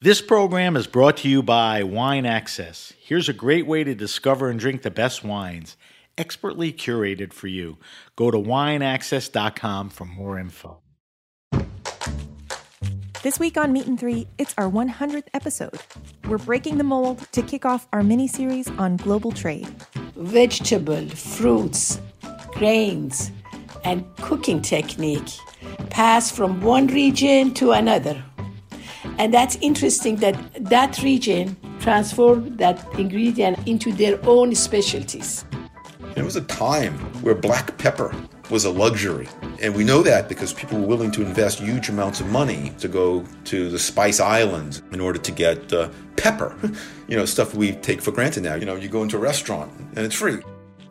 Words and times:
This 0.00 0.22
program 0.22 0.76
is 0.76 0.86
brought 0.86 1.16
to 1.18 1.28
you 1.28 1.42
by 1.42 1.82
Wine 1.82 2.24
Access. 2.24 2.92
Here's 3.00 3.28
a 3.28 3.32
great 3.32 3.66
way 3.66 3.82
to 3.82 3.96
discover 3.96 4.48
and 4.48 4.60
drink 4.60 4.82
the 4.82 4.92
best 4.92 5.24
wines, 5.24 5.76
expertly 6.16 6.72
curated 6.72 7.32
for 7.32 7.48
you. 7.48 7.78
Go 8.14 8.30
to 8.30 8.38
wineaccess.com 8.38 9.90
for 9.90 10.04
more 10.04 10.38
info. 10.38 10.78
This 13.24 13.40
week 13.40 13.56
on 13.56 13.72
Meat 13.72 13.88
and 13.88 13.98
Three, 13.98 14.28
it's 14.38 14.54
our 14.56 14.70
100th 14.70 15.26
episode. 15.34 15.80
We're 16.28 16.38
breaking 16.38 16.78
the 16.78 16.84
mold 16.84 17.26
to 17.32 17.42
kick 17.42 17.64
off 17.64 17.88
our 17.92 18.04
mini 18.04 18.28
series 18.28 18.70
on 18.78 18.98
global 18.98 19.32
trade. 19.32 19.68
Vegetable, 20.14 21.08
fruits, 21.08 22.00
grains, 22.52 23.32
and 23.82 24.04
cooking 24.18 24.62
technique 24.62 25.32
pass 25.90 26.30
from 26.30 26.60
one 26.60 26.86
region 26.86 27.52
to 27.54 27.72
another. 27.72 28.22
And 29.18 29.34
that's 29.34 29.56
interesting 29.56 30.16
that 30.16 30.36
that 30.64 31.02
region 31.02 31.56
transformed 31.80 32.58
that 32.58 32.84
ingredient 32.98 33.66
into 33.66 33.92
their 33.92 34.18
own 34.24 34.54
specialties. 34.54 35.44
There 36.14 36.24
was 36.24 36.36
a 36.36 36.42
time 36.42 36.94
where 37.22 37.34
black 37.34 37.76
pepper 37.78 38.14
was 38.50 38.64
a 38.64 38.70
luxury. 38.70 39.28
And 39.60 39.74
we 39.74 39.84
know 39.84 40.02
that 40.02 40.28
because 40.28 40.52
people 40.52 40.78
were 40.80 40.86
willing 40.86 41.10
to 41.12 41.22
invest 41.22 41.58
huge 41.58 41.88
amounts 41.88 42.20
of 42.20 42.28
money 42.28 42.72
to 42.78 42.88
go 42.88 43.24
to 43.44 43.68
the 43.68 43.78
Spice 43.78 44.20
Islands 44.20 44.82
in 44.92 45.00
order 45.00 45.18
to 45.18 45.32
get 45.32 45.72
uh, 45.72 45.90
pepper. 46.16 46.56
You 47.08 47.16
know, 47.16 47.24
stuff 47.24 47.54
we 47.54 47.72
take 47.72 48.02
for 48.02 48.12
granted 48.12 48.42
now. 48.42 48.54
You 48.56 48.66
know, 48.66 48.76
you 48.76 48.90
go 48.90 49.02
into 49.02 49.16
a 49.16 49.18
restaurant 49.18 49.72
and 49.96 50.00
it's 50.00 50.14
free. 50.14 50.42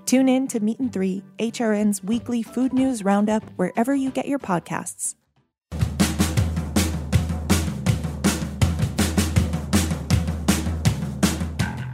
Tune 0.07 0.27
in 0.27 0.47
to 0.47 0.59
Meat 0.59 0.79
and 0.79 0.91
Three, 0.91 1.21
HRN's 1.37 2.03
weekly 2.03 2.41
food 2.41 2.73
news 2.73 3.03
roundup, 3.03 3.43
wherever 3.55 3.93
you 3.93 4.09
get 4.09 4.27
your 4.27 4.39
podcasts. 4.39 5.13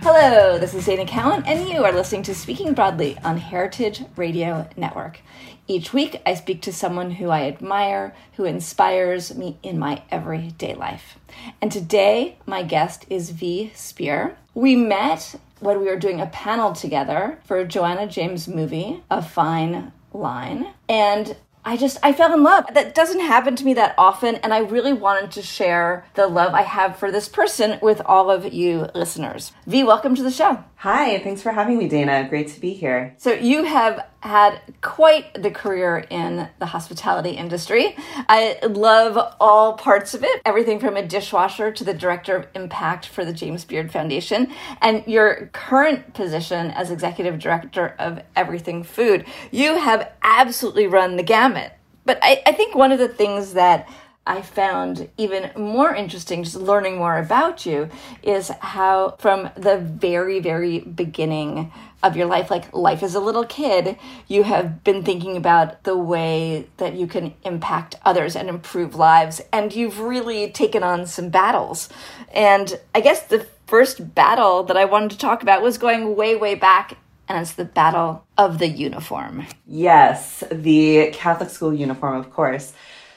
Hello, 0.05 0.59
this 0.59 0.73
is 0.73 0.85
Dana 0.85 1.05
Cowan, 1.05 1.45
and 1.45 1.69
you 1.69 1.85
are 1.85 1.93
listening 1.93 2.23
to 2.23 2.35
Speaking 2.35 2.73
Broadly 2.73 3.17
on 3.23 3.37
Heritage 3.37 4.03
Radio 4.17 4.67
Network. 4.75 5.21
Each 5.65 5.93
week, 5.93 6.21
I 6.25 6.33
speak 6.33 6.61
to 6.63 6.73
someone 6.73 7.11
who 7.11 7.29
I 7.29 7.47
admire, 7.47 8.13
who 8.33 8.43
inspires 8.43 9.33
me 9.33 9.57
in 9.63 9.79
my 9.79 10.03
everyday 10.11 10.75
life. 10.75 11.17
And 11.61 11.71
today, 11.71 12.37
my 12.45 12.63
guest 12.63 13.05
is 13.09 13.29
V. 13.29 13.71
Spear. 13.75 14.35
We 14.53 14.75
met 14.75 15.39
when 15.61 15.79
we 15.79 15.85
were 15.85 15.97
doing 15.97 16.19
a 16.19 16.25
panel 16.25 16.73
together 16.73 17.39
for 17.45 17.63
Joanna 17.63 18.05
James 18.05 18.45
movie, 18.45 19.01
A 19.09 19.21
Fine 19.21 19.93
Line. 20.11 20.67
And 20.89 21.37
I 21.65 21.77
just 21.77 21.97
I 22.03 22.11
fell 22.11 22.33
in 22.33 22.43
love. 22.43 22.65
That 22.73 22.93
doesn't 22.93 23.21
happen 23.21 23.55
to 23.55 23.63
me 23.63 23.73
that 23.75 23.95
often 23.97 24.35
and 24.35 24.53
I 24.53 24.59
really 24.59 24.91
wanted 24.91 25.31
to 25.31 25.41
share 25.41 26.05
the 26.15 26.27
love 26.27 26.53
I 26.53 26.63
have 26.63 26.97
for 26.97 27.09
this 27.09 27.29
person 27.29 27.79
with 27.81 28.01
all 28.05 28.29
of 28.29 28.53
you 28.53 28.89
listeners. 28.93 29.53
V, 29.65 29.83
welcome 29.83 30.13
to 30.15 30.23
the 30.23 30.31
show. 30.31 30.63
Hi, 30.83 31.17
thanks 31.19 31.41
for 31.41 31.53
having 31.53 31.77
me, 31.77 31.87
Dana. 31.87 32.27
Great 32.27 32.49
to 32.49 32.59
be 32.59 32.73
here. 32.73 33.15
So 33.17 33.31
you 33.31 33.63
have 33.63 34.05
had 34.19 34.59
quite 34.81 35.41
the 35.41 35.49
career 35.49 36.05
in 36.09 36.49
the 36.59 36.65
hospitality 36.65 37.29
industry. 37.29 37.95
I 38.27 38.59
love 38.67 39.33
all 39.39 39.77
parts 39.77 40.13
of 40.13 40.25
it, 40.25 40.41
everything 40.43 40.81
from 40.81 40.97
a 40.97 41.07
dishwasher 41.07 41.71
to 41.71 41.85
the 41.85 41.93
director 41.93 42.35
of 42.35 42.47
impact 42.53 43.05
for 43.05 43.23
the 43.23 43.31
James 43.31 43.63
Beard 43.63 43.93
Foundation, 43.93 44.51
and 44.81 45.07
your 45.07 45.49
current 45.53 46.13
position 46.13 46.71
as 46.71 46.91
executive 46.91 47.39
director 47.39 47.95
of 47.97 48.19
Everything 48.35 48.83
Food. 48.83 49.25
You 49.51 49.77
have 49.77 50.11
absolutely 50.21 50.87
run 50.87 51.15
the 51.15 51.23
gamut. 51.23 51.71
But 52.05 52.19
I, 52.21 52.43
I 52.45 52.51
think 52.51 52.75
one 52.75 52.91
of 52.91 52.99
the 52.99 53.07
things 53.07 53.53
that 53.53 53.87
I 54.25 54.41
found 54.41 55.09
even 55.17 55.51
more 55.57 55.93
interesting, 55.93 56.43
just 56.43 56.55
learning 56.55 56.97
more 56.97 57.17
about 57.17 57.65
you, 57.65 57.89
is 58.21 58.49
how 58.59 59.15
from 59.19 59.49
the 59.55 59.77
very, 59.77 60.39
very 60.39 60.79
beginning 60.79 61.71
of 62.01 62.15
your 62.15 62.27
life, 62.27 62.49
like 62.49 62.73
life 62.73 63.03
as 63.03 63.15
a 63.15 63.19
little 63.19 63.45
kid, 63.45 63.97
you 64.27 64.43
have 64.43 64.83
been 64.83 65.03
thinking 65.03 65.35
about 65.35 65.83
the 65.83 65.97
way 65.97 66.67
that 66.77 66.93
you 66.93 67.07
can 67.07 67.33
impact 67.43 67.95
others 68.05 68.35
and 68.35 68.47
improve 68.47 68.95
lives. 68.95 69.41
And 69.51 69.73
you've 69.73 69.99
really 69.99 70.51
taken 70.51 70.83
on 70.83 71.05
some 71.05 71.29
battles. 71.29 71.89
And 72.33 72.79
I 72.95 73.01
guess 73.01 73.23
the 73.23 73.45
first 73.67 74.15
battle 74.15 74.63
that 74.63 74.77
I 74.77 74.85
wanted 74.85 75.11
to 75.11 75.17
talk 75.17 75.43
about 75.43 75.61
was 75.61 75.77
going 75.77 76.15
way, 76.15 76.35
way 76.35 76.55
back 76.55 76.97
and 77.29 77.41
it's 77.41 77.53
the 77.53 77.65
battle 77.65 78.25
of 78.37 78.59
the 78.59 78.67
uniform. 78.67 79.45
Yes, 79.65 80.43
the 80.51 81.09
Catholic 81.13 81.49
school 81.49 81.73
uniform, 81.73 82.17
of 82.17 82.29
course. 82.31 82.73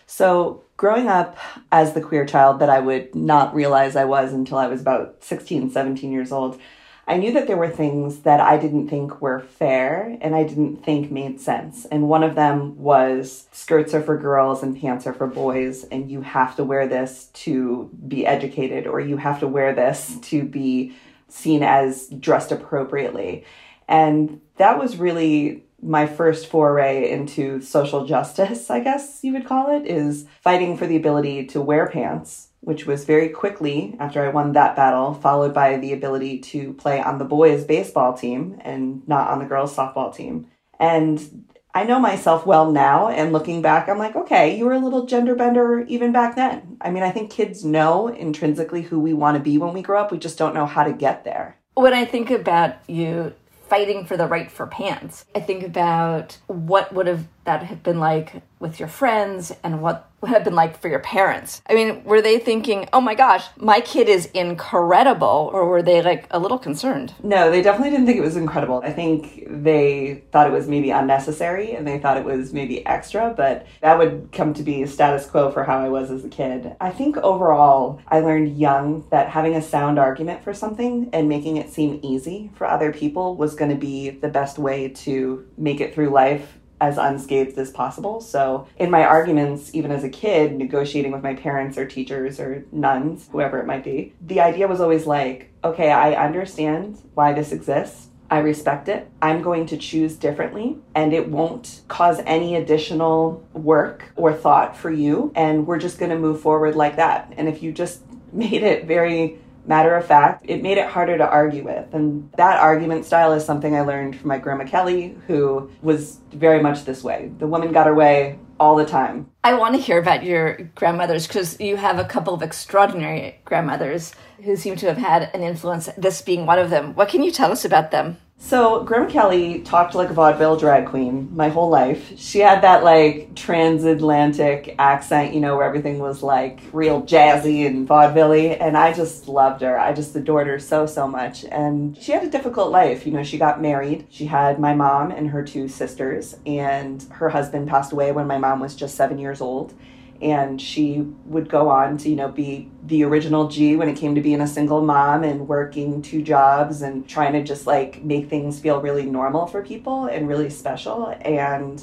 So, 0.06 0.62
growing 0.77 1.09
up 1.09 1.39
as 1.73 1.95
the 1.95 2.01
queer 2.01 2.27
child 2.27 2.61
that 2.61 2.71
I 2.71 2.81
would 2.81 3.15
not 3.15 3.55
realize 3.55 3.97
I 3.97 4.05
was 4.05 4.33
until 4.33 4.59
I 4.59 4.67
was 4.67 4.81
about 4.81 5.23
16, 5.25 5.71
17 5.71 6.13
years 6.13 6.33
old, 6.33 6.61
I 7.09 7.17
knew 7.19 7.33
that 7.35 7.47
there 7.47 7.57
were 7.57 7.71
things 7.71 8.21
that 8.21 8.41
I 8.41 8.59
didn't 8.59 8.89
think 8.89 9.23
were 9.23 9.41
fair 9.41 10.19
and 10.21 10.35
I 10.35 10.43
didn't 10.43 10.85
think 10.85 11.11
made 11.11 11.41
sense. 11.41 11.85
And 11.87 12.09
one 12.09 12.25
of 12.25 12.35
them 12.35 12.77
was 12.77 13.47
skirts 13.53 13.95
are 13.95 14.03
for 14.03 14.19
girls 14.19 14.63
and 14.63 14.79
pants 14.79 15.07
are 15.07 15.15
for 15.15 15.29
boys, 15.29 15.85
and 15.85 16.11
you 16.11 16.23
have 16.23 16.57
to 16.57 16.65
wear 16.65 16.89
this 16.89 17.27
to 17.35 17.89
be 18.09 18.27
educated, 18.27 18.89
or 18.89 18.99
you 18.99 19.19
have 19.19 19.39
to 19.41 19.47
wear 19.47 19.73
this 19.73 20.17
to 20.23 20.43
be 20.43 20.97
seen 21.29 21.63
as 21.63 22.09
dressed 22.09 22.51
appropriately. 22.51 23.45
And 23.87 24.41
that 24.57 24.79
was 24.79 24.97
really 24.97 25.66
my 25.83 26.07
first 26.07 26.47
foray 26.47 27.11
into 27.11 27.61
social 27.61 28.07
justice, 28.07 28.71
I 28.71 28.81
guess 28.81 29.21
you 29.23 29.33
would 29.33 29.47
call 29.47 29.77
it, 29.77 29.87
is 29.87 30.27
fighting 30.41 30.77
for 30.77 30.87
the 30.87 30.97
ability 30.97 31.47
to 31.47 31.61
wear 31.61 31.87
pants, 31.89 32.49
which 32.61 32.87
was 32.87 33.05
very 33.05 33.29
quickly 33.29 33.95
after 34.01 34.25
I 34.25 34.31
won 34.31 34.53
that 34.53 34.75
battle, 34.75 35.15
followed 35.15 35.55
by 35.55 35.77
the 35.77 35.93
ability 35.93 36.39
to 36.39 36.73
play 36.75 37.01
on 37.01 37.19
the 37.19 37.25
boys' 37.25 37.65
baseball 37.65 38.15
team 38.15 38.59
and 38.63 39.07
not 39.07 39.29
on 39.29 39.39
the 39.39 39.45
girls' 39.45 39.77
softball 39.77 40.15
team. 40.15 40.47
And 40.81 41.47
I 41.75 41.85
know 41.85 42.01
myself 42.01 42.47
well 42.47 42.73
now, 42.73 43.09
and 43.09 43.35
looking 43.35 43.61
back, 43.61 43.87
I'm 43.87 43.99
like, 43.99 44.17
okay, 44.17 44.57
you 44.57 44.65
were 44.65 44.73
a 44.73 44.79
little 44.79 45.05
gender 45.05 45.35
bender 45.35 45.81
even 45.83 46.11
back 46.11 46.35
then. 46.35 46.79
I 46.81 46.91
mean, 46.91 47.03
I 47.03 47.11
think 47.11 47.31
kids 47.31 47.67
know 47.67 48.09
intrinsically 48.09 48.81
who 48.81 48.99
we 48.99 49.13
want 49.13 49.37
to 49.37 49.43
be 49.43 49.59
when 49.59 49.75
we 49.75 49.83
grow 49.83 50.01
up, 50.01 50.11
we 50.11 50.17
just 50.17 50.39
don't 50.39 50.55
know 50.55 50.65
how 50.65 50.85
to 50.85 50.93
get 50.95 51.25
there. 51.25 51.59
When 51.75 51.93
I 51.93 52.07
think 52.07 52.31
about 52.31 52.77
you 52.89 53.35
fighting 53.69 54.04
for 54.04 54.16
the 54.16 54.27
right 54.27 54.50
for 54.50 54.66
pants. 54.66 55.25
I 55.34 55.41
think 55.41 55.62
about 55.62 56.38
what 56.47 56.93
would 56.93 57.06
have 57.06 57.27
that 57.47 57.62
have 57.62 57.83
been 57.83 57.99
like 57.99 58.43
with 58.59 58.79
your 58.79 58.89
friends 58.89 59.53
and 59.62 59.83
what 59.83 60.11
would 60.21 60.31
have 60.31 60.45
been 60.45 60.55
like 60.55 60.81
for 60.81 60.89
your 60.89 61.01
parents. 61.01 61.61
I 61.69 61.75
mean, 61.75 62.03
were 62.05 62.23
they 62.23 62.39
thinking, 62.39 62.89
"Oh 62.93 63.01
my 63.01 63.15
gosh, 63.15 63.45
my 63.57 63.81
kid 63.81 64.09
is 64.09 64.27
incredible," 64.27 65.51
or 65.53 65.69
were 65.69 65.83
they 65.83 66.03
like 66.03 66.27
a 66.31 66.39
little 66.39 66.59
concerned? 66.59 67.15
No, 67.23 67.51
they 67.51 67.62
definitely 67.62 67.91
didn't 67.91 68.07
think 68.07 68.19
it 68.19 68.23
was 68.23 68.37
incredible. 68.37 68.81
I 68.83 68.93
think 68.93 69.45
they 69.47 70.25
thought 70.33 70.47
it 70.47 70.53
was 70.53 70.69
maybe 70.69 70.91
unnecessary 70.91 71.73
and 71.73 71.87
they 71.87 71.99
thought 71.99 72.17
it 72.17 72.25
was 72.25 72.53
maybe 72.53 72.84
extra, 72.87 73.34
but 73.37 73.67
that 73.83 73.99
would 73.99 74.31
come 74.33 74.55
to 74.55 74.63
be 74.63 74.83
a 74.83 74.87
status 74.87 75.27
quo 75.27 75.51
for 75.51 75.65
how 75.65 75.78
I 75.78 75.89
was 75.89 76.11
as 76.11 76.25
a 76.25 76.28
kid. 76.28 76.75
I 76.81 76.91
think 76.91 77.17
overall, 77.19 78.01
I 78.09 78.21
learned 78.21 78.57
young 78.57 79.07
that 79.11 79.28
having 79.28 79.55
a 79.55 79.63
sound 79.63 79.99
argument 79.99 80.43
for 80.43 80.55
something 80.55 81.11
and 81.13 81.28
making 81.28 81.59
it 81.59 81.71
seem 81.71 82.01
easy 82.03 82.51
for 82.55 82.67
other 82.67 82.93
people 82.93 83.37
was 83.37 83.55
going 83.55 83.71
to 83.71 83.77
be 83.77 84.11
the 84.11 84.28
best 84.28 84.59
way 84.59 84.89
to 84.89 85.47
make 85.59 85.81
it 85.81 85.95
through 85.95 86.09
life 86.11 86.59
as 86.81 86.99
unscathed 86.99 87.59
as 87.59 87.71
possible. 87.71 88.21
So, 88.21 88.69
in 88.77 88.91
my 88.91 89.05
arguments, 89.05 89.75
even 89.75 89.91
as 89.91 90.05
a 90.05 90.09
kid, 90.09 90.57
negotiating 90.57 91.13
with 91.13 91.23
my 91.23 91.35
parents 91.35 91.79
or 91.79 91.87
teachers 91.87 92.39
or 92.39 92.65
nuns, 92.73 93.29
whoever 93.33 93.59
it 93.59 93.67
might 93.67 93.85
be, 93.85 94.13
the 94.21 94.41
idea 94.41 94.69
was 94.69 94.81
always 94.81 95.07
like, 95.07 95.53
okay, 95.65 95.91
I 95.91 96.13
understand 96.15 96.99
why 97.15 97.33
this 97.33 97.53
exists. 97.53 98.09
I 98.29 98.39
respect 98.39 98.89
it. 98.89 99.09
I'm 99.23 99.43
going 99.43 99.67
to 99.67 99.77
choose 99.77 100.17
differently, 100.17 100.79
and 100.95 101.13
it 101.13 101.29
won't 101.29 101.83
cause 101.87 102.21
any 102.27 102.57
additional 102.57 103.47
work 103.53 104.11
or 104.17 104.33
thought 104.33 104.77
for 104.77 104.91
you. 104.91 105.33
And 105.37 105.67
we're 105.67 105.79
just 105.79 105.99
going 105.99 106.11
to 106.11 106.19
move 106.19 106.41
forward 106.41 106.75
like 106.75 106.97
that. 106.97 107.33
And 107.37 107.49
if 107.49 107.63
you 107.63 107.73
just 107.73 108.03
made 108.33 108.63
it 108.63 108.87
very 108.87 109.39
matter 109.66 109.94
of 109.94 110.07
fact, 110.07 110.45
it 110.48 110.63
made 110.63 110.78
it 110.78 110.89
harder 110.89 111.18
to 111.18 111.28
argue 111.28 111.65
with. 111.65 111.92
And 111.92 112.30
that 112.36 112.59
argument 112.59 113.04
style 113.04 113.33
is 113.33 113.45
something 113.45 113.74
I 113.74 113.83
learned 113.83 114.16
from 114.16 114.28
my 114.28 114.39
grandma 114.39 114.65
Kelly, 114.65 115.16
who 115.27 115.71
was 115.83 116.21
very 116.33 116.63
much 116.63 116.84
this 116.84 117.03
way. 117.03 117.30
The 117.39 117.47
woman 117.47 117.72
got 117.72 117.86
her 117.86 117.95
way 117.95 118.39
all 118.59 118.77
the 118.77 118.86
time. 118.86 119.30
I 119.45 119.54
want 119.54 119.74
to 119.74 119.80
hear 119.80 119.98
about 119.98 120.24
your 120.24 120.54
grandmothers 120.74 121.27
because 121.27 121.60
you 121.60 121.77
have 121.77 121.98
a 121.98 122.04
couple 122.04 122.34
of 122.34 122.42
extraordinary 122.42 123.41
grandmothers 123.45 124.15
who 124.42 124.57
seem 124.57 124.77
to 124.77 124.86
have 124.86 124.98
had 124.98 125.30
an 125.34 125.42
influence, 125.42 125.89
this 125.97 126.22
being 126.22 126.47
one 126.47 126.59
of 126.59 126.71
them. 126.71 126.95
What 126.95 127.09
can 127.09 127.22
you 127.22 127.30
tell 127.30 127.53
us 127.53 127.65
about 127.65 127.91
them? 127.91 128.19
So, 128.38 128.84
Grandma 128.84 129.09
Kelly 129.10 129.60
talked 129.62 129.94
like 129.94 130.10
a 130.10 130.12
vaudeville 130.12 130.56
drag 130.56 130.86
queen 130.86 131.34
my 131.34 131.48
whole 131.48 131.71
life. 131.71 132.12
She 132.18 132.41
had 132.41 132.62
that 132.62 132.84
like 132.84 133.34
transatlantic 133.34 134.77
accent, 134.78 135.34
you 135.34 135.41
know, 135.41 135.56
where 135.56 135.66
everything 135.66 135.98
was 135.98 136.22
like 136.22 136.60
real 136.72 137.03
jazzy 137.03 137.66
and 137.66 137.88
vaudeville 137.88 138.33
and 138.60 138.77
I 138.77 138.92
just 138.92 139.27
loved 139.27 139.62
her. 139.62 139.78
I 139.78 139.92
just 139.92 140.15
adored 140.15 140.47
her 140.48 140.59
so, 140.59 140.86
so 140.86 141.09
much. 141.09 141.44
And 141.44 141.97
she 141.97 142.12
had 142.12 142.24
a 142.24 142.30
difficult 142.30 142.71
life. 142.71 143.06
You 143.06 143.12
know, 143.12 143.24
she 143.24 143.38
got 143.38 143.62
married. 143.62 144.06
She 144.10 144.27
had 144.27 144.60
my 144.60 144.74
mom 144.74 145.10
and 145.10 145.30
her 145.30 145.42
two 145.42 145.66
sisters, 145.66 146.36
and 146.44 147.03
her 147.12 147.30
husband 147.30 147.68
passed 147.68 147.92
away 147.92 148.12
when 148.12 148.27
my 148.27 148.38
mom 148.38 148.60
was 148.60 148.77
just 148.77 148.97
seven 148.97 149.18
years 149.18 149.41
old. 149.41 149.74
And 150.21 150.60
she 150.60 151.01
would 151.27 151.48
go 151.48 151.68
on 151.68 151.97
to 151.98 152.09
you 152.09 152.16
know 152.16 152.28
be 152.28 152.71
the 152.84 153.04
original 153.04 153.48
G 153.48 153.77
when 153.77 153.89
it 153.89 153.97
came 153.97 154.15
to 154.15 154.21
being 154.21 154.41
a 154.41 154.47
single 154.47 154.83
mom 154.83 155.24
and 155.24 155.48
working 155.48 156.03
two 156.03 156.22
jobs 156.22 156.83
and 156.83 157.09
trying 157.09 157.33
to 157.33 157.42
just 157.42 157.66
like 157.66 158.03
make 158.03 158.28
things 158.28 158.60
feel 158.60 158.80
really 158.80 159.07
normal 159.07 159.47
for 159.47 159.63
people 159.63 160.07
and 160.07 160.28
really 160.28 160.51
special. 160.51 161.15
And 161.21 161.83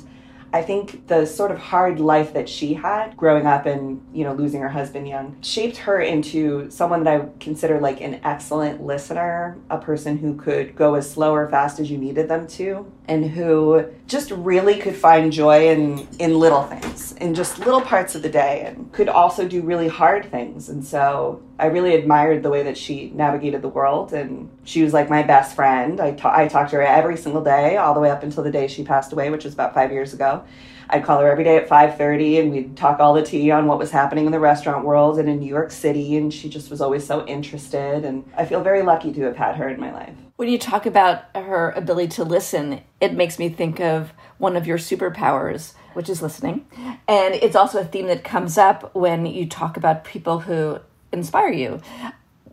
I 0.54 0.62
think 0.62 1.08
the 1.08 1.26
sort 1.26 1.50
of 1.50 1.58
hard 1.58 2.00
life 2.00 2.34
that 2.34 2.48
she 2.48 2.76
had 2.76 3.18
growing 3.18 3.48
up 3.48 3.66
and, 3.66 4.06
you 4.14 4.24
know, 4.24 4.34
losing 4.34 4.62
her 4.62 4.70
husband 4.70 5.08
young 5.08 5.36
shaped 5.42 5.78
her 5.78 6.00
into 6.00 6.70
someone 6.70 7.04
that 7.06 7.22
I 7.22 7.28
consider 7.40 7.80
like 7.80 8.02
an 8.02 8.22
excellent 8.24 8.84
listener, 8.84 9.58
a 9.72 9.80
person 9.80 10.20
who 10.20 10.36
could 10.36 10.76
go 10.76 10.94
as 10.94 11.10
slow 11.10 11.34
or 11.34 11.50
fast 11.50 11.80
as 11.80 11.90
you 11.90 11.98
needed 11.98 12.30
them 12.30 12.46
to, 12.50 12.86
and 13.08 13.32
who 13.32 13.86
just 14.08 14.30
really 14.30 14.80
could 14.80 14.96
find 14.96 15.32
joy 15.34 15.70
in 15.70 16.08
in 16.20 16.38
little 16.38 16.64
things, 16.64 17.14
in 17.14 17.34
just 17.34 17.58
little 17.58 17.82
parts 17.82 18.14
of 18.14 18.22
the 18.22 18.30
day 18.30 18.64
and 18.68 18.92
could 18.94 19.10
also 19.10 19.48
do 19.48 19.64
really 19.64 19.88
hard 19.88 20.30
things. 20.30 20.70
And 20.70 20.86
so 20.86 21.42
I 21.60 21.68
really 21.68 21.96
admired 21.96 22.42
the 22.44 22.50
way 22.50 22.64
that 22.64 22.78
she 22.78 23.12
navigated 23.12 23.62
the 23.62 23.70
world 23.70 24.12
and 24.12 24.50
she 24.64 24.84
was 24.84 24.92
like 24.92 25.10
my 25.10 25.24
best 25.24 25.56
friend. 25.56 26.00
I, 26.02 26.12
ta- 26.12 26.36
I 26.36 26.48
talked 26.48 26.72
to 26.72 26.78
her 26.78 26.82
every 26.82 27.16
single 27.16 27.44
day 27.44 27.78
all 27.78 27.94
the 27.94 28.00
way 28.00 28.10
up 28.10 28.24
until 28.24 28.44
the 28.44 28.52
day 28.52 28.68
she 28.68 28.84
passed 28.84 29.14
away, 29.14 29.30
which 29.30 29.44
was 29.44 29.54
about 29.54 29.74
5 29.74 29.92
years 29.92 30.14
ago. 30.14 30.44
I'd 30.90 31.04
call 31.04 31.20
her 31.22 31.32
every 31.32 31.44
day 31.44 31.58
at 31.58 31.70
5:30 31.70 32.40
and 32.40 32.52
we'd 32.52 32.78
talk 32.78 33.00
all 33.00 33.14
the 33.14 33.24
tea 33.24 33.52
on 33.52 33.68
what 33.68 33.80
was 33.80 33.92
happening 33.92 34.26
in 34.26 34.32
the 34.32 34.40
restaurant 34.40 34.86
world 34.86 35.18
and 35.18 35.30
in 35.30 35.40
New 35.40 35.48
York 35.48 35.72
City 35.72 36.18
and 36.18 36.34
she 36.34 36.50
just 36.50 36.70
was 36.70 36.82
always 36.82 37.06
so 37.06 37.26
interested 37.26 38.04
and 38.04 38.30
I 38.38 38.46
feel 38.46 38.62
very 38.62 38.82
lucky 38.82 39.14
to 39.14 39.22
have 39.24 39.38
had 39.38 39.56
her 39.56 39.70
in 39.70 39.80
my 39.80 39.94
life. 39.94 40.14
When 40.36 40.50
you 40.50 40.58
talk 40.58 40.86
about 40.86 41.24
her 41.36 41.72
ability 41.72 42.10
to 42.10 42.24
listen, 42.24 42.82
it 43.00 43.14
makes 43.14 43.40
me 43.40 43.50
think 43.50 43.80
of 43.80 44.12
one 44.40 44.56
of 44.56 44.68
your 44.68 44.78
superpowers, 44.78 45.74
which 45.94 46.10
is 46.10 46.22
listening. 46.22 46.66
And 47.08 47.36
it's 47.36 47.56
also 47.56 47.80
a 47.80 47.86
theme 47.86 48.08
that 48.08 48.24
comes 48.24 48.58
up 48.58 48.94
when 48.96 49.26
you 49.26 49.46
talk 49.46 49.78
about 49.78 50.04
people 50.04 50.40
who 50.40 50.80
inspire 51.14 51.52
you. 51.52 51.82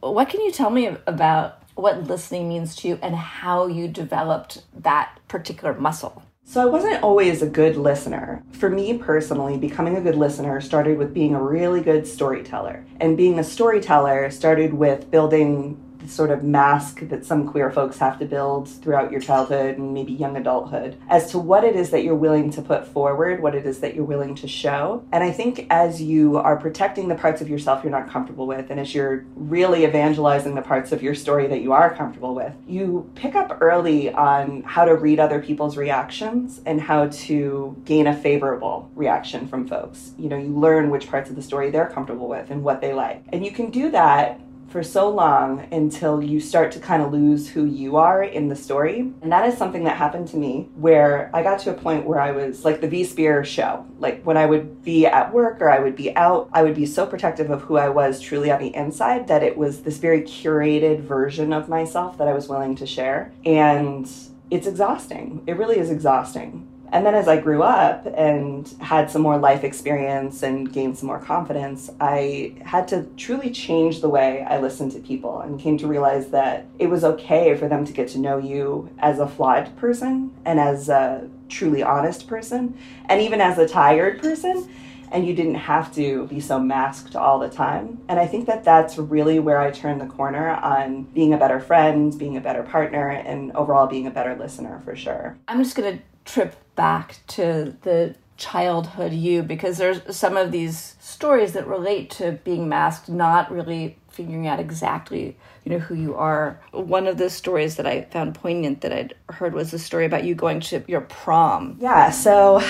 What 0.01 0.29
can 0.29 0.41
you 0.43 0.53
tell 0.53 0.71
me 0.71 0.87
about 1.07 1.63
what 1.75 2.05
listening 2.05 2.49
means 2.49 2.77
to 2.77 2.89
you 2.89 2.99
and 3.03 3.15
how 3.17 3.67
you 3.67 3.89
developed 3.89 4.63
that 4.79 5.19
particular 5.29 5.75
muscle? 5.75 6.23
So 6.45 6.61
I 6.61 6.67
wasn't 6.67 7.03
always 7.03 7.43
a 7.43 7.49
good 7.49 7.77
listener. 7.77 8.43
For 8.53 8.69
me 8.69 8.99
personally, 8.99 9.57
becoming 9.57 9.97
a 9.97 10.01
good 10.01 10.17
listener 10.17 10.61
started 10.61 10.99
with 10.99 11.15
being 11.15 11.35
a 11.35 11.43
really 11.43 11.81
good 11.81 12.07
storyteller. 12.07 12.85
And 13.01 13.17
being 13.17 13.39
a 13.39 13.45
storyteller 13.45 14.31
started 14.31 14.75
with 14.75 15.11
building 15.11 15.81
the 16.03 16.09
sort 16.09 16.31
of 16.31 16.43
mask 16.43 17.01
that 17.01 17.25
some 17.25 17.47
queer 17.47 17.71
folks 17.71 17.99
have 17.99 18.19
to 18.19 18.25
build 18.25 18.69
throughout 18.69 19.11
your 19.11 19.21
childhood 19.21 19.79
and 19.79 19.95
maybe 19.95 20.13
young 20.13 20.37
adulthood 20.37 20.97
as 21.09 21.31
to 21.31 21.39
what 21.39 21.65
it 21.65 21.77
is 21.77 21.91
that 21.91 22.05
you're 22.05 22.15
willing 22.15 22.51
to 22.51 22.63
put 22.63 22.87
forward, 22.87 23.43
what 23.43 23.55
it 23.55 23.67
is 23.67 23.81
that 23.81 23.95
you're 23.95 24.05
willing 24.05 24.35
to 24.35 24.49
show. 24.49 25.05
And 25.13 25.23
I 25.23 25.31
think 25.31 25.67
as 25.71 26.01
you 26.03 26.37
are 26.39 26.57
protecting 26.57 27.09
the 27.09 27.15
parts 27.15 27.41
of 27.41 27.49
yourself 27.49 27.85
you're 27.85 27.91
not 27.91 28.09
comfortable 28.09 28.47
with, 28.47 28.71
and 28.71 28.81
as 28.81 28.95
you're 28.95 29.25
really 29.35 29.85
evangelizing 29.85 30.55
the 30.55 30.63
parts 30.63 30.93
of 30.93 31.03
your 31.03 31.15
story 31.15 31.47
that 31.47 31.61
you 31.61 31.73
are 31.73 31.95
comfortable 31.95 32.35
with, 32.35 32.55
you 32.67 33.11
pick 33.15 33.35
up 33.35 33.59
early 33.61 34.13
on 34.13 34.63
how 34.63 34.85
to 34.85 34.95
read 34.95 35.21
other 35.21 35.41
people's 35.41 35.77
reactions 35.77 36.61
and 36.67 36.81
how 36.81 37.09
to 37.09 37.81
gain 37.85 38.07
a 38.07 38.17
favorable 38.17 38.91
reaction 38.95 39.47
from 39.47 39.67
folks. 39.67 40.13
You 40.19 40.29
know, 40.29 40.37
you 40.37 40.49
learn 40.49 40.91
which 40.91 41.09
parts 41.09 41.31
of 41.31 41.37
the 41.37 41.43
story 41.43 41.71
they're 41.71 41.87
comfortable 41.87 42.29
with 42.29 42.51
and 42.51 42.63
what 42.63 42.81
they 42.81 42.93
like. 42.93 43.25
And 43.33 43.45
you 43.45 43.51
can 43.51 43.71
do 43.71 43.91
that 43.91 44.41
for 44.71 44.83
so 44.85 45.11
long 45.11 45.67
until 45.73 46.23
you 46.23 46.41
start 46.41 46.71
to 46.73 46.79
kind 46.79 47.03
of 47.03 47.13
lose 47.13 47.49
who 47.49 47.65
you 47.65 47.97
are 47.97 48.23
in 48.23 48.49
the 48.49 48.57
story. 48.57 49.01
And 49.21 49.33
that 49.33 49.47
is 49.49 49.59
something 49.59 49.85
that 49.85 49.97
happened 49.97 50.29
to 50.29 50.37
me 50.37 50.69
where 50.77 51.29
I 51.35 51.43
got 51.43 51.59
to 51.61 51.71
a 51.71 51.75
point 51.75 52.07
where 52.07 52.21
I 52.21 52.31
was 52.31 52.65
like 52.65 52.81
the 52.81 52.89
V 52.89 53.05
Spear 53.05 53.45
show. 53.45 53.85
Like 53.99 54.23
when 54.23 54.37
I 54.37 54.47
would 54.47 54.83
be 54.83 55.07
at 55.07 55.33
work 55.33 55.61
or 55.61 55.69
I 55.69 55.81
would 55.81 55.97
be 55.97 56.15
out, 56.17 56.49
I 56.53 56.63
would 56.63 56.77
be 56.77 56.87
so 56.87 57.05
protective 57.05 57.51
of 57.51 57.63
who 57.63 57.77
I 57.77 57.89
was 57.89 58.21
truly 58.21 58.51
on 58.51 58.61
the 58.61 58.75
inside 58.75 59.27
that 59.27 59.43
it 59.43 59.57
was 59.57 59.83
this 59.83 59.99
very 59.99 60.23
curated 60.23 61.01
version 61.01 61.53
of 61.53 61.69
myself 61.69 62.17
that 62.19 62.29
I 62.29 62.33
was 62.33 62.49
willing 62.49 62.77
to 62.77 62.87
share. 62.87 63.33
And 63.45 64.09
it's 64.51 64.67
exhausting. 64.67 65.43
It 65.47 65.57
really 65.57 65.79
is 65.79 65.91
exhausting. 65.91 66.70
And 66.93 67.07
then 67.07 67.15
as 67.15 67.29
I 67.29 67.41
grew 67.41 67.63
up 67.63 68.07
and 68.07 68.69
had 68.81 69.11
some 69.11 69.23
more 69.23 69.39
life 69.39 69.65
experience 69.65 70.43
and 70.43 70.73
gained 70.73 70.99
some 70.99 71.07
more 71.07 71.21
confidence, 71.21 71.91
I 72.01 72.55
had 72.65 72.89
to 72.89 73.05
truly 73.17 73.51
change 73.51 74.01
the 74.01 74.09
way 74.09 74.43
I 74.43 74.61
listened 74.61 74.93
to 74.93 74.99
people 75.01 75.41
and 75.41 75.61
came 75.61 75.79
to 75.79 75.87
realize 75.87 76.31
that 76.31 76.67
it 76.79 76.89
was 76.89 77.05
okay 77.05 77.57
for 77.57 77.69
them 77.69 77.85
to 77.85 77.93
get 77.93 78.09
to 78.09 78.19
know 78.19 78.39
you 78.39 78.91
as 78.99 79.19
a 79.19 79.29
flawed 79.29 79.77
person 79.77 80.35
and 80.45 80.59
as 80.59 80.89
a 80.89 81.29
truly 81.49 81.83
honest 81.83 82.27
person 82.27 82.77
and 83.07 83.21
even 83.21 83.41
as 83.41 83.59
a 83.59 83.69
tired 83.69 84.21
person 84.21 84.69
and 85.13 85.27
you 85.27 85.35
didn't 85.35 85.57
have 85.57 85.93
to 85.95 86.27
be 86.29 86.41
so 86.41 86.59
masked 86.59 87.17
all 87.17 87.39
the 87.39 87.49
time. 87.49 88.01
And 88.09 88.19
I 88.21 88.27
think 88.27 88.47
that 88.47 88.65
that's 88.65 88.97
really 88.97 89.39
where 89.39 89.61
I 89.61 89.71
turned 89.71 90.01
the 90.01 90.07
corner 90.07 90.51
on 90.51 91.03
being 91.03 91.35
a 91.35 91.37
better 91.37 91.59
friend, 91.59 92.17
being 92.17 92.37
a 92.37 92.41
better 92.41 92.63
partner, 92.63 93.09
and 93.09 93.53
overall 93.53 93.87
being 93.87 94.07
a 94.07 94.11
better 94.11 94.37
listener 94.37 94.81
for 94.85 94.95
sure. 94.95 95.37
I'm 95.49 95.63
just 95.63 95.77
to 95.77 95.99
trip 96.25 96.57
back 96.75 97.17
to 97.29 97.77
the 97.83 98.15
childhood 98.37 99.13
you 99.13 99.43
because 99.43 99.77
there's 99.77 100.17
some 100.17 100.37
of 100.37 100.51
these 100.51 100.97
stories 100.99 101.53
that 101.53 101.67
relate 101.67 102.09
to 102.09 102.33
being 102.43 102.69
masked 102.69 103.09
not 103.09 103.53
really 103.53 103.99
figuring 104.09 104.47
out 104.47 104.59
exactly 104.59 105.37
you 105.65 105.73
know 105.73 105.79
who 105.79 105.95
you 105.95 106.15
are. 106.15 106.59
One 106.73 107.07
of 107.07 107.19
the 107.19 107.29
stories 107.29 107.77
that 107.77 107.87
i 107.87 108.03
found 108.03 108.35
poignant 108.35 108.81
that 108.81 108.93
i'd 108.93 109.15
heard 109.29 109.53
was 109.53 109.71
the 109.71 109.79
story 109.79 110.07
about 110.07 110.25
you 110.25 110.35
going 110.35 110.61
to 110.61 110.83
your 110.89 111.03
prom. 111.03 111.77
Yeah 111.81 112.11
so 112.11 112.61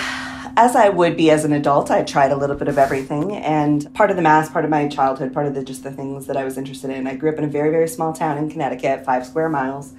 as 0.57 0.75
i 0.75 0.89
would 0.89 1.17
be 1.17 1.31
as 1.31 1.45
an 1.45 1.53
adult 1.53 1.91
i 1.91 2.03
tried 2.03 2.33
a 2.33 2.37
little 2.37 2.57
bit 2.57 2.67
of 2.67 2.77
everything 2.77 3.37
and 3.37 3.95
part 3.95 4.11
of 4.11 4.17
the 4.17 4.23
mask 4.23 4.53
part 4.53 4.65
of 4.65 4.71
my 4.71 4.89
childhood 4.89 5.33
part 5.33 5.47
of 5.47 5.55
the 5.55 5.63
just 5.63 5.85
the 5.85 5.93
things 5.93 6.27
that 6.27 6.37
i 6.37 6.45
was 6.45 6.59
interested 6.59 6.91
in. 6.91 7.07
I 7.07 7.15
grew 7.15 7.31
up 7.31 7.39
in 7.39 7.45
a 7.45 7.49
very 7.49 7.71
very 7.71 7.87
small 7.87 8.13
town 8.13 8.39
in 8.39 8.51
connecticut 8.51 9.05
five 9.05 9.25
square 9.25 9.49
miles 9.49 9.93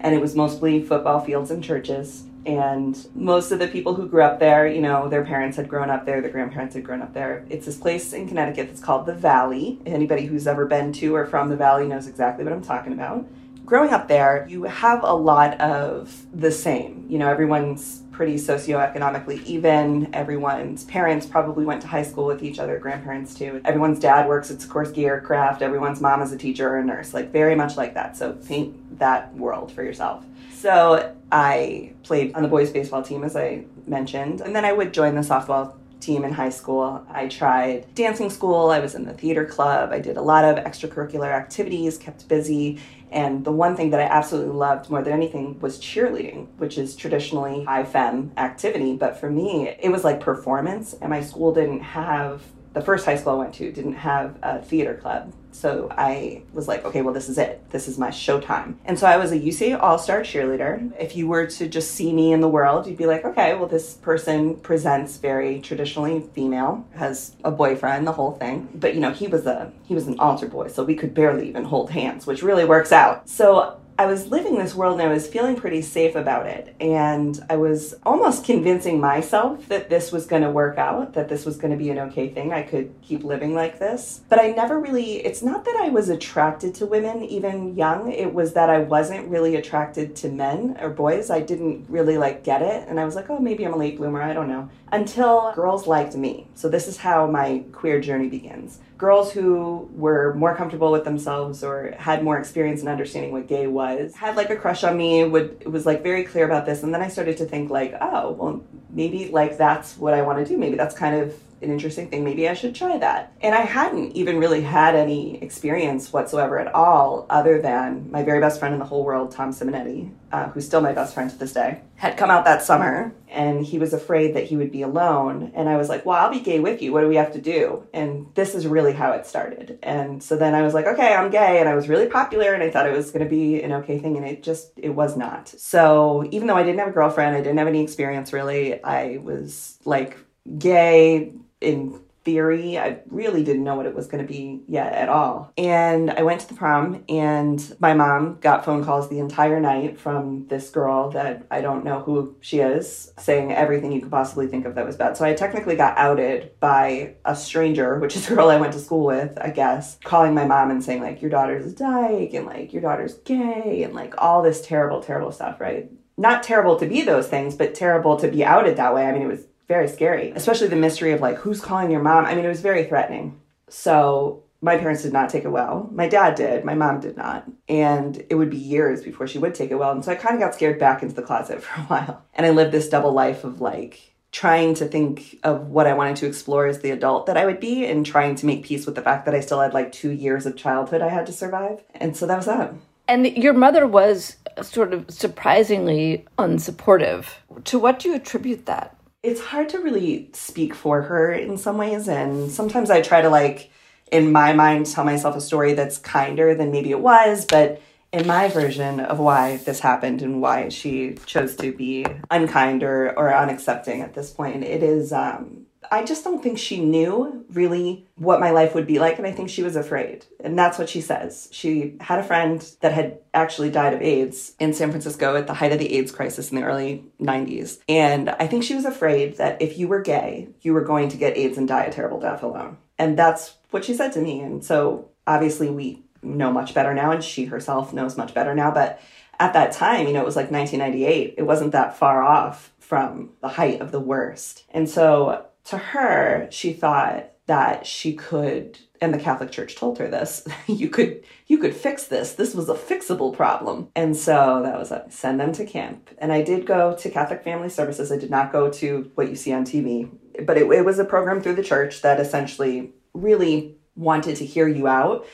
and 0.00 0.14
it 0.14 0.20
was 0.20 0.34
mostly 0.34 0.82
football 0.82 1.20
fields 1.20 1.50
and 1.50 1.62
churches 1.62 2.24
and 2.46 3.06
most 3.14 3.52
of 3.52 3.58
the 3.58 3.68
people 3.68 3.94
who 3.94 4.08
grew 4.08 4.22
up 4.22 4.40
there, 4.40 4.66
you 4.66 4.80
know, 4.80 5.08
their 5.08 5.24
parents 5.24 5.56
had 5.56 5.68
grown 5.68 5.90
up 5.90 6.06
there, 6.06 6.20
their 6.20 6.30
grandparents 6.30 6.74
had 6.74 6.84
grown 6.84 7.02
up 7.02 7.12
there. 7.12 7.44
It's 7.48 7.66
this 7.66 7.76
place 7.76 8.12
in 8.12 8.26
Connecticut 8.28 8.68
that's 8.68 8.80
called 8.80 9.06
the 9.06 9.14
Valley. 9.14 9.78
Anybody 9.84 10.26
who's 10.26 10.46
ever 10.46 10.66
been 10.66 10.92
to 10.94 11.14
or 11.14 11.26
from 11.26 11.48
the 11.48 11.56
Valley 11.56 11.86
knows 11.86 12.06
exactly 12.06 12.44
what 12.44 12.52
I'm 12.52 12.62
talking 12.62 12.92
about. 12.92 13.26
Growing 13.64 13.90
up 13.90 14.08
there, 14.08 14.46
you 14.48 14.64
have 14.64 15.04
a 15.04 15.12
lot 15.12 15.60
of 15.60 16.26
the 16.32 16.50
same. 16.50 17.06
You 17.08 17.18
know, 17.18 17.28
everyone's 17.28 18.02
pretty 18.10 18.34
socioeconomically 18.34 19.42
even. 19.44 20.12
Everyone's 20.14 20.84
parents 20.84 21.26
probably 21.26 21.64
went 21.64 21.80
to 21.82 21.88
high 21.88 22.02
school 22.02 22.26
with 22.26 22.42
each 22.42 22.58
other, 22.58 22.78
grandparents 22.78 23.34
too. 23.34 23.60
Everyone's 23.64 23.98
dad 23.98 24.28
works 24.28 24.50
at 24.50 24.58
Sikorsky 24.58 25.04
Aircraft. 25.04 25.62
Everyone's 25.62 26.00
mom 26.00 26.20
is 26.20 26.32
a 26.32 26.36
teacher 26.36 26.68
or 26.68 26.78
a 26.78 26.84
nurse, 26.84 27.14
like 27.14 27.32
very 27.32 27.54
much 27.54 27.76
like 27.76 27.94
that. 27.94 28.16
So 28.16 28.32
paint 28.32 28.98
that 28.98 29.34
world 29.36 29.72
for 29.72 29.82
yourself. 29.82 30.26
So 30.60 31.16
I 31.32 31.94
played 32.02 32.34
on 32.34 32.42
the 32.42 32.48
boys' 32.48 32.68
baseball 32.68 33.02
team, 33.02 33.24
as 33.24 33.34
I 33.34 33.64
mentioned, 33.86 34.42
and 34.42 34.54
then 34.54 34.66
I 34.66 34.74
would 34.74 34.92
join 34.92 35.14
the 35.14 35.22
softball 35.22 35.72
team 36.00 36.22
in 36.22 36.34
high 36.34 36.50
school. 36.50 37.02
I 37.10 37.28
tried 37.28 37.94
dancing 37.94 38.28
school, 38.28 38.68
I 38.68 38.78
was 38.78 38.94
in 38.94 39.06
the 39.06 39.14
theater 39.14 39.46
club, 39.46 39.90
I 39.90 40.00
did 40.00 40.18
a 40.18 40.20
lot 40.20 40.44
of 40.44 40.62
extracurricular 40.62 41.32
activities, 41.32 41.96
kept 41.96 42.28
busy. 42.28 42.78
And 43.10 43.42
the 43.42 43.52
one 43.52 43.74
thing 43.74 43.88
that 43.88 44.00
I 44.00 44.02
absolutely 44.02 44.52
loved 44.52 44.90
more 44.90 45.02
than 45.02 45.14
anything 45.14 45.58
was 45.60 45.78
cheerleading, 45.78 46.46
which 46.58 46.76
is 46.76 46.94
traditionally 46.94 47.64
high 47.64 47.84
fem 47.84 48.30
activity. 48.36 48.96
But 48.96 49.18
for 49.18 49.30
me, 49.30 49.68
it 49.68 49.90
was 49.90 50.04
like 50.04 50.20
performance, 50.20 50.92
and 51.00 51.08
my 51.08 51.22
school 51.22 51.54
didn't 51.54 51.80
have 51.80 52.42
the 52.72 52.80
first 52.80 53.04
high 53.04 53.16
school 53.16 53.34
I 53.34 53.36
went 53.36 53.54
to 53.54 53.72
didn't 53.72 53.94
have 53.94 54.36
a 54.42 54.60
theater 54.60 54.94
club. 54.94 55.32
So 55.52 55.88
I 55.90 56.42
was 56.52 56.68
like, 56.68 56.84
okay, 56.84 57.02
well, 57.02 57.12
this 57.12 57.28
is 57.28 57.36
it. 57.36 57.68
This 57.70 57.88
is 57.88 57.98
my 57.98 58.08
showtime. 58.08 58.76
And 58.84 58.98
so 58.98 59.06
I 59.06 59.16
was 59.16 59.32
a 59.32 59.38
UCA 59.38 59.80
All 59.80 59.98
Star 59.98 60.20
cheerleader. 60.20 60.92
If 60.98 61.16
you 61.16 61.26
were 61.26 61.46
to 61.46 61.68
just 61.68 61.90
see 61.90 62.12
me 62.12 62.32
in 62.32 62.40
the 62.40 62.48
world, 62.48 62.86
you'd 62.86 62.96
be 62.96 63.06
like, 63.06 63.24
okay, 63.24 63.54
well, 63.54 63.66
this 63.66 63.94
person 63.94 64.56
presents 64.56 65.16
very 65.16 65.60
traditionally 65.60 66.20
female, 66.34 66.86
has 66.94 67.34
a 67.44 67.50
boyfriend, 67.50 68.06
the 68.06 68.12
whole 68.12 68.32
thing. 68.32 68.68
But 68.74 68.94
you 68.94 69.00
know, 69.00 69.12
he 69.12 69.26
was 69.26 69.46
a 69.46 69.72
he 69.84 69.94
was 69.94 70.06
an 70.06 70.18
altar 70.20 70.46
boy, 70.46 70.68
so 70.68 70.84
we 70.84 70.94
could 70.94 71.14
barely 71.14 71.48
even 71.48 71.64
hold 71.64 71.90
hands, 71.90 72.26
which 72.26 72.42
really 72.42 72.64
works 72.64 72.92
out. 72.92 73.28
So 73.28 73.79
I 74.00 74.06
was 74.06 74.28
living 74.28 74.56
this 74.56 74.74
world 74.74 74.98
and 74.98 75.10
I 75.10 75.12
was 75.12 75.26
feeling 75.26 75.56
pretty 75.56 75.82
safe 75.82 76.16
about 76.16 76.46
it. 76.46 76.74
And 76.80 77.38
I 77.50 77.58
was 77.58 77.94
almost 78.02 78.46
convincing 78.46 78.98
myself 78.98 79.68
that 79.68 79.90
this 79.90 80.10
was 80.10 80.24
going 80.24 80.40
to 80.40 80.50
work 80.50 80.78
out, 80.78 81.12
that 81.12 81.28
this 81.28 81.44
was 81.44 81.58
going 81.58 81.72
to 81.72 81.76
be 81.76 81.90
an 81.90 81.98
okay 81.98 82.30
thing. 82.30 82.50
I 82.50 82.62
could 82.62 82.94
keep 83.02 83.24
living 83.24 83.54
like 83.54 83.78
this. 83.78 84.22
But 84.30 84.40
I 84.40 84.52
never 84.52 84.80
really, 84.80 85.16
it's 85.16 85.42
not 85.42 85.66
that 85.66 85.76
I 85.82 85.90
was 85.90 86.08
attracted 86.08 86.74
to 86.76 86.86
women, 86.86 87.24
even 87.24 87.76
young. 87.76 88.10
It 88.10 88.32
was 88.32 88.54
that 88.54 88.70
I 88.70 88.78
wasn't 88.78 89.28
really 89.28 89.56
attracted 89.56 90.16
to 90.16 90.30
men 90.30 90.78
or 90.80 90.88
boys. 90.88 91.28
I 91.28 91.40
didn't 91.40 91.84
really 91.90 92.16
like 92.16 92.42
get 92.42 92.62
it. 92.62 92.88
And 92.88 92.98
I 92.98 93.04
was 93.04 93.14
like, 93.14 93.28
oh, 93.28 93.38
maybe 93.38 93.66
I'm 93.66 93.74
a 93.74 93.76
late 93.76 93.98
bloomer. 93.98 94.22
I 94.22 94.32
don't 94.32 94.48
know. 94.48 94.70
Until 94.92 95.52
girls 95.52 95.86
liked 95.86 96.14
me. 96.14 96.48
So 96.54 96.70
this 96.70 96.88
is 96.88 96.96
how 96.96 97.26
my 97.26 97.64
queer 97.70 98.00
journey 98.00 98.30
begins 98.30 98.78
girls 99.00 99.32
who 99.32 99.88
were 99.94 100.34
more 100.34 100.54
comfortable 100.54 100.92
with 100.92 101.04
themselves 101.04 101.64
or 101.64 101.94
had 101.98 102.22
more 102.22 102.38
experience 102.38 102.82
in 102.82 102.88
understanding 102.88 103.32
what 103.32 103.48
gay 103.48 103.66
was 103.66 104.14
had 104.14 104.36
like 104.36 104.50
a 104.50 104.56
crush 104.56 104.84
on 104.84 104.94
me 104.96 105.24
would 105.24 105.64
was 105.64 105.86
like 105.86 106.02
very 106.02 106.22
clear 106.22 106.44
about 106.44 106.66
this 106.66 106.82
and 106.82 106.92
then 106.92 107.00
i 107.00 107.08
started 107.08 107.34
to 107.38 107.46
think 107.46 107.70
like 107.70 107.94
oh 108.02 108.32
well 108.32 108.62
maybe 108.90 109.28
like 109.28 109.56
that's 109.56 109.96
what 109.96 110.12
i 110.12 110.20
want 110.20 110.38
to 110.38 110.44
do. 110.44 110.58
Maybe 110.58 110.76
that's 110.76 110.94
kind 110.94 111.16
of 111.16 111.34
an 111.62 111.70
interesting 111.70 112.08
thing. 112.08 112.24
Maybe 112.24 112.48
I 112.48 112.54
should 112.54 112.74
try 112.74 112.98
that. 112.98 113.32
And 113.40 113.54
I 113.54 113.60
hadn't 113.60 114.12
even 114.12 114.38
really 114.38 114.62
had 114.62 114.94
any 114.94 115.42
experience 115.42 116.12
whatsoever 116.12 116.58
at 116.58 116.74
all, 116.74 117.26
other 117.30 117.60
than 117.60 118.10
my 118.10 118.22
very 118.22 118.40
best 118.40 118.58
friend 118.58 118.72
in 118.72 118.80
the 118.80 118.86
whole 118.86 119.04
world, 119.04 119.30
Tom 119.30 119.50
Simonetti, 119.50 120.12
uh, 120.32 120.48
who's 120.48 120.66
still 120.66 120.80
my 120.80 120.92
best 120.92 121.14
friend 121.14 121.30
to 121.30 121.36
this 121.36 121.52
day, 121.52 121.80
had 121.96 122.16
come 122.16 122.30
out 122.30 122.44
that 122.44 122.62
summer 122.62 123.12
and 123.28 123.64
he 123.64 123.78
was 123.78 123.92
afraid 123.92 124.34
that 124.34 124.44
he 124.44 124.56
would 124.56 124.72
be 124.72 124.82
alone. 124.82 125.52
And 125.54 125.68
I 125.68 125.76
was 125.76 125.88
like, 125.88 126.04
well, 126.04 126.18
I'll 126.18 126.30
be 126.30 126.40
gay 126.40 126.60
with 126.60 126.82
you. 126.82 126.92
What 126.92 127.02
do 127.02 127.08
we 127.08 127.16
have 127.16 127.32
to 127.32 127.40
do? 127.40 127.86
And 127.92 128.26
this 128.34 128.54
is 128.54 128.66
really 128.66 128.92
how 128.92 129.12
it 129.12 129.26
started. 129.26 129.78
And 129.82 130.22
so 130.22 130.36
then 130.36 130.54
I 130.54 130.62
was 130.62 130.74
like, 130.74 130.86
okay, 130.86 131.14
I'm 131.14 131.30
gay. 131.30 131.60
And 131.60 131.68
I 131.68 131.74
was 131.74 131.88
really 131.88 132.06
popular 132.06 132.54
and 132.54 132.62
I 132.62 132.70
thought 132.70 132.86
it 132.86 132.96
was 132.96 133.10
going 133.10 133.24
to 133.24 133.30
be 133.30 133.62
an 133.62 133.72
okay 133.72 133.98
thing. 133.98 134.16
And 134.16 134.26
it 134.26 134.42
just, 134.42 134.72
it 134.76 134.90
was 134.90 135.16
not. 135.16 135.48
So 135.48 136.26
even 136.30 136.48
though 136.48 136.56
I 136.56 136.62
didn't 136.62 136.78
have 136.78 136.88
a 136.88 136.92
girlfriend, 136.92 137.36
I 137.36 137.40
didn't 137.40 137.58
have 137.58 137.68
any 137.68 137.82
experience 137.82 138.32
really, 138.32 138.82
I 138.82 139.18
was 139.18 139.78
like 139.84 140.16
gay 140.58 141.32
in 141.60 142.00
theory. 142.22 142.78
I 142.78 142.98
really 143.08 143.42
didn't 143.42 143.64
know 143.64 143.76
what 143.76 143.86
it 143.86 143.94
was 143.94 144.06
going 144.06 144.22
to 144.22 144.30
be 144.30 144.60
yet 144.68 144.92
at 144.92 145.08
all. 145.08 145.52
And 145.56 146.10
I 146.10 146.22
went 146.22 146.42
to 146.42 146.48
the 146.48 146.54
prom, 146.54 147.02
and 147.08 147.74
my 147.80 147.94
mom 147.94 148.38
got 148.40 148.62
phone 148.62 148.84
calls 148.84 149.08
the 149.08 149.20
entire 149.20 149.58
night 149.58 149.98
from 149.98 150.46
this 150.48 150.68
girl 150.68 151.10
that 151.12 151.46
I 151.50 151.62
don't 151.62 151.82
know 151.82 152.00
who 152.00 152.36
she 152.40 152.58
is, 152.58 153.10
saying 153.18 153.52
everything 153.52 153.90
you 153.90 154.02
could 154.02 154.10
possibly 154.10 154.48
think 154.48 154.66
of 154.66 154.74
that 154.74 154.84
was 154.84 154.96
bad. 154.96 155.16
So 155.16 155.24
I 155.24 155.32
technically 155.32 155.76
got 155.76 155.96
outed 155.96 156.58
by 156.60 157.14
a 157.24 157.34
stranger, 157.34 157.98
which 157.98 158.14
is 158.14 158.30
a 158.30 158.34
girl 158.34 158.50
I 158.50 158.60
went 158.60 158.74
to 158.74 158.80
school 158.80 159.06
with, 159.06 159.38
I 159.40 159.48
guess, 159.48 159.96
calling 160.04 160.34
my 160.34 160.44
mom 160.44 160.70
and 160.70 160.84
saying, 160.84 161.00
like, 161.00 161.22
your 161.22 161.30
daughter's 161.30 161.72
a 161.72 161.74
dyke, 161.74 162.34
and 162.34 162.44
like, 162.44 162.74
your 162.74 162.82
daughter's 162.82 163.14
gay, 163.14 163.82
and 163.82 163.94
like 163.94 164.14
all 164.18 164.42
this 164.42 164.60
terrible, 164.60 165.02
terrible 165.02 165.32
stuff, 165.32 165.58
right? 165.58 165.90
Not 166.18 166.42
terrible 166.42 166.76
to 166.76 166.86
be 166.86 167.00
those 167.00 167.28
things, 167.28 167.54
but 167.54 167.74
terrible 167.74 168.18
to 168.18 168.28
be 168.28 168.44
outed 168.44 168.76
that 168.76 168.94
way. 168.94 169.06
I 169.06 169.12
mean, 169.12 169.22
it 169.22 169.26
was 169.26 169.46
very 169.70 169.86
scary, 169.86 170.32
especially 170.34 170.66
the 170.66 170.74
mystery 170.74 171.12
of 171.12 171.20
like 171.20 171.36
who's 171.36 171.60
calling 171.60 171.92
your 171.92 172.02
mom. 172.02 172.24
I 172.24 172.34
mean, 172.34 172.44
it 172.44 172.48
was 172.48 172.60
very 172.60 172.82
threatening. 172.86 173.40
So 173.68 174.42
my 174.60 174.76
parents 174.76 175.04
did 175.04 175.12
not 175.12 175.30
take 175.30 175.44
it 175.44 175.50
well. 175.50 175.88
My 175.92 176.08
dad 176.08 176.34
did, 176.34 176.64
my 176.64 176.74
mom 176.74 176.98
did 176.98 177.16
not. 177.16 177.48
And 177.68 178.20
it 178.28 178.34
would 178.34 178.50
be 178.50 178.56
years 178.56 179.00
before 179.00 179.28
she 179.28 179.38
would 179.38 179.54
take 179.54 179.70
it 179.70 179.76
well. 179.76 179.92
And 179.92 180.04
so 180.04 180.10
I 180.10 180.16
kind 180.16 180.34
of 180.34 180.40
got 180.40 180.56
scared 180.56 180.80
back 180.80 181.04
into 181.04 181.14
the 181.14 181.22
closet 181.22 181.62
for 181.64 181.80
a 181.80 181.84
while. 181.84 182.24
And 182.34 182.44
I 182.44 182.50
lived 182.50 182.72
this 182.72 182.88
double 182.88 183.12
life 183.12 183.44
of 183.44 183.60
like 183.60 184.12
trying 184.32 184.74
to 184.74 184.86
think 184.86 185.38
of 185.44 185.68
what 185.68 185.86
I 185.86 185.94
wanted 185.94 186.16
to 186.16 186.26
explore 186.26 186.66
as 186.66 186.80
the 186.80 186.90
adult 186.90 187.26
that 187.26 187.36
I 187.36 187.46
would 187.46 187.60
be 187.60 187.86
and 187.86 188.04
trying 188.04 188.34
to 188.36 188.46
make 188.46 188.64
peace 188.64 188.86
with 188.86 188.96
the 188.96 189.02
fact 189.02 189.24
that 189.26 189.36
I 189.36 189.40
still 189.40 189.60
had 189.60 189.72
like 189.72 189.92
two 189.92 190.10
years 190.10 190.46
of 190.46 190.56
childhood 190.56 191.00
I 191.00 191.10
had 191.10 191.26
to 191.26 191.32
survive. 191.32 191.84
And 191.94 192.16
so 192.16 192.26
that 192.26 192.36
was 192.36 192.46
that. 192.46 192.74
And 193.06 193.24
your 193.24 193.52
mother 193.54 193.86
was 193.86 194.36
sort 194.62 194.92
of 194.92 195.08
surprisingly 195.12 196.26
unsupportive. 196.38 197.26
To 197.66 197.78
what 197.78 198.00
do 198.00 198.08
you 198.08 198.16
attribute 198.16 198.66
that? 198.66 198.96
It's 199.22 199.40
hard 199.40 199.68
to 199.68 199.78
really 199.78 200.30
speak 200.32 200.74
for 200.74 201.02
her 201.02 201.32
in 201.32 201.58
some 201.58 201.76
ways 201.76 202.08
and 202.08 202.50
sometimes 202.50 202.90
i 202.90 203.00
try 203.00 203.20
to 203.20 203.28
like 203.28 203.70
in 204.10 204.32
my 204.32 204.52
mind 204.52 204.86
tell 204.86 205.04
myself 205.04 205.36
a 205.36 205.40
story 205.40 205.74
that's 205.74 205.98
kinder 205.98 206.54
than 206.54 206.70
maybe 206.70 206.90
it 206.90 207.00
was 207.00 207.44
but 207.44 207.80
in 208.12 208.26
my 208.26 208.48
version 208.48 208.98
of 208.98 209.18
why 209.18 209.56
this 209.58 209.80
happened 209.80 210.22
and 210.22 210.40
why 210.40 210.68
she 210.68 211.14
chose 211.26 211.54
to 211.54 211.72
be 211.72 212.04
unkind 212.30 212.82
or, 212.82 213.16
or 213.18 213.30
unaccepting 213.30 214.00
at 214.00 214.14
this 214.14 214.30
point 214.30 214.64
it 214.64 214.82
is 214.82 215.12
um, 215.12 215.66
I 215.92 216.04
just 216.04 216.22
don't 216.22 216.42
think 216.42 216.58
she 216.58 216.84
knew 216.84 217.44
really 217.50 218.06
what 218.14 218.38
my 218.38 218.50
life 218.50 218.74
would 218.74 218.86
be 218.86 219.00
like. 219.00 219.18
And 219.18 219.26
I 219.26 219.32
think 219.32 219.50
she 219.50 219.62
was 219.62 219.74
afraid. 219.74 220.24
And 220.38 220.58
that's 220.58 220.78
what 220.78 220.88
she 220.88 221.00
says. 221.00 221.48
She 221.50 221.96
had 222.00 222.20
a 222.20 222.24
friend 222.24 222.64
that 222.80 222.92
had 222.92 223.18
actually 223.34 223.70
died 223.70 223.92
of 223.92 224.00
AIDS 224.00 224.54
in 224.60 224.72
San 224.72 224.90
Francisco 224.90 225.36
at 225.36 225.48
the 225.48 225.54
height 225.54 225.72
of 225.72 225.78
the 225.80 225.96
AIDS 225.96 226.12
crisis 226.12 226.50
in 226.50 226.56
the 226.56 226.62
early 226.62 227.04
90s. 227.20 227.78
And 227.88 228.30
I 228.30 228.46
think 228.46 228.62
she 228.62 228.74
was 228.74 228.84
afraid 228.84 229.36
that 229.38 229.60
if 229.60 229.78
you 229.78 229.88
were 229.88 230.00
gay, 230.00 230.50
you 230.60 230.74
were 230.74 230.84
going 230.84 231.08
to 231.08 231.16
get 231.16 231.36
AIDS 231.36 231.58
and 231.58 231.66
die 231.66 231.84
a 231.84 231.92
terrible 231.92 232.20
death 232.20 232.42
alone. 232.42 232.76
And 232.98 233.18
that's 233.18 233.54
what 233.70 233.84
she 233.84 233.94
said 233.94 234.12
to 234.12 234.20
me. 234.20 234.40
And 234.40 234.64
so 234.64 235.10
obviously 235.26 235.70
we 235.70 236.04
know 236.22 236.52
much 236.52 236.74
better 236.74 236.94
now, 236.94 237.10
and 237.10 237.24
she 237.24 237.46
herself 237.46 237.92
knows 237.92 238.16
much 238.16 238.34
better 238.34 238.54
now. 238.54 238.70
But 238.70 239.00
at 239.38 239.54
that 239.54 239.72
time, 239.72 240.06
you 240.06 240.12
know, 240.12 240.20
it 240.20 240.26
was 240.26 240.36
like 240.36 240.50
1998. 240.50 241.34
It 241.38 241.42
wasn't 241.42 241.72
that 241.72 241.96
far 241.96 242.22
off 242.22 242.72
from 242.78 243.30
the 243.40 243.48
height 243.48 243.80
of 243.80 243.90
the 243.90 244.00
worst. 244.00 244.64
And 244.70 244.88
so 244.88 245.46
to 245.64 245.78
her, 245.78 246.48
she 246.50 246.72
thought 246.72 247.30
that 247.46 247.86
she 247.86 248.14
could 248.14 248.78
and 249.00 249.14
the 249.14 249.18
Catholic 249.18 249.50
Church 249.50 249.76
told 249.76 249.98
her 249.98 250.08
this. 250.08 250.46
you 250.66 250.88
could 250.88 251.24
you 251.46 251.58
could 251.58 251.74
fix 251.74 252.04
this. 252.04 252.34
This 252.34 252.54
was 252.54 252.68
a 252.68 252.74
fixable 252.74 253.34
problem. 253.34 253.88
And 253.96 254.16
so 254.16 254.60
that 254.62 254.78
was 254.78 254.90
a 254.90 255.06
send 255.08 255.40
them 255.40 255.52
to 255.54 255.64
camp. 255.64 256.10
And 256.18 256.32
I 256.32 256.42
did 256.42 256.66
go 256.66 256.96
to 256.96 257.10
Catholic 257.10 257.42
Family 257.42 257.68
Services. 257.68 258.12
I 258.12 258.18
did 258.18 258.30
not 258.30 258.52
go 258.52 258.70
to 258.70 259.10
what 259.14 259.28
you 259.28 259.36
see 259.36 259.52
on 259.52 259.64
TV, 259.64 260.10
but 260.44 260.56
it, 260.56 260.70
it 260.70 260.84
was 260.84 260.98
a 260.98 261.04
program 261.04 261.40
through 261.42 261.54
the 261.54 261.64
church 261.64 262.02
that 262.02 262.20
essentially 262.20 262.92
really 263.14 263.76
wanted 263.96 264.36
to 264.36 264.46
hear 264.46 264.68
you 264.68 264.86
out 264.86 265.26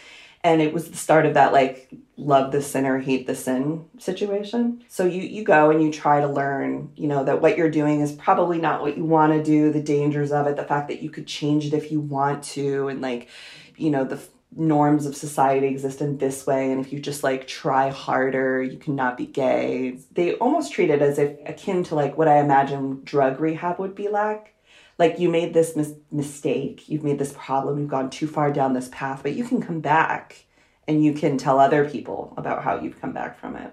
and 0.46 0.62
it 0.62 0.72
was 0.72 0.88
the 0.88 0.96
start 0.96 1.26
of 1.26 1.34
that 1.34 1.52
like 1.52 1.90
love 2.16 2.52
the 2.52 2.62
sinner 2.62 2.98
hate 3.00 3.26
the 3.26 3.34
sin 3.34 3.84
situation. 3.98 4.84
So 4.88 5.04
you 5.04 5.22
you 5.22 5.42
go 5.42 5.70
and 5.70 5.82
you 5.82 5.90
try 5.92 6.20
to 6.20 6.28
learn 6.28 6.92
you 6.94 7.08
know 7.08 7.24
that 7.24 7.42
what 7.42 7.58
you're 7.58 7.70
doing 7.70 8.00
is 8.00 8.12
probably 8.12 8.58
not 8.58 8.80
what 8.80 8.96
you 8.96 9.04
want 9.04 9.32
to 9.32 9.42
do 9.42 9.72
the 9.72 9.82
dangers 9.82 10.30
of 10.30 10.46
it 10.46 10.56
the 10.56 10.64
fact 10.64 10.88
that 10.88 11.02
you 11.02 11.10
could 11.10 11.26
change 11.26 11.66
it 11.66 11.74
if 11.74 11.90
you 11.90 12.00
want 12.00 12.44
to 12.44 12.86
and 12.86 13.00
like 13.00 13.28
you 13.76 13.90
know 13.90 14.04
the 14.04 14.20
norms 14.52 15.04
of 15.04 15.16
society 15.16 15.66
exist 15.66 16.00
in 16.00 16.16
this 16.18 16.46
way. 16.46 16.70
And 16.70 16.80
if 16.80 16.92
you 16.92 17.00
just 17.00 17.24
like 17.24 17.48
try 17.48 17.90
harder 17.90 18.62
you 18.62 18.78
cannot 18.78 19.16
be 19.16 19.26
gay. 19.26 19.98
They 20.12 20.34
almost 20.34 20.72
treat 20.72 20.90
it 20.90 21.02
as 21.02 21.18
if 21.18 21.36
akin 21.44 21.82
to 21.84 21.96
like 21.96 22.16
what 22.16 22.28
i 22.28 22.38
imagine 22.38 23.00
drug 23.02 23.40
rehab 23.40 23.80
would 23.80 23.96
be 23.96 24.08
like 24.08 24.55
like 24.98 25.18
you 25.18 25.28
made 25.28 25.54
this 25.54 25.76
mis- 25.76 25.94
mistake, 26.10 26.88
you've 26.88 27.04
made 27.04 27.18
this 27.18 27.34
problem, 27.36 27.78
you've 27.78 27.90
gone 27.90 28.10
too 28.10 28.26
far 28.26 28.52
down 28.52 28.72
this 28.72 28.88
path, 28.92 29.22
but 29.22 29.34
you 29.34 29.44
can 29.44 29.60
come 29.60 29.80
back 29.80 30.44
and 30.88 31.04
you 31.04 31.12
can 31.12 31.36
tell 31.36 31.58
other 31.58 31.88
people 31.88 32.32
about 32.36 32.62
how 32.62 32.80
you've 32.80 33.00
come 33.00 33.12
back 33.12 33.38
from 33.38 33.56
it. 33.56 33.72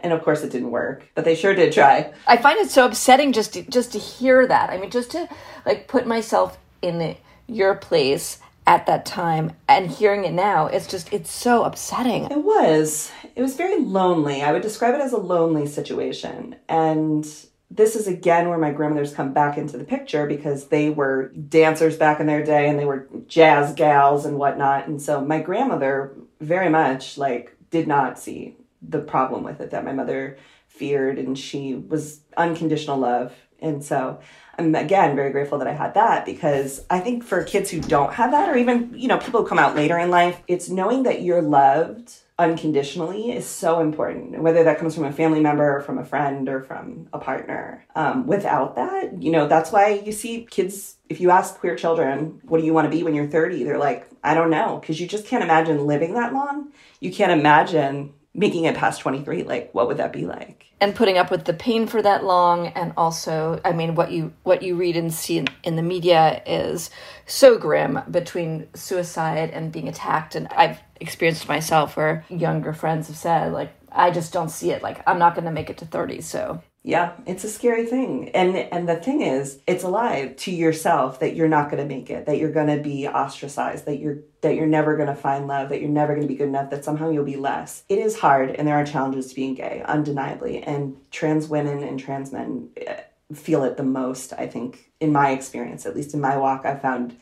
And 0.00 0.12
of 0.12 0.22
course, 0.22 0.42
it 0.42 0.50
didn't 0.52 0.70
work, 0.70 1.08
but 1.14 1.24
they 1.24 1.34
sure 1.34 1.54
did 1.54 1.72
try. 1.72 2.12
I 2.26 2.36
find 2.36 2.58
it 2.58 2.70
so 2.70 2.84
upsetting 2.84 3.32
just 3.32 3.54
to, 3.54 3.62
just 3.62 3.92
to 3.92 3.98
hear 3.98 4.46
that. 4.46 4.70
I 4.70 4.76
mean, 4.76 4.90
just 4.90 5.10
to 5.12 5.28
like 5.64 5.88
put 5.88 6.06
myself 6.06 6.58
in 6.82 7.16
your 7.46 7.74
place 7.74 8.40
at 8.66 8.86
that 8.86 9.06
time 9.06 9.52
and 9.68 9.88
hearing 9.88 10.24
it 10.24 10.32
now 10.32 10.66
it's 10.66 10.88
just 10.88 11.12
it's 11.12 11.30
so 11.30 11.62
upsetting 11.62 12.24
it 12.24 12.42
was 12.42 13.12
it 13.36 13.40
was 13.40 13.54
very 13.54 13.80
lonely 13.80 14.42
i 14.42 14.50
would 14.50 14.62
describe 14.62 14.92
it 14.94 15.00
as 15.00 15.12
a 15.12 15.16
lonely 15.16 15.66
situation 15.66 16.56
and 16.68 17.46
this 17.70 17.96
is 17.96 18.06
again 18.06 18.48
where 18.48 18.58
my 18.58 18.70
grandmothers 18.70 19.14
come 19.14 19.32
back 19.32 19.58
into 19.58 19.76
the 19.76 19.84
picture 19.84 20.26
because 20.26 20.68
they 20.68 20.88
were 20.88 21.28
dancers 21.28 21.96
back 21.96 22.20
in 22.20 22.26
their 22.26 22.44
day 22.44 22.68
and 22.68 22.78
they 22.78 22.84
were 22.84 23.08
jazz 23.26 23.74
gals 23.74 24.24
and 24.24 24.38
whatnot. 24.38 24.86
And 24.86 25.02
so 25.02 25.20
my 25.20 25.40
grandmother 25.40 26.14
very 26.40 26.68
much 26.68 27.18
like 27.18 27.56
did 27.70 27.88
not 27.88 28.18
see 28.18 28.56
the 28.80 29.00
problem 29.00 29.42
with 29.42 29.60
it 29.60 29.70
that 29.70 29.84
my 29.84 29.92
mother 29.92 30.38
feared 30.68 31.18
and 31.18 31.36
she 31.36 31.74
was 31.74 32.20
unconditional 32.36 32.98
love. 32.98 33.32
And 33.58 33.82
so 33.82 34.20
I'm 34.58 34.74
again 34.74 35.16
very 35.16 35.32
grateful 35.32 35.58
that 35.58 35.66
I 35.66 35.72
had 35.72 35.94
that 35.94 36.24
because 36.24 36.84
I 36.88 37.00
think 37.00 37.24
for 37.24 37.42
kids 37.42 37.70
who 37.70 37.80
don't 37.80 38.12
have 38.14 38.30
that 38.30 38.48
or 38.48 38.56
even, 38.56 38.94
you 38.96 39.08
know, 39.08 39.18
people 39.18 39.42
who 39.42 39.48
come 39.48 39.58
out 39.58 39.74
later 39.74 39.98
in 39.98 40.10
life, 40.10 40.40
it's 40.46 40.68
knowing 40.68 41.02
that 41.02 41.22
you're 41.22 41.42
loved 41.42 42.14
unconditionally 42.38 43.32
is 43.32 43.46
so 43.46 43.80
important, 43.80 44.42
whether 44.42 44.62
that 44.64 44.78
comes 44.78 44.94
from 44.94 45.04
a 45.04 45.12
family 45.12 45.40
member 45.40 45.76
or 45.76 45.80
from 45.80 45.98
a 45.98 46.04
friend 46.04 46.48
or 46.48 46.62
from 46.62 47.08
a 47.12 47.18
partner. 47.18 47.84
Um, 47.94 48.26
without 48.26 48.76
that, 48.76 49.22
you 49.22 49.30
know, 49.32 49.46
that's 49.48 49.72
why 49.72 50.02
you 50.04 50.12
see 50.12 50.46
kids, 50.50 50.98
if 51.08 51.18
you 51.18 51.30
ask 51.30 51.58
queer 51.58 51.76
children, 51.76 52.40
what 52.44 52.58
do 52.58 52.66
you 52.66 52.74
want 52.74 52.90
to 52.90 52.94
be 52.94 53.02
when 53.02 53.14
you're 53.14 53.26
30? 53.26 53.64
They're 53.64 53.78
like, 53.78 54.06
I 54.22 54.34
don't 54.34 54.50
know, 54.50 54.78
because 54.80 55.00
you 55.00 55.06
just 55.06 55.26
can't 55.26 55.44
imagine 55.44 55.86
living 55.86 56.12
that 56.14 56.34
long. 56.34 56.72
You 57.00 57.10
can't 57.10 57.32
imagine 57.32 58.12
making 58.36 58.64
it 58.64 58.76
past 58.76 59.00
23 59.00 59.44
like 59.44 59.70
what 59.72 59.88
would 59.88 59.96
that 59.96 60.12
be 60.12 60.26
like? 60.26 60.66
And 60.80 60.94
putting 60.94 61.16
up 61.16 61.30
with 61.30 61.46
the 61.46 61.54
pain 61.54 61.86
for 61.86 62.02
that 62.02 62.22
long 62.22 62.68
and 62.68 62.92
also 62.96 63.60
i 63.64 63.72
mean 63.72 63.94
what 63.94 64.12
you 64.12 64.32
what 64.42 64.62
you 64.62 64.76
read 64.76 64.96
and 64.96 65.12
see 65.12 65.38
in, 65.38 65.48
in, 65.64 65.76
the 65.76 65.82
media 65.82 66.42
is 66.46 66.90
so 67.24 67.58
grim 67.58 68.00
between 68.10 68.68
suicide 68.74 69.50
and 69.50 69.72
being 69.72 69.88
attacked. 69.88 70.34
And 70.34 70.48
i've 70.48 70.78
experienced 71.00 71.48
myself 71.48 71.96
where 71.96 72.24
younger 72.28 72.72
friends 72.72 73.08
have 73.08 73.16
said 73.16 73.52
like 73.52 73.72
i 73.90 74.10
just 74.10 74.32
don't 74.32 74.50
see 74.50 74.70
it. 74.70 74.82
Like 74.82 75.02
i'm 75.06 75.18
not 75.18 75.34
going 75.34 75.46
to 75.46 75.50
make 75.50 75.70
it 75.70 75.78
to 75.78 75.86
30 75.86 76.20
so 76.20 76.62
yeah 76.86 77.12
it's 77.26 77.42
a 77.42 77.48
scary 77.48 77.84
thing. 77.84 78.30
And 78.30 78.56
and 78.56 78.88
the 78.88 78.96
thing 78.96 79.20
is 79.20 79.58
it's 79.66 79.82
a 79.82 79.88
lie 79.88 80.34
to 80.36 80.52
yourself 80.52 81.18
that 81.18 81.34
you're 81.34 81.48
not 81.48 81.68
going 81.68 81.82
to 81.82 81.94
make 81.94 82.08
it 82.10 82.26
that 82.26 82.38
you're 82.38 82.52
going 82.52 82.74
to 82.74 82.80
be 82.80 83.08
ostracized 83.08 83.86
that 83.86 83.98
you're 83.98 84.20
that 84.40 84.54
you're 84.54 84.68
never 84.68 84.96
going 84.96 85.08
to 85.08 85.14
find 85.14 85.48
love 85.48 85.68
that 85.70 85.80
you're 85.80 85.90
never 85.90 86.14
going 86.14 86.26
to 86.26 86.32
be 86.32 86.38
good 86.38 86.48
enough 86.48 86.70
that 86.70 86.84
somehow 86.84 87.10
you'll 87.10 87.24
be 87.24 87.36
less. 87.36 87.82
It 87.88 87.98
is 87.98 88.20
hard 88.20 88.50
and 88.50 88.68
there 88.68 88.76
are 88.76 88.86
challenges 88.86 89.26
to 89.26 89.34
being 89.34 89.54
gay 89.54 89.82
undeniably. 89.84 90.62
And 90.62 90.96
trans 91.10 91.48
women 91.48 91.82
and 91.82 91.98
trans 91.98 92.32
men 92.32 92.70
eh, 92.76 93.00
feel 93.34 93.64
it 93.64 93.76
the 93.76 93.82
most 93.82 94.32
i 94.34 94.46
think 94.46 94.92
in 95.00 95.10
my 95.12 95.30
experience 95.30 95.84
at 95.84 95.96
least 95.96 96.14
in 96.14 96.20
my 96.20 96.36
walk 96.36 96.64
i 96.64 96.76
found 96.76 97.16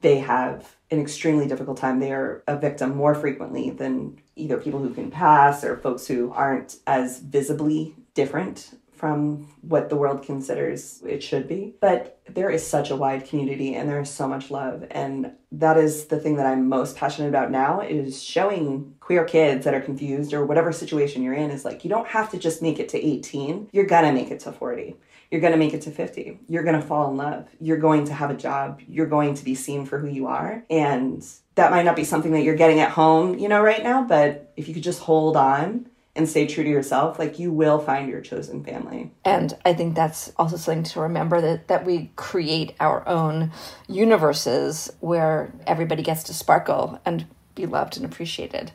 they 0.00 0.18
have 0.20 0.76
an 0.90 1.00
extremely 1.00 1.46
difficult 1.46 1.76
time. 1.76 1.98
They 1.98 2.12
are 2.12 2.42
a 2.46 2.56
victim 2.56 2.96
more 2.96 3.14
frequently 3.14 3.70
than 3.70 4.20
either 4.36 4.56
people 4.56 4.80
who 4.80 4.94
can 4.94 5.10
pass 5.10 5.64
or 5.64 5.76
folks 5.76 6.06
who 6.06 6.32
aren't 6.32 6.76
as 6.86 7.18
visibly 7.18 7.96
different 8.14 8.70
from 8.98 9.48
what 9.62 9.88
the 9.88 9.96
world 9.96 10.22
considers 10.24 11.00
it 11.06 11.22
should 11.22 11.48
be. 11.48 11.74
But 11.80 12.20
there 12.28 12.50
is 12.50 12.66
such 12.66 12.90
a 12.90 12.96
wide 12.96 13.26
community 13.26 13.74
and 13.74 13.88
there 13.88 14.00
is 14.00 14.10
so 14.10 14.26
much 14.26 14.50
love. 14.50 14.84
And 14.90 15.32
that 15.52 15.78
is 15.78 16.06
the 16.06 16.18
thing 16.18 16.36
that 16.36 16.46
I'm 16.46 16.68
most 16.68 16.96
passionate 16.96 17.28
about 17.28 17.50
now 17.50 17.80
is 17.80 18.22
showing 18.22 18.96
queer 19.00 19.24
kids 19.24 19.64
that 19.64 19.74
are 19.74 19.80
confused 19.80 20.34
or 20.34 20.44
whatever 20.44 20.72
situation 20.72 21.22
you're 21.22 21.34
in 21.34 21.50
is 21.50 21.64
like 21.64 21.84
you 21.84 21.90
don't 21.90 22.08
have 22.08 22.30
to 22.32 22.38
just 22.38 22.60
make 22.60 22.78
it 22.78 22.88
to 22.90 22.98
18. 22.98 23.70
You're 23.72 23.86
gonna 23.86 24.12
make 24.12 24.30
it 24.30 24.40
to 24.40 24.52
40 24.52 24.96
you're 25.30 25.40
to 25.42 25.56
make 25.56 25.74
it 25.74 25.82
to 25.82 25.90
50. 25.90 26.40
You're 26.48 26.62
to 26.62 26.80
fall 26.80 27.10
in 27.10 27.16
love. 27.16 27.48
You're 27.60 27.76
going 27.76 28.06
to 28.06 28.14
have 28.14 28.30
a 28.30 28.34
job. 28.34 28.80
You're 28.88 29.06
going 29.06 29.34
to 29.34 29.44
be 29.44 29.54
seen 29.54 29.84
for 29.84 29.98
who 29.98 30.08
you 30.08 30.26
are. 30.26 30.64
And 30.70 31.24
that 31.54 31.70
might 31.70 31.84
not 31.84 31.96
be 31.96 32.04
something 32.04 32.32
that 32.32 32.42
you're 32.42 32.54
getting 32.54 32.80
at 32.80 32.90
home, 32.90 33.38
you 33.38 33.48
know, 33.48 33.60
right 33.60 33.82
now, 33.82 34.04
but 34.04 34.52
if 34.56 34.68
you 34.68 34.74
could 34.74 34.82
just 34.82 35.00
hold 35.00 35.36
on 35.36 35.86
and 36.18 36.28
stay 36.28 36.46
true 36.46 36.64
to 36.64 36.68
yourself, 36.68 37.18
like 37.18 37.38
you 37.38 37.52
will 37.52 37.78
find 37.78 38.10
your 38.10 38.20
chosen 38.20 38.64
family. 38.64 39.12
And 39.24 39.56
I 39.64 39.72
think 39.72 39.94
that's 39.94 40.32
also 40.36 40.56
something 40.56 40.82
to 40.82 41.00
remember 41.00 41.40
that, 41.40 41.68
that 41.68 41.86
we 41.86 42.10
create 42.16 42.74
our 42.80 43.06
own 43.08 43.52
universes 43.86 44.92
where 44.98 45.52
everybody 45.66 46.02
gets 46.02 46.24
to 46.24 46.34
sparkle 46.34 47.00
and 47.06 47.24
be 47.54 47.66
loved 47.66 47.96
and 47.96 48.04
appreciated. 48.04 48.72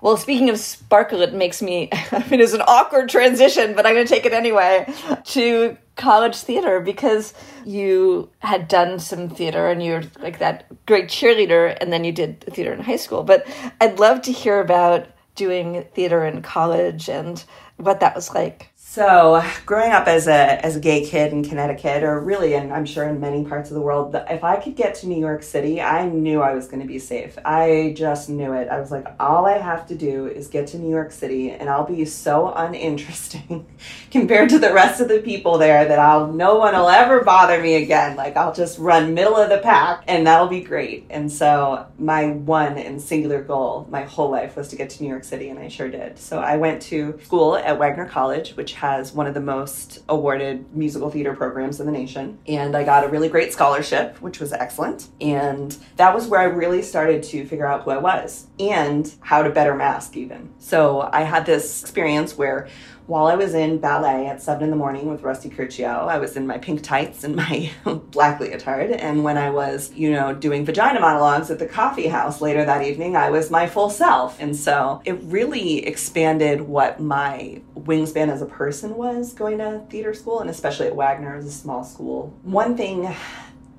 Well, 0.00 0.16
speaking 0.16 0.50
of 0.50 0.58
sparkle, 0.58 1.20
it 1.20 1.32
makes 1.32 1.62
me, 1.62 1.90
I 1.92 2.26
mean, 2.28 2.40
it's 2.40 2.54
an 2.54 2.62
awkward 2.66 3.08
transition, 3.08 3.74
but 3.74 3.86
I'm 3.86 3.94
going 3.94 4.06
to 4.06 4.12
take 4.12 4.26
it 4.26 4.32
anyway, 4.32 4.92
to 5.26 5.76
college 5.94 6.36
theater 6.36 6.80
because 6.80 7.34
you 7.64 8.30
had 8.38 8.66
done 8.66 8.98
some 8.98 9.28
theater 9.28 9.68
and 9.68 9.84
you're 9.84 10.02
like 10.20 10.38
that 10.38 10.66
great 10.86 11.08
cheerleader, 11.08 11.76
and 11.80 11.92
then 11.92 12.02
you 12.02 12.10
did 12.10 12.40
theater 12.52 12.72
in 12.72 12.80
high 12.80 12.96
school. 12.96 13.22
But 13.22 13.46
I'd 13.80 14.00
love 14.00 14.22
to 14.22 14.32
hear 14.32 14.60
about 14.60 15.06
doing 15.40 15.86
theater 15.94 16.26
in 16.26 16.42
college 16.42 17.08
and 17.08 17.42
what 17.78 18.00
that 18.00 18.14
was 18.14 18.34
like. 18.34 18.69
So, 18.92 19.40
growing 19.66 19.92
up 19.92 20.08
as 20.08 20.26
a 20.26 20.66
as 20.66 20.74
a 20.74 20.80
gay 20.80 21.06
kid 21.06 21.32
in 21.32 21.44
Connecticut, 21.44 22.02
or 22.02 22.18
really, 22.18 22.54
and 22.54 22.72
I'm 22.72 22.84
sure 22.84 23.04
in 23.04 23.20
many 23.20 23.44
parts 23.44 23.70
of 23.70 23.76
the 23.76 23.80
world, 23.80 24.16
if 24.28 24.42
I 24.42 24.56
could 24.56 24.74
get 24.74 24.96
to 24.96 25.06
New 25.06 25.20
York 25.20 25.44
City, 25.44 25.80
I 25.80 26.08
knew 26.08 26.42
I 26.42 26.54
was 26.54 26.66
going 26.66 26.82
to 26.82 26.88
be 26.88 26.98
safe. 26.98 27.38
I 27.44 27.94
just 27.96 28.28
knew 28.28 28.52
it. 28.52 28.66
I 28.66 28.80
was 28.80 28.90
like, 28.90 29.06
all 29.20 29.46
I 29.46 29.58
have 29.58 29.86
to 29.86 29.94
do 29.94 30.26
is 30.26 30.48
get 30.48 30.66
to 30.68 30.78
New 30.80 30.90
York 30.90 31.12
City, 31.12 31.52
and 31.52 31.70
I'll 31.70 31.86
be 31.86 32.04
so 32.04 32.52
uninteresting 32.52 33.64
compared 34.10 34.48
to 34.48 34.58
the 34.58 34.72
rest 34.72 35.00
of 35.00 35.06
the 35.06 35.20
people 35.20 35.56
there 35.56 35.84
that 35.84 36.00
I'll 36.00 36.26
no 36.26 36.56
one 36.56 36.74
will 36.74 36.88
ever 36.88 37.22
bother 37.22 37.62
me 37.62 37.76
again. 37.76 38.16
Like 38.16 38.36
I'll 38.36 38.52
just 38.52 38.76
run 38.80 39.14
middle 39.14 39.36
of 39.36 39.50
the 39.50 39.58
pack, 39.58 40.02
and 40.08 40.26
that'll 40.26 40.48
be 40.48 40.62
great. 40.62 41.06
And 41.10 41.30
so, 41.30 41.86
my 41.96 42.26
one 42.26 42.76
and 42.76 43.00
singular 43.00 43.40
goal 43.40 43.86
my 43.88 44.02
whole 44.02 44.32
life 44.32 44.56
was 44.56 44.66
to 44.70 44.76
get 44.76 44.90
to 44.90 45.02
New 45.04 45.08
York 45.08 45.22
City, 45.22 45.48
and 45.48 45.60
I 45.60 45.68
sure 45.68 45.88
did. 45.88 46.18
So 46.18 46.40
I 46.40 46.56
went 46.56 46.82
to 46.90 47.20
school 47.22 47.54
at 47.56 47.78
Wagner 47.78 48.06
College, 48.06 48.56
which 48.56 48.79
has 48.80 49.12
one 49.12 49.26
of 49.26 49.34
the 49.34 49.40
most 49.40 49.98
awarded 50.08 50.74
musical 50.74 51.10
theater 51.10 51.34
programs 51.34 51.80
in 51.80 51.86
the 51.86 51.92
nation. 51.92 52.38
And 52.48 52.74
I 52.74 52.82
got 52.82 53.04
a 53.04 53.08
really 53.08 53.28
great 53.28 53.52
scholarship, 53.52 54.16
which 54.22 54.40
was 54.40 54.54
excellent. 54.54 55.08
And 55.20 55.76
that 55.96 56.14
was 56.14 56.26
where 56.26 56.40
I 56.40 56.44
really 56.44 56.80
started 56.80 57.22
to 57.24 57.44
figure 57.44 57.66
out 57.66 57.82
who 57.82 57.90
I 57.90 57.98
was 57.98 58.46
and 58.58 59.12
how 59.20 59.42
to 59.42 59.50
better 59.50 59.74
mask, 59.74 60.16
even. 60.16 60.54
So 60.58 61.10
I 61.12 61.24
had 61.24 61.44
this 61.44 61.82
experience 61.82 62.38
where 62.38 62.68
while 63.06 63.26
I 63.26 63.34
was 63.34 63.54
in 63.54 63.78
ballet 63.78 64.26
at 64.26 64.40
seven 64.40 64.64
in 64.64 64.70
the 64.70 64.76
morning 64.76 65.08
with 65.08 65.22
Rusty 65.22 65.50
Curcio, 65.50 66.08
I 66.08 66.18
was 66.18 66.36
in 66.36 66.46
my 66.46 66.58
pink 66.58 66.82
tights 66.82 67.24
and 67.24 67.34
my 67.36 67.70
black 68.10 68.40
leotard. 68.40 68.92
And 68.92 69.24
when 69.24 69.36
I 69.36 69.50
was, 69.50 69.92
you 69.94 70.12
know, 70.12 70.34
doing 70.34 70.64
vagina 70.64 71.00
monologues 71.00 71.50
at 71.50 71.58
the 71.58 71.66
coffee 71.66 72.06
house 72.06 72.40
later 72.40 72.64
that 72.64 72.82
evening, 72.82 73.16
I 73.16 73.30
was 73.30 73.50
my 73.50 73.66
full 73.66 73.90
self. 73.90 74.40
And 74.40 74.54
so 74.54 75.02
it 75.04 75.18
really 75.22 75.86
expanded 75.86 76.60
what 76.62 77.00
my 77.00 77.60
wingspan 77.74 78.28
as 78.28 78.42
a 78.42 78.46
person 78.46 78.96
was 78.96 79.32
going 79.32 79.58
to 79.58 79.82
theater 79.90 80.14
school, 80.14 80.40
and 80.40 80.50
especially 80.50 80.86
at 80.86 80.94
Wagner 80.94 81.36
as 81.36 81.46
a 81.46 81.52
small 81.52 81.84
school. 81.84 82.34
One 82.42 82.76
thing 82.76 83.14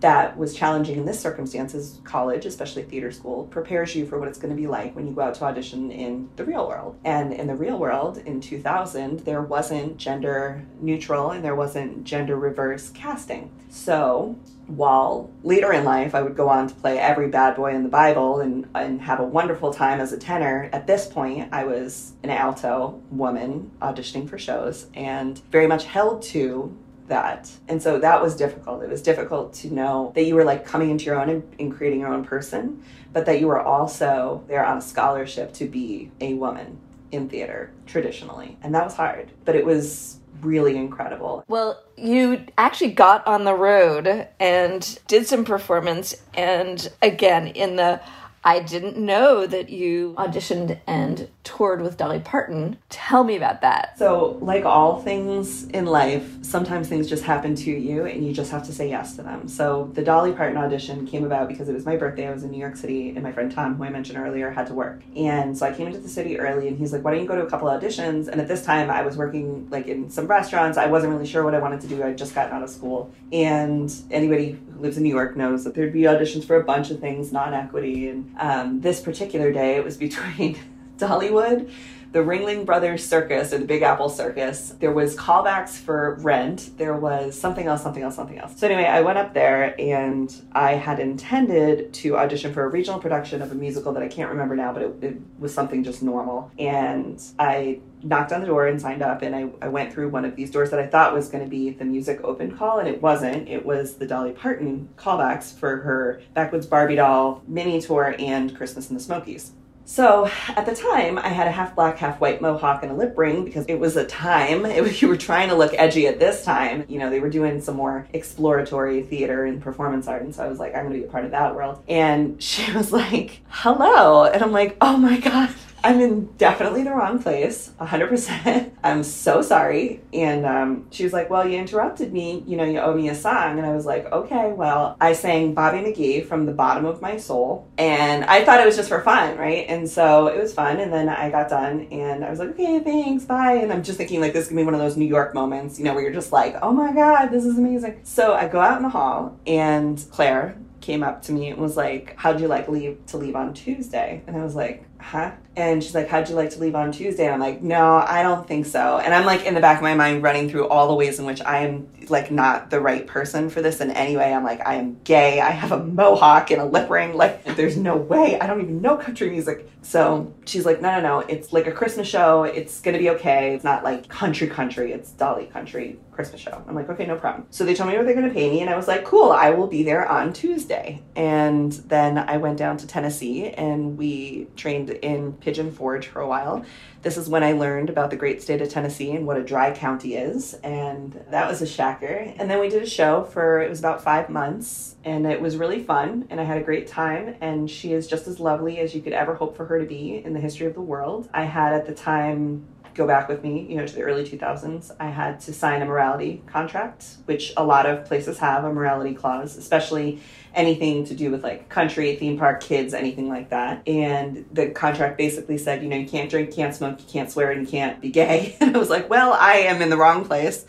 that 0.01 0.35
was 0.35 0.55
challenging 0.55 0.97
in 0.97 1.05
this 1.05 1.19
circumstance 1.19 1.75
is 1.75 2.01
college, 2.03 2.45
especially 2.45 2.81
theater 2.83 3.11
school, 3.11 3.45
prepares 3.45 3.95
you 3.95 4.05
for 4.05 4.19
what 4.19 4.27
it's 4.27 4.39
going 4.39 4.53
to 4.53 4.59
be 4.59 4.67
like 4.67 4.95
when 4.95 5.07
you 5.07 5.13
go 5.13 5.21
out 5.21 5.35
to 5.35 5.45
audition 5.45 5.91
in 5.91 6.27
the 6.35 6.43
real 6.43 6.67
world. 6.67 6.97
And 7.05 7.31
in 7.31 7.45
the 7.45 7.55
real 7.55 7.77
world, 7.77 8.17
in 8.17 8.41
2000, 8.41 9.19
there 9.19 9.43
wasn't 9.43 9.97
gender 9.97 10.65
neutral 10.79 11.31
and 11.31 11.45
there 11.45 11.55
wasn't 11.55 12.03
gender 12.03 12.35
reverse 12.35 12.89
casting. 12.89 13.51
So 13.69 14.35
while 14.65 15.29
later 15.43 15.71
in 15.71 15.83
life 15.83 16.15
I 16.15 16.21
would 16.21 16.35
go 16.35 16.49
on 16.49 16.67
to 16.67 16.75
play 16.75 16.97
every 16.97 17.27
bad 17.27 17.55
boy 17.55 17.75
in 17.75 17.83
the 17.83 17.89
Bible 17.89 18.39
and, 18.39 18.67
and 18.73 19.01
have 19.01 19.19
a 19.19 19.23
wonderful 19.23 19.71
time 19.71 19.99
as 19.99 20.13
a 20.13 20.17
tenor, 20.17 20.69
at 20.73 20.87
this 20.87 21.07
point 21.07 21.49
I 21.51 21.65
was 21.65 22.13
an 22.23 22.31
alto 22.31 23.01
woman 23.11 23.69
auditioning 23.81 24.27
for 24.27 24.39
shows 24.39 24.87
and 24.95 25.39
very 25.51 25.67
much 25.67 25.83
held 25.83 26.23
to 26.23 26.75
that. 27.11 27.51
And 27.67 27.83
so 27.83 27.99
that 27.99 28.21
was 28.21 28.35
difficult. 28.35 28.81
It 28.83 28.89
was 28.89 29.01
difficult 29.01 29.53
to 29.55 29.73
know 29.73 30.11
that 30.15 30.23
you 30.23 30.33
were 30.33 30.45
like 30.45 30.65
coming 30.65 30.89
into 30.89 31.05
your 31.05 31.19
own 31.19 31.43
and, 31.59 31.71
creating 31.75 31.99
your 31.99 32.11
own 32.11 32.23
person, 32.23 32.83
but 33.13 33.25
that 33.25 33.39
you 33.39 33.47
were 33.47 33.61
also 33.61 34.43
there 34.47 34.65
on 34.65 34.77
a 34.77 34.81
scholarship 34.81 35.53
to 35.53 35.65
be 35.67 36.09
a 36.21 36.33
woman 36.33 36.79
in 37.11 37.29
theater 37.29 37.71
traditionally. 37.85 38.57
And 38.63 38.73
that 38.73 38.85
was 38.85 38.95
hard, 38.95 39.29
but 39.43 39.55
it 39.55 39.65
was 39.65 40.17
really 40.41 40.77
incredible. 40.77 41.43
Well, 41.47 41.83
you 41.97 42.45
actually 42.57 42.91
got 42.91 43.27
on 43.27 43.43
the 43.43 43.53
road 43.53 44.27
and 44.39 44.99
did 45.07 45.27
some 45.27 45.43
performance 45.43 46.15
and 46.33 46.89
again 47.01 47.47
in 47.47 47.75
the 47.75 48.01
I 48.43 48.59
didn't 48.59 48.97
know 48.97 49.45
that 49.45 49.69
you 49.69 50.15
auditioned 50.17 50.79
and 50.87 51.29
toured 51.43 51.81
with 51.81 51.97
Dolly 51.97 52.19
Parton. 52.19 52.77
Tell 52.89 53.23
me 53.23 53.35
about 53.35 53.61
that. 53.61 53.97
So, 53.97 54.37
like 54.41 54.65
all 54.65 55.01
things 55.01 55.65
in 55.65 55.85
life, 55.85 56.43
sometimes 56.43 56.87
things 56.87 57.09
just 57.09 57.23
happen 57.23 57.55
to 57.55 57.71
you 57.71 58.05
and 58.05 58.25
you 58.25 58.33
just 58.33 58.51
have 58.51 58.65
to 58.65 58.73
say 58.73 58.89
yes 58.89 59.15
to 59.15 59.23
them. 59.23 59.47
So, 59.47 59.89
the 59.93 60.03
Dolly 60.03 60.33
Parton 60.33 60.57
audition 60.57 61.05
came 61.07 61.25
about 61.25 61.47
because 61.47 61.69
it 61.69 61.73
was 61.73 61.85
my 61.85 61.95
birthday. 61.95 62.27
I 62.27 62.31
was 62.31 62.43
in 62.43 62.51
New 62.51 62.59
York 62.59 62.75
City 62.75 63.09
and 63.09 63.23
my 63.23 63.31
friend 63.31 63.51
Tom, 63.51 63.75
who 63.75 63.83
I 63.83 63.89
mentioned 63.89 64.17
earlier, 64.17 64.51
had 64.51 64.67
to 64.67 64.73
work. 64.73 65.01
And 65.15 65.57
so 65.57 65.65
I 65.65 65.73
came 65.73 65.87
into 65.87 65.99
the 65.99 66.09
city 66.09 66.39
early 66.39 66.67
and 66.67 66.77
he's 66.77 66.93
like, 66.93 67.03
Why 67.03 67.11
don't 67.11 67.21
you 67.21 67.27
go 67.27 67.35
to 67.35 67.43
a 67.43 67.49
couple 67.49 67.67
auditions? 67.67 68.27
And 68.27 68.39
at 68.39 68.47
this 68.47 68.63
time, 68.65 68.89
I 68.89 69.01
was 69.01 69.17
working 69.17 69.69
like 69.69 69.87
in 69.87 70.09
some 70.09 70.27
restaurants. 70.27 70.77
I 70.77 70.87
wasn't 70.87 71.13
really 71.13 71.27
sure 71.27 71.43
what 71.43 71.55
I 71.55 71.59
wanted 71.59 71.81
to 71.81 71.87
do. 71.87 72.03
I'd 72.03 72.17
just 72.17 72.35
gotten 72.35 72.53
out 72.53 72.63
of 72.63 72.69
school. 72.69 73.11
And 73.31 73.93
anybody 74.11 74.51
who 74.73 74.81
lives 74.81 74.97
in 74.97 75.03
New 75.03 75.09
York 75.09 75.35
knows 75.35 75.63
that 75.63 75.75
there'd 75.75 75.93
be 75.93 76.01
auditions 76.01 76.45
for 76.45 76.55
a 76.55 76.63
bunch 76.63 76.91
of 76.91 76.99
things, 76.99 77.31
non 77.31 77.53
equity. 77.53 78.09
And 78.09 78.31
um, 78.37 78.81
this 78.81 79.01
particular 79.01 79.51
day, 79.51 79.75
it 79.75 79.83
was 79.83 79.97
between 79.97 80.57
Dollywood, 81.01 81.69
the 82.11 82.19
Ringling 82.19 82.65
Brothers 82.65 83.07
Circus 83.07 83.53
or 83.53 83.57
the 83.59 83.65
Big 83.65 83.83
Apple 83.83 84.09
Circus. 84.09 84.75
There 84.79 84.91
was 84.91 85.15
callbacks 85.15 85.77
for 85.77 86.15
Rent. 86.15 86.77
There 86.77 86.95
was 86.95 87.39
something 87.39 87.67
else, 87.67 87.81
something 87.81 88.03
else, 88.03 88.15
something 88.15 88.37
else. 88.37 88.59
So 88.59 88.67
anyway, 88.67 88.85
I 88.85 89.01
went 89.01 89.17
up 89.17 89.33
there 89.33 89.79
and 89.79 90.33
I 90.51 90.73
had 90.73 90.99
intended 90.99 91.93
to 91.93 92.17
audition 92.17 92.53
for 92.53 92.65
a 92.65 92.69
regional 92.69 92.99
production 92.99 93.41
of 93.41 93.51
a 93.51 93.55
musical 93.55 93.93
that 93.93 94.03
I 94.03 94.09
can't 94.09 94.29
remember 94.29 94.55
now, 94.55 94.73
but 94.73 94.81
it, 94.81 95.03
it 95.03 95.17
was 95.39 95.53
something 95.53 95.83
just 95.83 96.03
normal. 96.03 96.51
And 96.59 97.21
I 97.39 97.79
knocked 98.03 98.33
on 98.33 98.41
the 98.41 98.47
door 98.47 98.67
and 98.67 98.81
signed 98.81 99.01
up 99.01 99.21
and 99.21 99.33
I, 99.33 99.49
I 99.61 99.69
went 99.69 99.93
through 99.93 100.09
one 100.09 100.25
of 100.25 100.35
these 100.35 100.51
doors 100.51 100.71
that 100.71 100.79
I 100.79 100.87
thought 100.87 101.13
was 101.13 101.29
going 101.29 101.43
to 101.43 101.49
be 101.49 101.69
the 101.69 101.85
music 101.85 102.19
open 102.23 102.57
call 102.57 102.79
and 102.79 102.89
it 102.89 103.01
wasn't. 103.01 103.47
It 103.47 103.65
was 103.65 103.95
the 103.95 104.07
Dolly 104.07 104.31
Parton 104.31 104.89
callbacks 104.97 105.57
for 105.57 105.77
her 105.77 106.21
Backwoods 106.33 106.65
Barbie 106.65 106.95
doll 106.95 107.41
mini 107.47 107.79
tour 107.79 108.15
and 108.19 108.55
Christmas 108.55 108.89
in 108.89 108.95
the 108.95 109.01
Smokies. 109.01 109.53
So 109.85 110.29
at 110.49 110.65
the 110.65 110.75
time, 110.75 111.17
I 111.17 111.29
had 111.29 111.47
a 111.47 111.51
half 111.51 111.75
black, 111.75 111.97
half 111.97 112.21
white 112.21 112.41
mohawk 112.41 112.83
and 112.83 112.91
a 112.91 112.95
lip 112.95 113.17
ring 113.17 113.43
because 113.43 113.65
it 113.67 113.79
was 113.79 113.97
a 113.97 114.05
time. 114.05 114.65
It 114.71 114.81
was, 114.81 115.01
you 115.01 115.09
were 115.09 115.17
trying 115.17 115.49
to 115.49 115.55
look 115.55 115.73
edgy 115.73 116.07
at 116.07 116.19
this 116.19 116.45
time. 116.45 116.85
You 116.87 116.97
know, 116.97 117.09
they 117.09 117.19
were 117.19 117.29
doing 117.29 117.61
some 117.61 117.75
more 117.75 118.07
exploratory 118.13 119.03
theater 119.03 119.45
and 119.45 119.61
performance 119.61 120.07
art, 120.07 120.21
and 120.21 120.33
so 120.33 120.43
I 120.43 120.47
was 120.47 120.59
like, 120.59 120.73
I'm 120.73 120.83
going 120.83 120.93
to 120.93 120.99
be 120.99 121.05
a 121.05 121.11
part 121.11 121.25
of 121.25 121.31
that 121.31 121.55
world. 121.55 121.83
And 121.87 122.41
she 122.41 122.71
was 122.75 122.91
like, 122.91 123.41
"Hello," 123.49 124.25
and 124.25 124.41
I'm 124.41 124.51
like, 124.51 124.77
"Oh 124.81 124.97
my 124.97 125.19
god." 125.19 125.49
I'm 125.83 125.99
in 125.99 126.25
definitely 126.37 126.83
the 126.83 126.91
wrong 126.91 127.21
place, 127.21 127.71
100%. 127.79 128.71
I'm 128.83 129.03
so 129.03 129.41
sorry. 129.41 130.01
And 130.13 130.45
um, 130.45 130.87
she 130.91 131.03
was 131.03 131.13
like, 131.13 131.29
Well, 131.29 131.47
you 131.47 131.57
interrupted 131.57 132.13
me. 132.13 132.43
You 132.45 132.57
know, 132.57 132.63
you 132.63 132.79
owe 132.79 132.93
me 132.93 133.09
a 133.09 133.15
song. 133.15 133.57
And 133.57 133.65
I 133.65 133.73
was 133.73 133.85
like, 133.85 134.11
Okay, 134.11 134.51
well, 134.51 134.95
I 135.01 135.13
sang 135.13 135.53
Bobby 135.53 135.79
McGee 135.79 136.25
from 136.25 136.45
the 136.45 136.51
bottom 136.51 136.85
of 136.85 137.01
my 137.01 137.17
soul. 137.17 137.67
And 137.77 138.23
I 138.25 138.45
thought 138.45 138.59
it 138.59 138.65
was 138.65 138.75
just 138.75 138.89
for 138.89 139.01
fun, 139.01 139.37
right? 139.37 139.65
And 139.67 139.89
so 139.89 140.27
it 140.27 140.39
was 140.39 140.53
fun. 140.53 140.79
And 140.79 140.93
then 140.93 141.09
I 141.09 141.29
got 141.29 141.49
done 141.49 141.87
and 141.91 142.23
I 142.23 142.29
was 142.29 142.39
like, 142.39 142.49
Okay, 142.49 142.79
thanks, 142.79 143.25
bye. 143.25 143.53
And 143.53 143.73
I'm 143.73 143.83
just 143.83 143.97
thinking, 143.97 144.21
like, 144.21 144.33
this 144.33 144.45
is 144.45 144.49
gonna 144.49 144.61
be 144.61 144.65
one 144.65 144.75
of 144.75 144.79
those 144.79 144.97
New 144.97 145.05
York 145.05 145.33
moments, 145.33 145.79
you 145.79 145.85
know, 145.85 145.93
where 145.93 146.03
you're 146.03 146.13
just 146.13 146.31
like, 146.31 146.55
Oh 146.61 146.71
my 146.71 146.93
God, 146.93 147.27
this 147.27 147.45
is 147.45 147.57
amazing. 147.57 148.01
So 148.03 148.33
I 148.33 148.47
go 148.47 148.59
out 148.59 148.77
in 148.77 148.83
the 148.83 148.89
hall 148.89 149.39
and 149.47 150.03
Claire, 150.11 150.57
came 150.81 151.03
up 151.03 151.21
to 151.21 151.31
me 151.31 151.49
and 151.49 151.61
was 151.61 151.77
like, 151.77 152.15
"How'd 152.17 152.41
you 152.41 152.47
like 152.47 152.67
leave 152.67 152.97
to 153.07 153.17
leave 153.17 153.35
on 153.35 153.53
Tuesday?" 153.53 154.23
And 154.27 154.35
I 154.35 154.43
was 154.43 154.55
like, 154.55 154.83
huh? 155.01 155.31
And 155.55 155.83
she's 155.83 155.93
like, 155.93 156.07
how'd 156.07 156.29
you 156.29 156.35
like 156.35 156.51
to 156.51 156.59
leave 156.59 156.75
on 156.75 156.93
Tuesday? 156.93 157.25
And 157.25 157.33
I'm 157.33 157.39
like, 157.39 157.61
no, 157.61 157.95
I 157.97 158.23
don't 158.23 158.47
think 158.47 158.65
so. 158.65 158.99
And 158.99 159.13
I'm 159.13 159.25
like 159.25 159.45
in 159.45 159.53
the 159.53 159.59
back 159.59 159.77
of 159.77 159.83
my 159.83 159.95
mind 159.95 160.23
running 160.23 160.49
through 160.49 160.69
all 160.69 160.87
the 160.87 160.93
ways 160.93 161.19
in 161.19 161.25
which 161.25 161.41
I 161.41 161.59
am 161.59 161.89
like 162.09 162.31
not 162.31 162.69
the 162.69 162.79
right 162.79 163.05
person 163.05 163.49
for 163.49 163.61
this 163.61 163.81
in 163.81 163.91
any 163.91 164.15
way. 164.15 164.33
I'm 164.33 164.45
like, 164.45 164.65
I 164.65 164.75
am 164.75 164.99
gay. 165.03 165.41
I 165.41 165.49
have 165.49 165.73
a 165.73 165.83
mohawk 165.83 166.51
and 166.51 166.61
a 166.61 166.65
lip 166.65 166.89
ring. 166.89 167.15
Like, 167.15 167.43
there's 167.55 167.75
no 167.75 167.97
way. 167.97 168.39
I 168.39 168.47
don't 168.47 168.61
even 168.61 168.81
know 168.81 168.95
country 168.95 169.29
music. 169.29 169.69
So 169.81 170.33
she's 170.45 170.65
like, 170.65 170.81
no, 170.81 170.99
no, 170.99 171.01
no. 171.01 171.19
It's 171.19 171.51
like 171.51 171.67
a 171.67 171.71
Christmas 171.71 172.07
show. 172.07 172.43
It's 172.43 172.79
going 172.81 172.93
to 172.93 172.99
be 172.99 173.09
okay. 173.11 173.53
It's 173.53 173.63
not 173.63 173.83
like 173.83 174.07
country 174.07 174.47
country. 174.47 174.93
It's 174.93 175.11
Dolly 175.11 175.47
country 175.47 175.99
Christmas 176.11 176.39
show. 176.39 176.63
I'm 176.67 176.75
like, 176.75 176.89
okay, 176.89 177.05
no 177.05 177.17
problem. 177.17 177.47
So 177.49 177.65
they 177.65 177.73
told 177.73 177.89
me 177.89 177.97
what 177.97 178.05
they're 178.05 178.15
going 178.15 178.27
to 178.27 178.33
pay 178.33 178.49
me. 178.49 178.61
And 178.61 178.69
I 178.69 178.77
was 178.77 178.87
like, 178.87 179.03
cool, 179.03 179.31
I 179.31 179.49
will 179.49 179.67
be 179.67 179.83
there 179.83 180.07
on 180.07 180.33
Tuesday. 180.33 181.01
And 181.15 181.71
then 181.71 182.17
I 182.17 182.37
went 182.37 182.57
down 182.57 182.77
to 182.77 182.87
Tennessee 182.87 183.49
and 183.49 183.97
we 183.97 184.47
trained 184.55 184.90
in 184.91 185.33
Pigeon 185.33 185.71
Forge 185.71 186.07
for 186.07 186.21
a 186.21 186.27
while. 186.27 186.65
This 187.01 187.17
is 187.17 187.27
when 187.27 187.43
I 187.43 187.53
learned 187.53 187.89
about 187.89 188.11
the 188.11 188.15
great 188.15 188.41
state 188.41 188.61
of 188.61 188.69
Tennessee 188.69 189.11
and 189.11 189.25
what 189.25 189.37
a 189.37 189.43
dry 189.43 189.71
county 189.73 190.15
is. 190.15 190.53
And 190.55 191.23
that 191.31 191.49
was 191.49 191.61
a 191.61 191.65
shacker. 191.65 192.35
And 192.37 192.49
then 192.49 192.59
we 192.59 192.69
did 192.69 192.83
a 192.83 192.87
show 192.87 193.23
for, 193.23 193.61
it 193.61 193.69
was 193.69 193.79
about 193.79 194.03
five 194.03 194.29
months. 194.29 194.95
And 195.03 195.25
it 195.25 195.41
was 195.41 195.57
really 195.57 195.83
fun. 195.83 196.27
And 196.29 196.39
I 196.39 196.43
had 196.43 196.57
a 196.57 196.63
great 196.63 196.87
time. 196.87 197.35
And 197.41 197.69
she 197.69 197.93
is 197.93 198.07
just 198.07 198.27
as 198.27 198.39
lovely 198.39 198.79
as 198.79 198.93
you 198.93 199.01
could 199.01 199.13
ever 199.13 199.33
hope 199.33 199.57
for 199.57 199.65
her 199.65 199.79
to 199.79 199.85
be 199.85 200.23
in 200.23 200.33
the 200.33 200.39
history 200.39 200.67
of 200.67 200.75
the 200.75 200.81
world. 200.81 201.27
I 201.33 201.45
had 201.45 201.73
at 201.73 201.87
the 201.87 201.95
time 201.95 202.67
go 202.93 203.07
back 203.07 203.29
with 203.29 203.43
me, 203.43 203.65
you 203.69 203.77
know, 203.77 203.85
to 203.85 203.95
the 203.95 204.01
early 204.01 204.23
2000s, 204.23 204.91
I 204.99 205.07
had 205.07 205.39
to 205.41 205.53
sign 205.53 205.81
a 205.81 205.85
morality 205.85 206.43
contract, 206.47 207.05
which 207.25 207.53
a 207.57 207.63
lot 207.63 207.85
of 207.85 208.05
places 208.05 208.37
have 208.39 208.63
a 208.63 208.73
morality 208.73 209.13
clause, 209.13 209.55
especially 209.55 210.19
anything 210.53 211.05
to 211.05 211.15
do 211.15 211.31
with 211.31 211.43
like 211.43 211.69
country, 211.69 212.15
theme 212.15 212.37
park, 212.37 212.61
kids, 212.61 212.93
anything 212.93 213.29
like 213.29 213.49
that. 213.49 213.87
And 213.87 214.45
the 214.51 214.69
contract 214.69 215.17
basically 215.17 215.57
said, 215.57 215.83
you 215.83 215.89
know, 215.89 215.97
you 215.97 216.07
can't 216.07 216.29
drink, 216.29 216.53
can't 216.53 216.75
smoke, 216.75 216.99
you 216.99 217.07
can't 217.07 217.31
swear, 217.31 217.51
and 217.51 217.61
you 217.61 217.67
can't 217.67 218.01
be 218.01 218.09
gay. 218.09 218.57
And 218.61 218.75
I 218.75 218.79
was 218.79 218.89
like, 218.89 219.09
well, 219.09 219.33
I 219.33 219.53
am 219.53 219.81
in 219.81 219.89
the 219.89 219.97
wrong 219.97 220.23
place 220.25 220.65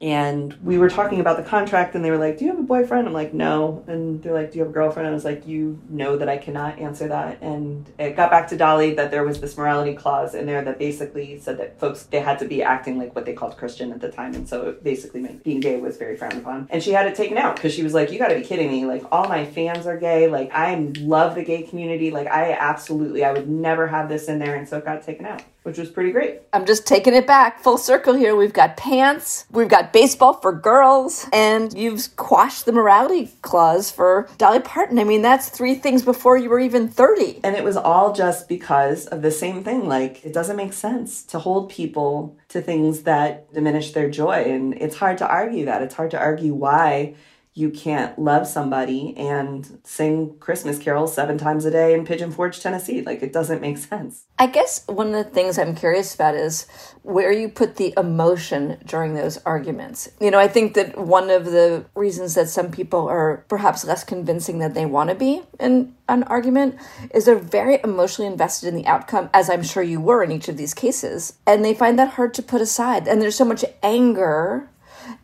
and 0.00 0.52
we 0.62 0.78
were 0.78 0.90
talking 0.90 1.20
about 1.20 1.36
the 1.36 1.42
contract 1.42 1.94
and 1.94 2.04
they 2.04 2.10
were 2.10 2.18
like 2.18 2.38
do 2.38 2.44
you 2.44 2.50
have 2.50 2.60
a 2.60 2.64
boyfriend? 2.64 3.06
I'm 3.06 3.12
like 3.12 3.32
no. 3.32 3.84
And 3.86 4.22
they're 4.22 4.34
like 4.34 4.52
do 4.52 4.58
you 4.58 4.64
have 4.64 4.70
a 4.70 4.74
girlfriend? 4.74 5.08
I 5.08 5.12
was 5.12 5.24
like 5.24 5.46
you 5.46 5.80
know 5.88 6.16
that 6.16 6.28
i 6.28 6.36
cannot 6.36 6.78
answer 6.78 7.08
that. 7.08 7.40
And 7.42 7.90
it 7.98 8.16
got 8.16 8.30
back 8.30 8.48
to 8.48 8.56
dolly 8.56 8.94
that 8.94 9.10
there 9.10 9.24
was 9.24 9.40
this 9.40 9.56
morality 9.56 9.94
clause 9.94 10.34
in 10.34 10.46
there 10.46 10.62
that 10.64 10.78
basically 10.78 11.38
said 11.38 11.58
that 11.58 11.78
folks 11.78 12.04
they 12.04 12.20
had 12.20 12.38
to 12.40 12.46
be 12.46 12.62
acting 12.62 12.98
like 12.98 13.14
what 13.14 13.24
they 13.24 13.32
called 13.32 13.56
christian 13.56 13.92
at 13.92 14.00
the 14.00 14.10
time. 14.10 14.34
And 14.34 14.48
so 14.48 14.68
it 14.68 14.84
basically 14.84 15.20
meant 15.20 15.44
being 15.44 15.60
gay 15.60 15.80
was 15.80 15.96
very 15.96 16.16
frowned 16.16 16.34
upon. 16.34 16.68
And 16.70 16.82
she 16.82 16.92
had 16.92 17.06
it 17.06 17.14
taken 17.14 17.38
out 17.38 17.56
because 17.56 17.72
she 17.72 17.82
was 17.82 17.94
like 17.94 18.10
you 18.10 18.18
got 18.18 18.28
to 18.28 18.36
be 18.36 18.44
kidding 18.44 18.68
me. 18.68 18.86
Like 18.86 19.04
all 19.12 19.28
my 19.28 19.44
fans 19.44 19.86
are 19.86 19.98
gay. 19.98 20.28
Like 20.28 20.50
i 20.52 20.74
love 20.98 21.34
the 21.34 21.44
gay 21.44 21.62
community. 21.62 22.10
Like 22.10 22.26
i 22.26 22.52
absolutely 22.52 23.24
i 23.24 23.32
would 23.32 23.48
never 23.48 23.86
have 23.86 24.08
this 24.08 24.28
in 24.28 24.38
there. 24.38 24.56
And 24.56 24.68
so 24.68 24.78
it 24.78 24.84
got 24.84 25.02
taken 25.02 25.26
out 25.26 25.42
which 25.64 25.78
was 25.78 25.90
pretty 25.90 26.12
great. 26.12 26.40
I'm 26.52 26.66
just 26.66 26.86
taking 26.86 27.14
it 27.14 27.26
back 27.26 27.58
full 27.58 27.78
circle 27.78 28.14
here. 28.14 28.36
We've 28.36 28.52
got 28.52 28.76
pants, 28.76 29.46
we've 29.50 29.68
got 29.68 29.92
baseball 29.92 30.34
for 30.34 30.52
girls, 30.52 31.26
and 31.32 31.76
you've 31.76 32.14
quashed 32.16 32.66
the 32.66 32.72
morality 32.72 33.32
clause 33.42 33.90
for 33.90 34.28
Dolly 34.38 34.60
Parton. 34.60 34.98
I 34.98 35.04
mean, 35.04 35.22
that's 35.22 35.48
three 35.48 35.74
things 35.74 36.02
before 36.02 36.36
you 36.36 36.50
were 36.50 36.60
even 36.60 36.88
30. 36.88 37.40
And 37.42 37.56
it 37.56 37.64
was 37.64 37.76
all 37.76 38.12
just 38.12 38.48
because 38.48 39.06
of 39.06 39.22
the 39.22 39.30
same 39.30 39.64
thing. 39.64 39.88
Like, 39.88 40.24
it 40.24 40.34
doesn't 40.34 40.56
make 40.56 40.74
sense 40.74 41.22
to 41.24 41.38
hold 41.38 41.70
people 41.70 42.36
to 42.48 42.60
things 42.60 43.02
that 43.02 43.52
diminish 43.52 43.92
their 43.92 44.10
joy. 44.10 44.44
And 44.44 44.74
it's 44.74 44.96
hard 44.96 45.18
to 45.18 45.26
argue 45.26 45.64
that. 45.64 45.82
It's 45.82 45.94
hard 45.94 46.10
to 46.10 46.18
argue 46.18 46.52
why 46.52 47.14
you 47.56 47.70
can't 47.70 48.18
love 48.18 48.48
somebody 48.48 49.16
and 49.16 49.78
sing 49.84 50.36
Christmas 50.40 50.76
carols 50.76 51.14
seven 51.14 51.38
times 51.38 51.64
a 51.64 51.70
day 51.70 51.94
in 51.94 52.04
Pigeon 52.04 52.32
Forge, 52.32 52.60
Tennessee. 52.60 53.00
Like, 53.00 53.22
it 53.22 53.32
doesn't 53.32 53.60
make 53.60 53.78
sense. 53.78 54.24
I 54.40 54.48
guess 54.48 54.84
one 54.88 55.14
of 55.14 55.24
the 55.24 55.30
things 55.30 55.56
I'm 55.56 55.76
curious 55.76 56.16
about 56.16 56.34
is 56.34 56.66
where 57.02 57.30
you 57.30 57.48
put 57.48 57.76
the 57.76 57.94
emotion 57.96 58.78
during 58.84 59.14
those 59.14 59.38
arguments. 59.46 60.08
You 60.20 60.32
know, 60.32 60.40
I 60.40 60.48
think 60.48 60.74
that 60.74 60.98
one 60.98 61.30
of 61.30 61.44
the 61.44 61.84
reasons 61.94 62.34
that 62.34 62.48
some 62.48 62.72
people 62.72 63.06
are 63.08 63.44
perhaps 63.48 63.84
less 63.84 64.02
convincing 64.02 64.58
than 64.58 64.72
they 64.72 64.86
want 64.86 65.10
to 65.10 65.14
be 65.14 65.42
in 65.60 65.94
an 66.08 66.24
argument 66.24 66.76
is 67.14 67.24
they're 67.24 67.36
very 67.36 67.78
emotionally 67.84 68.30
invested 68.30 68.68
in 68.68 68.74
the 68.74 68.86
outcome, 68.86 69.30
as 69.32 69.48
I'm 69.48 69.62
sure 69.62 69.82
you 69.82 70.00
were 70.00 70.24
in 70.24 70.32
each 70.32 70.48
of 70.48 70.56
these 70.56 70.74
cases. 70.74 71.34
And 71.46 71.64
they 71.64 71.72
find 71.72 71.98
that 72.00 72.14
hard 72.14 72.34
to 72.34 72.42
put 72.42 72.60
aside. 72.60 73.06
And 73.06 73.22
there's 73.22 73.36
so 73.36 73.44
much 73.44 73.64
anger 73.80 74.68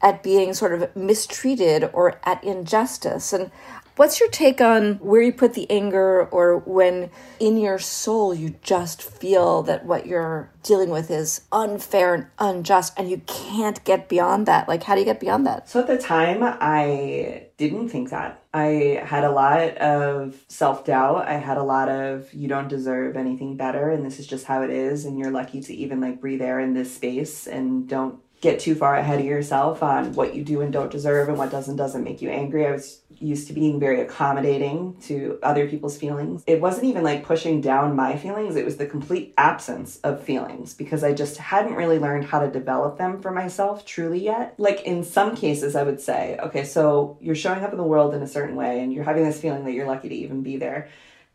at 0.01 0.23
being 0.23 0.55
sort 0.55 0.73
of 0.73 0.95
mistreated 0.97 1.90
or 1.93 2.21
at 2.25 2.43
injustice. 2.43 3.33
And 3.33 3.51
what's 4.01 4.19
your 4.19 4.31
take 4.31 4.62
on 4.62 4.95
where 4.95 5.21
you 5.21 5.31
put 5.31 5.53
the 5.53 5.71
anger 5.71 6.25
or 6.27 6.57
when 6.61 7.11
in 7.38 7.59
your 7.59 7.79
soul 7.79 8.35
you 8.35 8.55
just 8.62 9.03
feel 9.03 9.62
that 9.62 9.85
what 9.85 10.07
you're 10.07 10.51
dealing 10.62 10.88
with 10.88 11.11
is 11.11 11.43
unfair 11.53 12.14
and 12.14 12.27
unjust 12.38 12.95
and 12.97 13.11
you 13.11 13.19
can't 13.27 13.85
get 13.85 14.09
beyond 14.09 14.47
that? 14.47 14.66
Like, 14.69 14.85
how 14.85 14.95
do 14.95 15.01
you 15.01 15.05
get 15.05 15.21
beyond 15.21 15.47
that? 15.47 15.69
So 15.69 15.81
at 15.81 15.87
the 15.87 15.99
time, 15.99 16.38
I 16.43 17.49
didn't 17.59 17.90
think 17.90 18.09
that. 18.09 18.43
I 18.55 19.03
had 19.05 19.25
a 19.25 19.31
lot 19.31 19.77
of 19.77 20.45
self 20.49 20.87
doubt. 20.87 21.29
I 21.29 21.35
had 21.35 21.59
a 21.59 21.62
lot 21.62 21.90
of, 21.90 22.33
you 22.33 22.49
don't 22.49 22.69
deserve 22.69 23.19
anything 23.19 23.59
better 23.59 23.90
and 23.90 24.05
this 24.05 24.19
is 24.19 24.27
just 24.27 24.47
how 24.47 24.62
it 24.62 24.71
is. 24.71 25.05
And 25.05 25.19
you're 25.19 25.31
lucky 25.31 25.61
to 25.61 25.75
even 25.75 26.01
like 26.01 26.23
breathe 26.23 26.40
air 26.40 26.59
in 26.59 26.73
this 26.73 26.95
space 26.95 27.47
and 27.47 27.87
don't 27.87 28.19
get 28.40 28.59
too 28.59 28.74
far 28.74 28.96
ahead 28.96 29.20
of 29.20 29.26
yourself 29.26 29.83
on 29.83 30.14
what 30.14 30.35
you 30.35 30.42
do 30.42 30.62
and 30.62 30.72
don't 30.72 30.90
deserve 30.90 31.29
and 31.29 31.37
what 31.37 31.50
does 31.50 31.68
and 31.68 31.76
doesn't 31.76 32.03
make 32.03 32.22
you 32.22 32.31
angry. 32.31 32.66
I 32.66 32.72
was 32.72 33.03
used 33.18 33.48
to 33.48 33.53
being 33.53 33.79
very 33.79 34.00
accommodating 34.00 34.96
to 35.03 35.38
other 35.42 35.68
people's 35.68 35.98
feelings. 35.98 36.42
It 36.46 36.61
wasn't 36.61 36.87
even 36.87 37.05
like 37.05 37.22
pushing 37.22 37.61
down 37.61 37.94
my 37.94 38.16
feelings, 38.16 38.57
it 38.57 38.64
was 38.64 38.79
the 38.79 38.87
complete 38.87 39.35
absence 39.37 39.98
of 39.98 40.22
feelings 40.22 40.72
because 40.72 41.05
I 41.05 41.12
just 41.12 41.37
hadn't 41.37 41.74
really 41.74 41.98
learned 41.98 42.24
how 42.24 42.40
to 42.40 42.50
develop 42.50 42.96
them 42.96 43.20
for 43.20 43.31
myself 43.31 43.85
truly 43.85 44.24
yet. 44.24 44.55
Like 44.57 44.83
in 44.83 45.05
some 45.05 45.37
cases, 45.37 45.76
I 45.76 45.83
would 45.83 46.00
say, 46.00 46.38
okay, 46.42 46.64
so 46.64 47.18
you're 47.20 47.35
showing 47.35 47.62
up 47.62 47.72
in 47.72 47.79
the 47.79 47.85
world 47.85 48.14
in 48.14 48.22
a 48.22 48.29
certain 48.29 48.57
way 48.57 48.81
and 48.81 48.90
you're 48.92 49.05
having 49.05 49.24
this 49.24 49.40
feeling 49.40 49.64
that 49.64 49.72
you're 49.72 49.87
lucky 49.87 50.09
to 50.09 50.14
even 50.14 50.42
be 50.42 50.57
there 50.57 50.88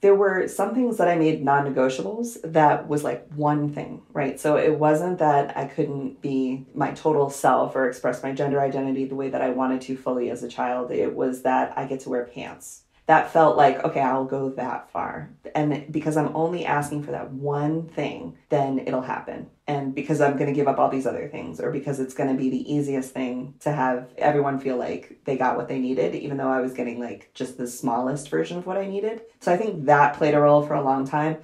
there 0.06 0.14
were 0.14 0.48
some 0.48 0.76
things 0.76 0.98
that 0.98 1.08
I 1.08 1.16
made 1.16 1.44
non 1.44 1.66
negotiables 1.66 2.38
that 2.44 2.88
was 2.88 3.04
like 3.04 3.28
one 3.34 3.74
thing, 3.74 4.04
right? 4.14 4.40
So 4.40 4.56
it 4.56 4.78
wasn't 4.78 5.18
that 5.18 5.58
I 5.58 5.66
couldn't 5.66 6.22
be 6.22 6.68
my 6.76 6.92
total 6.92 7.32
self 7.32 7.76
or 7.76 7.90
express 7.90 8.22
my 8.22 8.32
gender 8.32 8.62
identity 8.62 9.06
the 9.06 9.16
way 9.16 9.30
that 9.30 9.42
I 9.42 9.50
wanted 9.50 9.82
to 9.82 9.98
fully 9.98 10.30
as 10.30 10.44
a 10.44 10.48
child. 10.48 10.92
It 10.92 11.16
was 11.16 11.42
that 11.42 11.76
I 11.76 11.86
get 11.86 12.02
to 12.02 12.10
wear 12.10 12.26
pants 12.26 12.85
that 13.08 13.32
felt 13.32 13.56
like 13.56 13.84
okay 13.84 14.02
i'll 14.02 14.26
go 14.26 14.50
that 14.50 14.90
far. 14.92 15.30
And 15.54 15.92
because 15.92 16.18
i'm 16.18 16.36
only 16.36 16.66
asking 16.66 17.04
for 17.04 17.12
that 17.12 17.32
one 17.32 17.88
thing 17.88 18.38
then 18.50 18.80
it'll 18.80 19.02
happen. 19.02 19.50
And 19.68 19.96
because 19.96 20.22
i'm 20.22 20.38
going 20.38 20.48
to 20.48 20.54
give 20.54 20.68
up 20.68 20.80
all 20.80 20.90
these 20.90 21.08
other 21.08 21.28
things 21.28 21.60
or 21.60 21.72
because 21.72 22.00
it's 22.00 22.14
going 22.14 22.30
to 22.30 22.36
be 22.36 22.50
the 22.50 22.74
easiest 22.74 23.12
thing 23.12 23.56
to 23.62 23.72
have 23.72 24.10
everyone 24.18 24.60
feel 24.60 24.78
like 24.78 25.20
they 25.26 25.38
got 25.38 25.58
what 25.58 25.68
they 25.68 25.80
needed 25.80 26.16
even 26.16 26.38
though 26.38 26.50
i 26.50 26.62
was 26.62 26.74
getting 26.74 27.00
like 27.00 27.30
just 27.34 27.58
the 27.58 27.68
smallest 27.68 28.30
version 28.30 28.58
of 28.58 28.66
what 28.66 28.78
i 28.78 28.86
needed. 28.88 29.22
So 29.40 29.54
i 29.54 29.58
think 29.58 29.86
that 29.86 30.16
played 30.18 30.34
a 30.34 30.40
role 30.40 30.66
for 30.66 30.74
a 30.74 30.84
long 30.84 31.08
time 31.08 31.38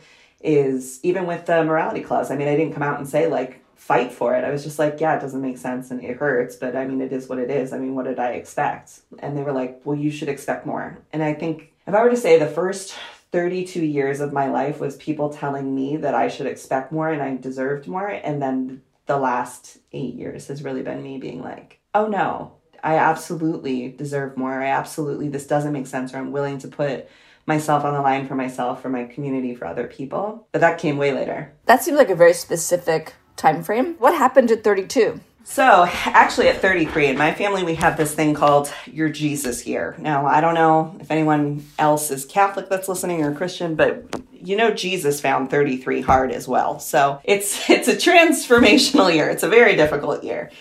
is 0.43 0.99
even 1.03 1.27
with 1.27 1.45
the 1.45 1.63
morality 1.63 2.01
clause. 2.01 2.31
I 2.31 2.35
mean 2.35 2.47
i 2.47 2.55
didn't 2.55 2.73
come 2.73 2.83
out 2.83 2.97
and 2.99 3.07
say 3.07 3.27
like 3.27 3.60
fight 3.81 4.11
for 4.11 4.35
it. 4.35 4.43
I 4.43 4.51
was 4.51 4.63
just 4.63 4.77
like, 4.77 5.01
yeah, 5.01 5.17
it 5.17 5.21
doesn't 5.21 5.41
make 5.41 5.57
sense 5.57 5.89
and 5.89 6.03
it 6.03 6.17
hurts, 6.17 6.55
but 6.55 6.75
I 6.75 6.85
mean, 6.85 7.01
it 7.01 7.11
is 7.11 7.27
what 7.27 7.39
it 7.39 7.49
is. 7.49 7.73
I 7.73 7.79
mean, 7.79 7.95
what 7.95 8.05
did 8.05 8.19
I 8.19 8.33
expect? 8.33 8.99
And 9.17 9.35
they 9.35 9.41
were 9.41 9.51
like, 9.51 9.81
well, 9.83 9.97
you 9.97 10.11
should 10.11 10.29
expect 10.29 10.67
more. 10.67 10.99
And 11.11 11.23
I 11.23 11.33
think 11.33 11.73
if 11.87 11.95
I 11.95 12.03
were 12.03 12.11
to 12.11 12.15
say 12.15 12.37
the 12.37 12.45
first 12.45 12.93
32 13.31 13.83
years 13.83 14.19
of 14.19 14.33
my 14.33 14.47
life 14.47 14.79
was 14.79 14.97
people 14.97 15.29
telling 15.29 15.73
me 15.73 15.97
that 15.97 16.13
I 16.13 16.27
should 16.27 16.45
expect 16.45 16.91
more 16.91 17.09
and 17.09 17.23
I 17.23 17.35
deserved 17.35 17.87
more. 17.87 18.07
And 18.07 18.39
then 18.39 18.83
the 19.07 19.17
last 19.17 19.79
eight 19.91 20.13
years 20.13 20.47
has 20.49 20.63
really 20.63 20.83
been 20.83 21.01
me 21.01 21.17
being 21.17 21.41
like, 21.41 21.79
oh 21.95 22.05
no, 22.05 22.53
I 22.83 22.97
absolutely 22.97 23.89
deserve 23.89 24.37
more. 24.37 24.61
I 24.61 24.67
absolutely, 24.67 25.27
this 25.27 25.47
doesn't 25.47 25.73
make 25.73 25.87
sense, 25.87 26.13
or 26.13 26.17
I'm 26.17 26.31
willing 26.31 26.59
to 26.59 26.67
put 26.67 27.09
myself 27.47 27.83
on 27.83 27.93
the 27.93 28.01
line 28.01 28.27
for 28.27 28.35
myself, 28.35 28.79
for 28.79 28.89
my 28.89 29.05
community, 29.05 29.55
for 29.55 29.65
other 29.65 29.87
people. 29.87 30.47
But 30.51 30.61
that 30.61 30.77
came 30.77 30.97
way 30.97 31.13
later. 31.13 31.51
That 31.65 31.81
seems 31.81 31.97
like 31.97 32.11
a 32.11 32.15
very 32.15 32.33
specific 32.33 33.15
time 33.41 33.63
frame. 33.63 33.95
What 33.97 34.13
happened 34.13 34.51
at 34.51 34.63
32? 34.63 35.19
So, 35.43 35.85
actually, 36.05 36.47
at 36.49 36.61
33, 36.61 37.07
in 37.07 37.17
my 37.17 37.33
family, 37.33 37.63
we 37.63 37.75
have 37.75 37.97
this 37.97 38.13
thing 38.13 38.35
called 38.35 38.71
Your 38.85 39.09
Jesus 39.09 39.65
Year. 39.65 39.95
Now, 39.97 40.27
I 40.27 40.39
don't 40.39 40.53
know 40.53 40.95
if 40.99 41.09
anyone 41.09 41.65
else 41.79 42.11
is 42.11 42.25
Catholic 42.25 42.69
that's 42.69 42.87
listening 42.87 43.23
or 43.23 43.33
Christian, 43.33 43.75
but 43.75 44.05
you 44.31 44.55
know 44.55 44.71
Jesus 44.71 45.19
found 45.19 45.49
33 45.49 46.01
hard 46.01 46.31
as 46.31 46.47
well. 46.47 46.79
So, 46.79 47.19
it's 47.23 47.69
it's 47.69 47.87
a 47.87 47.95
transformational 48.09 49.13
year. 49.13 49.29
It's 49.29 49.43
a 49.43 49.49
very 49.49 49.75
difficult 49.75 50.23
year. 50.23 50.51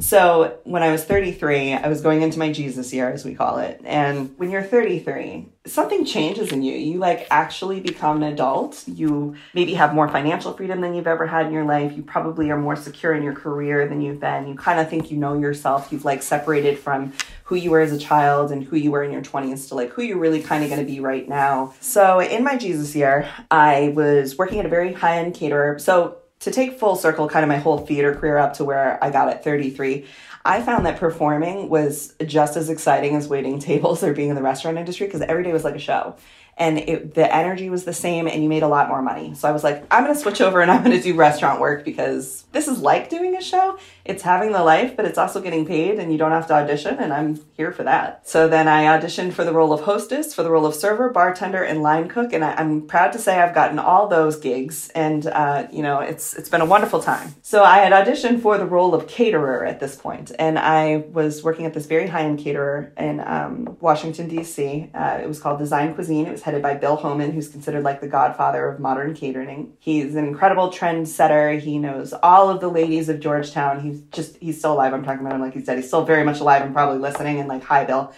So 0.00 0.58
when 0.64 0.82
I 0.82 0.90
was 0.90 1.04
33, 1.04 1.74
I 1.74 1.88
was 1.88 2.00
going 2.00 2.22
into 2.22 2.38
my 2.38 2.52
Jesus 2.52 2.92
year, 2.92 3.10
as 3.10 3.24
we 3.24 3.34
call 3.34 3.58
it. 3.58 3.80
And 3.84 4.36
when 4.38 4.50
you're 4.50 4.62
33, 4.62 5.46
something 5.66 6.04
changes 6.04 6.52
in 6.52 6.62
you. 6.62 6.74
You 6.74 6.98
like 6.98 7.26
actually 7.30 7.80
become 7.80 8.22
an 8.22 8.32
adult. 8.32 8.82
You 8.86 9.36
maybe 9.54 9.74
have 9.74 9.94
more 9.94 10.08
financial 10.08 10.52
freedom 10.54 10.80
than 10.80 10.94
you've 10.94 11.06
ever 11.06 11.26
had 11.26 11.46
in 11.46 11.52
your 11.52 11.64
life. 11.64 11.92
You 11.96 12.02
probably 12.02 12.50
are 12.50 12.58
more 12.58 12.76
secure 12.76 13.14
in 13.14 13.22
your 13.22 13.34
career 13.34 13.86
than 13.88 14.00
you've 14.00 14.20
been. 14.20 14.48
You 14.48 14.54
kind 14.54 14.80
of 14.80 14.88
think 14.88 15.10
you 15.10 15.18
know 15.18 15.38
yourself. 15.38 15.92
You've 15.92 16.04
like 16.04 16.22
separated 16.22 16.78
from 16.78 17.12
who 17.44 17.56
you 17.56 17.70
were 17.70 17.80
as 17.80 17.92
a 17.92 17.98
child 17.98 18.52
and 18.52 18.64
who 18.64 18.76
you 18.76 18.90
were 18.90 19.02
in 19.02 19.12
your 19.12 19.22
20s 19.22 19.68
to 19.68 19.74
like 19.74 19.90
who 19.90 20.02
you're 20.02 20.18
really 20.18 20.42
kind 20.42 20.62
of 20.62 20.70
going 20.70 20.80
to 20.80 20.90
be 20.90 21.00
right 21.00 21.28
now. 21.28 21.74
So 21.80 22.20
in 22.20 22.44
my 22.44 22.56
Jesus 22.56 22.94
year, 22.94 23.28
I 23.50 23.92
was 23.94 24.38
working 24.38 24.60
at 24.60 24.66
a 24.66 24.68
very 24.68 24.92
high 24.92 25.18
end 25.18 25.34
caterer. 25.34 25.78
So 25.78 26.19
to 26.40 26.50
take 26.50 26.78
full 26.78 26.96
circle 26.96 27.28
kind 27.28 27.44
of 27.44 27.48
my 27.48 27.58
whole 27.58 27.78
theater 27.78 28.14
career 28.14 28.38
up 28.38 28.54
to 28.54 28.64
where 28.64 29.02
I 29.02 29.10
got 29.10 29.28
at 29.28 29.44
33, 29.44 30.06
I 30.44 30.62
found 30.62 30.86
that 30.86 30.98
performing 30.98 31.68
was 31.68 32.14
just 32.24 32.56
as 32.56 32.70
exciting 32.70 33.14
as 33.14 33.28
waiting 33.28 33.58
tables 33.60 34.02
or 34.02 34.12
being 34.12 34.30
in 34.30 34.34
the 34.34 34.42
restaurant 34.42 34.78
industry 34.78 35.06
because 35.06 35.20
every 35.22 35.44
day 35.44 35.52
was 35.52 35.64
like 35.64 35.76
a 35.76 35.80
show 35.80 36.16
and 36.60 36.78
it, 36.78 37.14
the 37.14 37.34
energy 37.34 37.70
was 37.70 37.84
the 37.84 37.92
same 37.94 38.28
and 38.28 38.42
you 38.42 38.48
made 38.48 38.62
a 38.62 38.68
lot 38.68 38.88
more 38.88 39.00
money. 39.00 39.34
So 39.34 39.48
I 39.48 39.52
was 39.52 39.64
like, 39.64 39.82
I'm 39.90 40.04
going 40.04 40.14
to 40.14 40.20
switch 40.20 40.42
over 40.42 40.60
and 40.60 40.70
I'm 40.70 40.84
going 40.84 40.96
to 40.96 41.02
do 41.02 41.14
restaurant 41.14 41.58
work 41.58 41.86
because 41.86 42.44
this 42.52 42.68
is 42.68 42.80
like 42.80 43.08
doing 43.08 43.34
a 43.34 43.42
show. 43.42 43.78
It's 44.04 44.22
having 44.22 44.52
the 44.52 44.62
life, 44.62 44.94
but 44.94 45.06
it's 45.06 45.16
also 45.16 45.40
getting 45.40 45.64
paid 45.64 45.98
and 45.98 46.12
you 46.12 46.18
don't 46.18 46.32
have 46.32 46.46
to 46.48 46.52
audition 46.52 46.98
and 46.98 47.14
I'm 47.14 47.40
here 47.54 47.72
for 47.72 47.84
that. 47.84 48.28
So 48.28 48.46
then 48.46 48.68
I 48.68 48.84
auditioned 48.84 49.32
for 49.32 49.42
the 49.42 49.54
role 49.54 49.72
of 49.72 49.80
hostess, 49.80 50.34
for 50.34 50.42
the 50.42 50.50
role 50.50 50.66
of 50.66 50.74
server, 50.74 51.08
bartender, 51.08 51.62
and 51.62 51.82
line 51.82 52.08
cook. 52.08 52.34
And 52.34 52.44
I, 52.44 52.60
am 52.60 52.86
proud 52.86 53.12
to 53.12 53.18
say 53.18 53.40
I've 53.40 53.54
gotten 53.54 53.78
all 53.78 54.06
those 54.08 54.36
gigs 54.36 54.90
and, 54.90 55.26
uh, 55.26 55.66
you 55.72 55.82
know, 55.82 56.00
it's, 56.00 56.34
it's 56.34 56.50
been 56.50 56.60
a 56.60 56.66
wonderful 56.66 57.00
time. 57.00 57.34
So 57.40 57.64
I 57.64 57.78
had 57.78 57.92
auditioned 57.92 58.42
for 58.42 58.58
the 58.58 58.66
role 58.66 58.94
of 58.94 59.08
caterer 59.08 59.64
at 59.64 59.80
this 59.80 59.96
point 59.96 60.30
and 60.38 60.58
I 60.58 61.04
was 61.10 61.42
working 61.42 61.64
at 61.64 61.72
this 61.72 61.86
very 61.86 62.06
high-end 62.06 62.40
caterer 62.40 62.92
in 62.98 63.20
um, 63.20 63.78
Washington, 63.80 64.28
D.C. 64.28 64.90
Uh, 64.92 65.20
it 65.22 65.26
was 65.26 65.40
called 65.40 65.58
Design 65.58 65.94
Cuisine. 65.94 66.26
It 66.26 66.32
was 66.32 66.42
headed 66.50 66.62
by 66.62 66.74
Bill 66.74 66.96
Homan, 66.96 67.30
who's 67.30 67.48
considered 67.48 67.84
like 67.84 68.00
the 68.00 68.08
godfather 68.08 68.66
of 68.66 68.80
modern 68.80 69.14
catering. 69.14 69.72
He's 69.78 70.16
an 70.16 70.26
incredible 70.26 70.70
trendsetter. 70.70 71.60
He 71.60 71.78
knows 71.78 72.12
all 72.12 72.50
of 72.50 72.60
the 72.60 72.68
ladies 72.68 73.08
of 73.08 73.20
Georgetown. 73.20 73.80
He's 73.80 74.00
just, 74.10 74.36
he's 74.38 74.58
still 74.58 74.72
alive. 74.72 74.92
I'm 74.92 75.04
talking 75.04 75.20
about 75.20 75.36
him 75.36 75.40
like 75.40 75.54
he's 75.54 75.66
dead. 75.66 75.78
He's 75.78 75.86
still 75.86 76.04
very 76.04 76.24
much 76.24 76.40
alive 76.40 76.62
and 76.62 76.74
probably 76.74 76.98
listening 76.98 77.38
and 77.38 77.48
like, 77.48 77.62
hi, 77.62 77.84
Bill. 77.84 78.12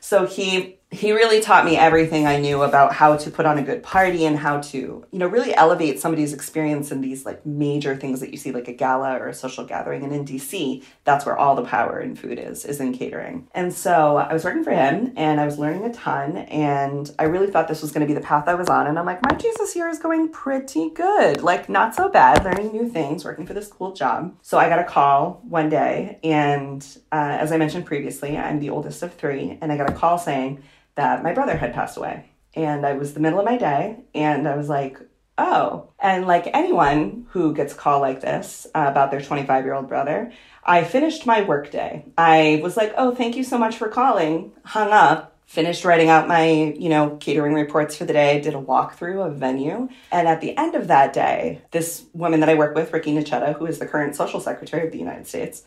So 0.00 0.26
he 0.26 0.77
he 0.90 1.12
really 1.12 1.42
taught 1.42 1.66
me 1.66 1.76
everything 1.76 2.26
I 2.26 2.38
knew 2.38 2.62
about 2.62 2.94
how 2.94 3.14
to 3.14 3.30
put 3.30 3.44
on 3.44 3.58
a 3.58 3.62
good 3.62 3.82
party 3.82 4.24
and 4.24 4.38
how 4.38 4.62
to, 4.62 4.78
you 5.10 5.18
know, 5.18 5.26
really 5.26 5.54
elevate 5.54 6.00
somebody's 6.00 6.32
experience 6.32 6.90
in 6.90 7.02
these 7.02 7.26
like 7.26 7.44
major 7.44 7.94
things 7.94 8.20
that 8.20 8.30
you 8.30 8.38
see 8.38 8.52
like 8.52 8.68
a 8.68 8.72
gala 8.72 9.18
or 9.18 9.28
a 9.28 9.34
social 9.34 9.66
gathering. 9.66 10.02
And 10.02 10.14
in 10.14 10.24
DC, 10.24 10.82
that's 11.04 11.26
where 11.26 11.36
all 11.36 11.54
the 11.54 11.64
power 11.64 12.00
in 12.00 12.16
food 12.16 12.38
is, 12.38 12.64
is 12.64 12.80
in 12.80 12.94
catering. 12.94 13.48
And 13.52 13.70
so 13.74 14.16
I 14.16 14.32
was 14.32 14.44
working 14.44 14.64
for 14.64 14.70
him 14.70 15.12
and 15.14 15.38
I 15.38 15.44
was 15.44 15.58
learning 15.58 15.84
a 15.84 15.92
ton 15.92 16.38
and 16.38 17.14
I 17.18 17.24
really 17.24 17.48
thought 17.48 17.68
this 17.68 17.82
was 17.82 17.92
going 17.92 18.00
to 18.00 18.06
be 18.06 18.18
the 18.18 18.24
path 18.24 18.48
I 18.48 18.54
was 18.54 18.70
on. 18.70 18.86
And 18.86 18.98
I'm 18.98 19.04
like, 19.04 19.22
my 19.22 19.36
Jesus 19.36 19.76
year 19.76 19.90
is 19.90 19.98
going 19.98 20.30
pretty 20.30 20.88
good. 20.88 21.42
Like 21.42 21.68
not 21.68 21.94
so 21.94 22.08
bad, 22.08 22.42
learning 22.46 22.72
new 22.72 22.88
things, 22.88 23.26
working 23.26 23.44
for 23.44 23.52
this 23.52 23.68
cool 23.68 23.92
job. 23.92 24.34
So 24.40 24.56
I 24.56 24.70
got 24.70 24.78
a 24.78 24.84
call 24.84 25.42
one 25.46 25.68
day 25.68 26.18
and 26.24 26.82
uh, 27.12 27.36
as 27.38 27.52
I 27.52 27.58
mentioned 27.58 27.84
previously, 27.84 28.38
I'm 28.38 28.58
the 28.58 28.70
oldest 28.70 29.02
of 29.02 29.12
three 29.12 29.58
and 29.60 29.70
I 29.70 29.76
got 29.76 29.90
a 29.90 29.92
call 29.92 30.16
saying, 30.16 30.62
that 30.98 31.22
my 31.22 31.32
brother 31.32 31.56
had 31.56 31.72
passed 31.72 31.96
away. 31.96 32.28
And 32.54 32.84
I 32.84 32.94
was 32.94 33.14
the 33.14 33.20
middle 33.20 33.38
of 33.38 33.44
my 33.44 33.56
day 33.56 34.00
and 34.16 34.48
I 34.48 34.56
was 34.56 34.68
like, 34.68 34.98
oh. 35.38 35.90
And 36.00 36.26
like 36.26 36.50
anyone 36.52 37.26
who 37.30 37.54
gets 37.54 37.72
a 37.72 37.76
call 37.76 38.00
like 38.00 38.20
this 38.20 38.66
uh, 38.74 38.86
about 38.88 39.12
their 39.12 39.20
25 39.20 39.64
year 39.64 39.74
old 39.74 39.88
brother, 39.88 40.32
I 40.64 40.82
finished 40.82 41.24
my 41.24 41.42
workday. 41.42 42.04
I 42.18 42.60
was 42.64 42.76
like, 42.76 42.92
oh, 42.96 43.14
thank 43.14 43.36
you 43.36 43.44
so 43.44 43.58
much 43.58 43.76
for 43.76 43.88
calling, 43.88 44.50
hung 44.64 44.90
up, 44.90 45.36
finished 45.46 45.84
writing 45.84 46.08
out 46.08 46.26
my, 46.26 46.74
you 46.76 46.88
know, 46.88 47.16
catering 47.20 47.54
reports 47.54 47.96
for 47.96 48.04
the 48.04 48.12
day, 48.12 48.40
did 48.40 48.54
a 48.54 48.60
walkthrough 48.60 49.24
of 49.24 49.36
venue. 49.36 49.88
And 50.10 50.26
at 50.26 50.40
the 50.40 50.56
end 50.58 50.74
of 50.74 50.88
that 50.88 51.12
day, 51.12 51.62
this 51.70 52.06
woman 52.12 52.40
that 52.40 52.48
I 52.48 52.54
work 52.54 52.74
with, 52.74 52.92
Rickie 52.92 53.14
Niceta, 53.14 53.56
who 53.56 53.66
is 53.66 53.78
the 53.78 53.86
current 53.86 54.16
social 54.16 54.40
secretary 54.40 54.84
of 54.84 54.92
the 54.92 54.98
United 54.98 55.28
States, 55.28 55.62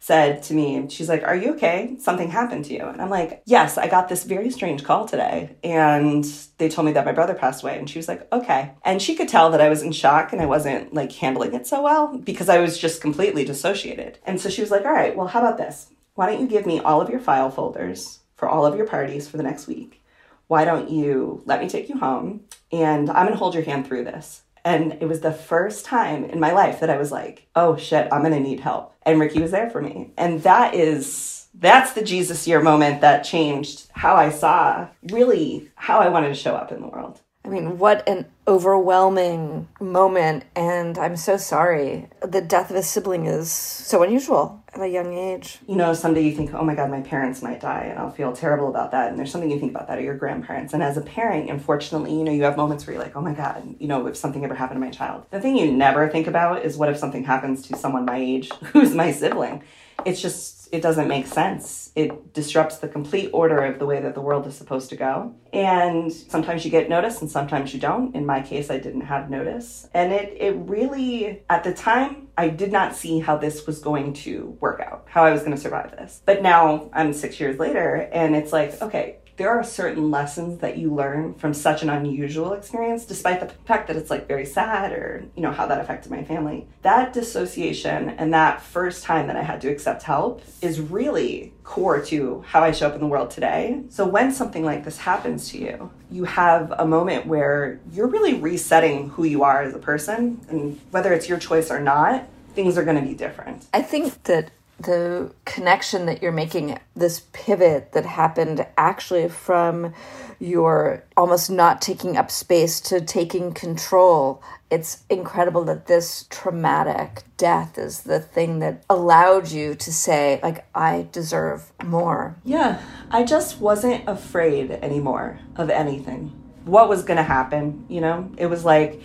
said 0.00 0.42
to 0.44 0.54
me, 0.54 0.88
she's 0.88 1.08
like, 1.08 1.24
Are 1.24 1.36
you 1.36 1.54
okay? 1.54 1.96
Something 1.98 2.30
happened 2.30 2.64
to 2.66 2.74
you. 2.74 2.84
And 2.84 3.00
I'm 3.00 3.10
like, 3.10 3.42
Yes, 3.46 3.78
I 3.78 3.88
got 3.88 4.08
this 4.08 4.24
very 4.24 4.50
strange 4.50 4.84
call 4.84 5.06
today. 5.06 5.56
And 5.64 6.24
they 6.58 6.68
told 6.68 6.86
me 6.86 6.92
that 6.92 7.04
my 7.04 7.12
brother 7.12 7.34
passed 7.34 7.62
away. 7.62 7.78
And 7.78 7.88
she 7.88 7.98
was 7.98 8.08
like, 8.08 8.30
Okay. 8.32 8.72
And 8.84 9.02
she 9.02 9.14
could 9.14 9.28
tell 9.28 9.50
that 9.50 9.60
I 9.60 9.68
was 9.68 9.82
in 9.82 9.92
shock 9.92 10.32
and 10.32 10.40
I 10.40 10.46
wasn't 10.46 10.94
like 10.94 11.12
handling 11.12 11.54
it 11.54 11.66
so 11.66 11.82
well 11.82 12.16
because 12.16 12.48
I 12.48 12.58
was 12.58 12.78
just 12.78 13.00
completely 13.00 13.44
dissociated. 13.44 14.18
And 14.24 14.40
so 14.40 14.48
she 14.48 14.60
was 14.60 14.70
like, 14.70 14.84
All 14.84 14.92
right, 14.92 15.16
well, 15.16 15.28
how 15.28 15.40
about 15.40 15.58
this? 15.58 15.88
Why 16.14 16.26
don't 16.26 16.40
you 16.40 16.48
give 16.48 16.66
me 16.66 16.80
all 16.80 17.00
of 17.00 17.10
your 17.10 17.20
file 17.20 17.50
folders 17.50 18.20
for 18.34 18.48
all 18.48 18.66
of 18.66 18.76
your 18.76 18.86
parties 18.86 19.28
for 19.28 19.36
the 19.36 19.42
next 19.42 19.66
week? 19.66 20.02
Why 20.46 20.64
don't 20.64 20.90
you 20.90 21.42
let 21.44 21.60
me 21.60 21.68
take 21.68 21.88
you 21.88 21.98
home 21.98 22.44
and 22.72 23.10
I'm 23.10 23.28
to 23.28 23.36
hold 23.36 23.54
your 23.54 23.64
hand 23.64 23.86
through 23.86 24.04
this? 24.04 24.42
And 24.64 24.94
it 25.00 25.08
was 25.08 25.20
the 25.20 25.32
first 25.32 25.84
time 25.84 26.24
in 26.24 26.40
my 26.40 26.52
life 26.52 26.80
that 26.80 26.90
I 26.90 26.98
was 26.98 27.12
like, 27.12 27.48
oh 27.54 27.76
shit, 27.76 28.08
I'm 28.12 28.22
gonna 28.22 28.40
need 28.40 28.60
help. 28.60 28.94
And 29.02 29.20
Rickie 29.20 29.40
was 29.40 29.50
there 29.50 29.70
for 29.70 29.80
me. 29.80 30.12
And 30.16 30.42
that 30.42 30.74
is, 30.74 31.46
that's 31.54 31.92
the 31.92 32.04
Jesus 32.04 32.46
year 32.46 32.60
moment 32.60 33.00
that 33.00 33.24
changed 33.24 33.88
how 33.92 34.16
I 34.16 34.30
saw 34.30 34.88
really 35.10 35.70
how 35.74 35.98
I 35.98 36.08
wanted 36.08 36.28
to 36.28 36.34
show 36.34 36.54
up 36.54 36.72
in 36.72 36.80
the 36.80 36.88
world. 36.88 37.20
I 37.44 37.50
mean, 37.50 37.78
what 37.78 38.06
an 38.06 38.26
overwhelming 38.46 39.68
moment. 39.80 40.44
And 40.54 40.98
I'm 40.98 41.16
so 41.16 41.36
sorry. 41.36 42.08
The 42.20 42.42
death 42.42 42.70
of 42.70 42.76
a 42.76 42.82
sibling 42.82 43.26
is 43.26 43.50
so 43.50 44.02
unusual 44.02 44.62
at 44.74 44.82
a 44.82 44.88
young 44.88 45.14
age. 45.14 45.58
You 45.66 45.76
know, 45.76 45.94
someday 45.94 46.22
you 46.22 46.34
think, 46.34 46.52
oh 46.52 46.62
my 46.62 46.74
God, 46.74 46.90
my 46.90 47.00
parents 47.00 47.40
might 47.40 47.60
die, 47.60 47.86
and 47.90 47.98
I'll 47.98 48.10
feel 48.10 48.32
terrible 48.32 48.68
about 48.68 48.90
that. 48.90 49.10
And 49.10 49.18
there's 49.18 49.30
something 49.30 49.50
you 49.50 49.58
think 49.58 49.72
about 49.72 49.88
that, 49.88 49.98
or 49.98 50.02
your 50.02 50.16
grandparents. 50.16 50.74
And 50.74 50.82
as 50.82 50.96
a 50.96 51.00
parent, 51.00 51.48
unfortunately, 51.48 52.12
you 52.12 52.24
know, 52.24 52.32
you 52.32 52.42
have 52.42 52.56
moments 52.56 52.86
where 52.86 52.94
you're 52.94 53.02
like, 53.02 53.16
oh 53.16 53.22
my 53.22 53.34
God, 53.34 53.76
you 53.78 53.88
know, 53.88 54.06
if 54.06 54.16
something 54.16 54.44
ever 54.44 54.54
happened 54.54 54.80
to 54.80 54.84
my 54.86 54.92
child. 54.92 55.24
The 55.30 55.40
thing 55.40 55.56
you 55.56 55.72
never 55.72 56.08
think 56.08 56.26
about 56.26 56.64
is 56.64 56.76
what 56.76 56.90
if 56.90 56.98
something 56.98 57.24
happens 57.24 57.62
to 57.68 57.76
someone 57.76 58.04
my 58.04 58.18
age 58.18 58.50
who's 58.72 58.94
my 58.94 59.12
sibling? 59.12 59.62
It's 60.04 60.20
just 60.20 60.57
it 60.72 60.82
doesn't 60.82 61.08
make 61.08 61.26
sense. 61.26 61.90
It 61.94 62.32
disrupts 62.32 62.78
the 62.78 62.88
complete 62.88 63.30
order 63.32 63.64
of 63.64 63.78
the 63.78 63.86
way 63.86 64.00
that 64.00 64.14
the 64.14 64.20
world 64.20 64.46
is 64.46 64.54
supposed 64.56 64.90
to 64.90 64.96
go. 64.96 65.34
And 65.52 66.12
sometimes 66.12 66.64
you 66.64 66.70
get 66.70 66.88
notice 66.88 67.20
and 67.20 67.30
sometimes 67.30 67.72
you 67.72 67.80
don't. 67.80 68.14
In 68.14 68.26
my 68.26 68.42
case, 68.42 68.70
I 68.70 68.78
didn't 68.78 69.02
have 69.02 69.30
notice. 69.30 69.88
And 69.94 70.12
it, 70.12 70.36
it 70.38 70.54
really, 70.56 71.42
at 71.48 71.64
the 71.64 71.72
time, 71.72 72.28
I 72.36 72.48
did 72.48 72.70
not 72.70 72.94
see 72.94 73.18
how 73.20 73.36
this 73.36 73.66
was 73.66 73.80
going 73.80 74.12
to 74.14 74.56
work 74.60 74.80
out, 74.80 75.06
how 75.08 75.24
I 75.24 75.32
was 75.32 75.40
going 75.40 75.52
to 75.52 75.60
survive 75.60 75.90
this. 75.92 76.22
But 76.24 76.42
now 76.42 76.90
I'm 76.92 77.12
six 77.12 77.40
years 77.40 77.58
later 77.58 78.08
and 78.12 78.36
it's 78.36 78.52
like, 78.52 78.80
okay, 78.80 79.18
there 79.38 79.50
are 79.50 79.62
certain 79.62 80.10
lessons 80.10 80.58
that 80.58 80.76
you 80.76 80.92
learn 80.92 81.32
from 81.34 81.54
such 81.54 81.82
an 81.82 81.88
unusual 81.88 82.52
experience, 82.52 83.04
despite 83.04 83.38
the 83.40 83.48
fact 83.64 83.86
that 83.86 83.96
it's 83.96 84.10
like 84.10 84.26
very 84.26 84.44
sad 84.44 84.92
or, 84.92 85.24
you 85.36 85.42
know, 85.42 85.52
how 85.52 85.66
that 85.66 85.80
affected 85.80 86.10
my 86.10 86.24
family. 86.24 86.66
That 86.82 87.12
dissociation 87.12 88.10
and 88.10 88.34
that 88.34 88.60
first 88.60 89.04
time 89.04 89.28
that 89.28 89.36
I 89.36 89.42
had 89.42 89.60
to 89.60 89.68
accept 89.68 90.02
help 90.02 90.42
is 90.60 90.80
really 90.80 91.52
core 91.62 92.00
to 92.06 92.44
how 92.48 92.62
I 92.62 92.72
show 92.72 92.88
up 92.88 92.94
in 92.94 93.00
the 93.00 93.06
world 93.06 93.30
today. 93.30 93.80
So 93.90 94.06
when 94.06 94.32
something 94.32 94.64
like 94.64 94.84
this 94.84 94.98
happens 94.98 95.50
to 95.50 95.58
you, 95.58 95.90
you 96.10 96.24
have 96.24 96.72
a 96.72 96.84
moment 96.84 97.26
where 97.26 97.78
you're 97.92 98.08
really 98.08 98.34
resetting 98.34 99.10
who 99.10 99.22
you 99.22 99.44
are 99.44 99.62
as 99.62 99.72
a 99.72 99.78
person. 99.78 100.40
And 100.48 100.80
whether 100.90 101.12
it's 101.12 101.28
your 101.28 101.38
choice 101.38 101.70
or 101.70 101.80
not, 101.80 102.26
things 102.54 102.76
are 102.76 102.84
going 102.84 103.00
to 103.00 103.08
be 103.08 103.14
different. 103.14 103.66
I 103.72 103.82
think 103.82 104.24
that 104.24 104.50
the 104.78 105.32
connection 105.44 106.06
that 106.06 106.22
you're 106.22 106.32
making, 106.32 106.78
this 106.94 107.22
pivot 107.32 107.92
that 107.92 108.06
happened 108.06 108.66
actually 108.76 109.28
from 109.28 109.92
your 110.40 111.04
almost 111.16 111.50
not 111.50 111.82
taking 111.82 112.16
up 112.16 112.30
space 112.30 112.80
to 112.80 113.00
taking 113.00 113.52
control. 113.52 114.40
It's 114.70 115.02
incredible 115.10 115.64
that 115.64 115.86
this 115.86 116.26
traumatic 116.30 117.22
death 117.36 117.76
is 117.78 118.02
the 118.02 118.20
thing 118.20 118.60
that 118.60 118.84
allowed 118.88 119.50
you 119.50 119.74
to 119.74 119.92
say, 119.92 120.38
like, 120.42 120.64
I 120.74 121.08
deserve 121.10 121.72
more. 121.84 122.36
Yeah, 122.44 122.80
I 123.10 123.24
just 123.24 123.60
wasn't 123.60 124.08
afraid 124.08 124.70
anymore 124.70 125.40
of 125.56 125.70
anything. 125.70 126.32
What 126.64 126.88
was 126.88 127.02
to 127.16 127.22
happen, 127.22 127.86
you 127.88 128.00
know? 128.00 128.30
It 128.36 128.46
was 128.46 128.64
like, 128.64 129.00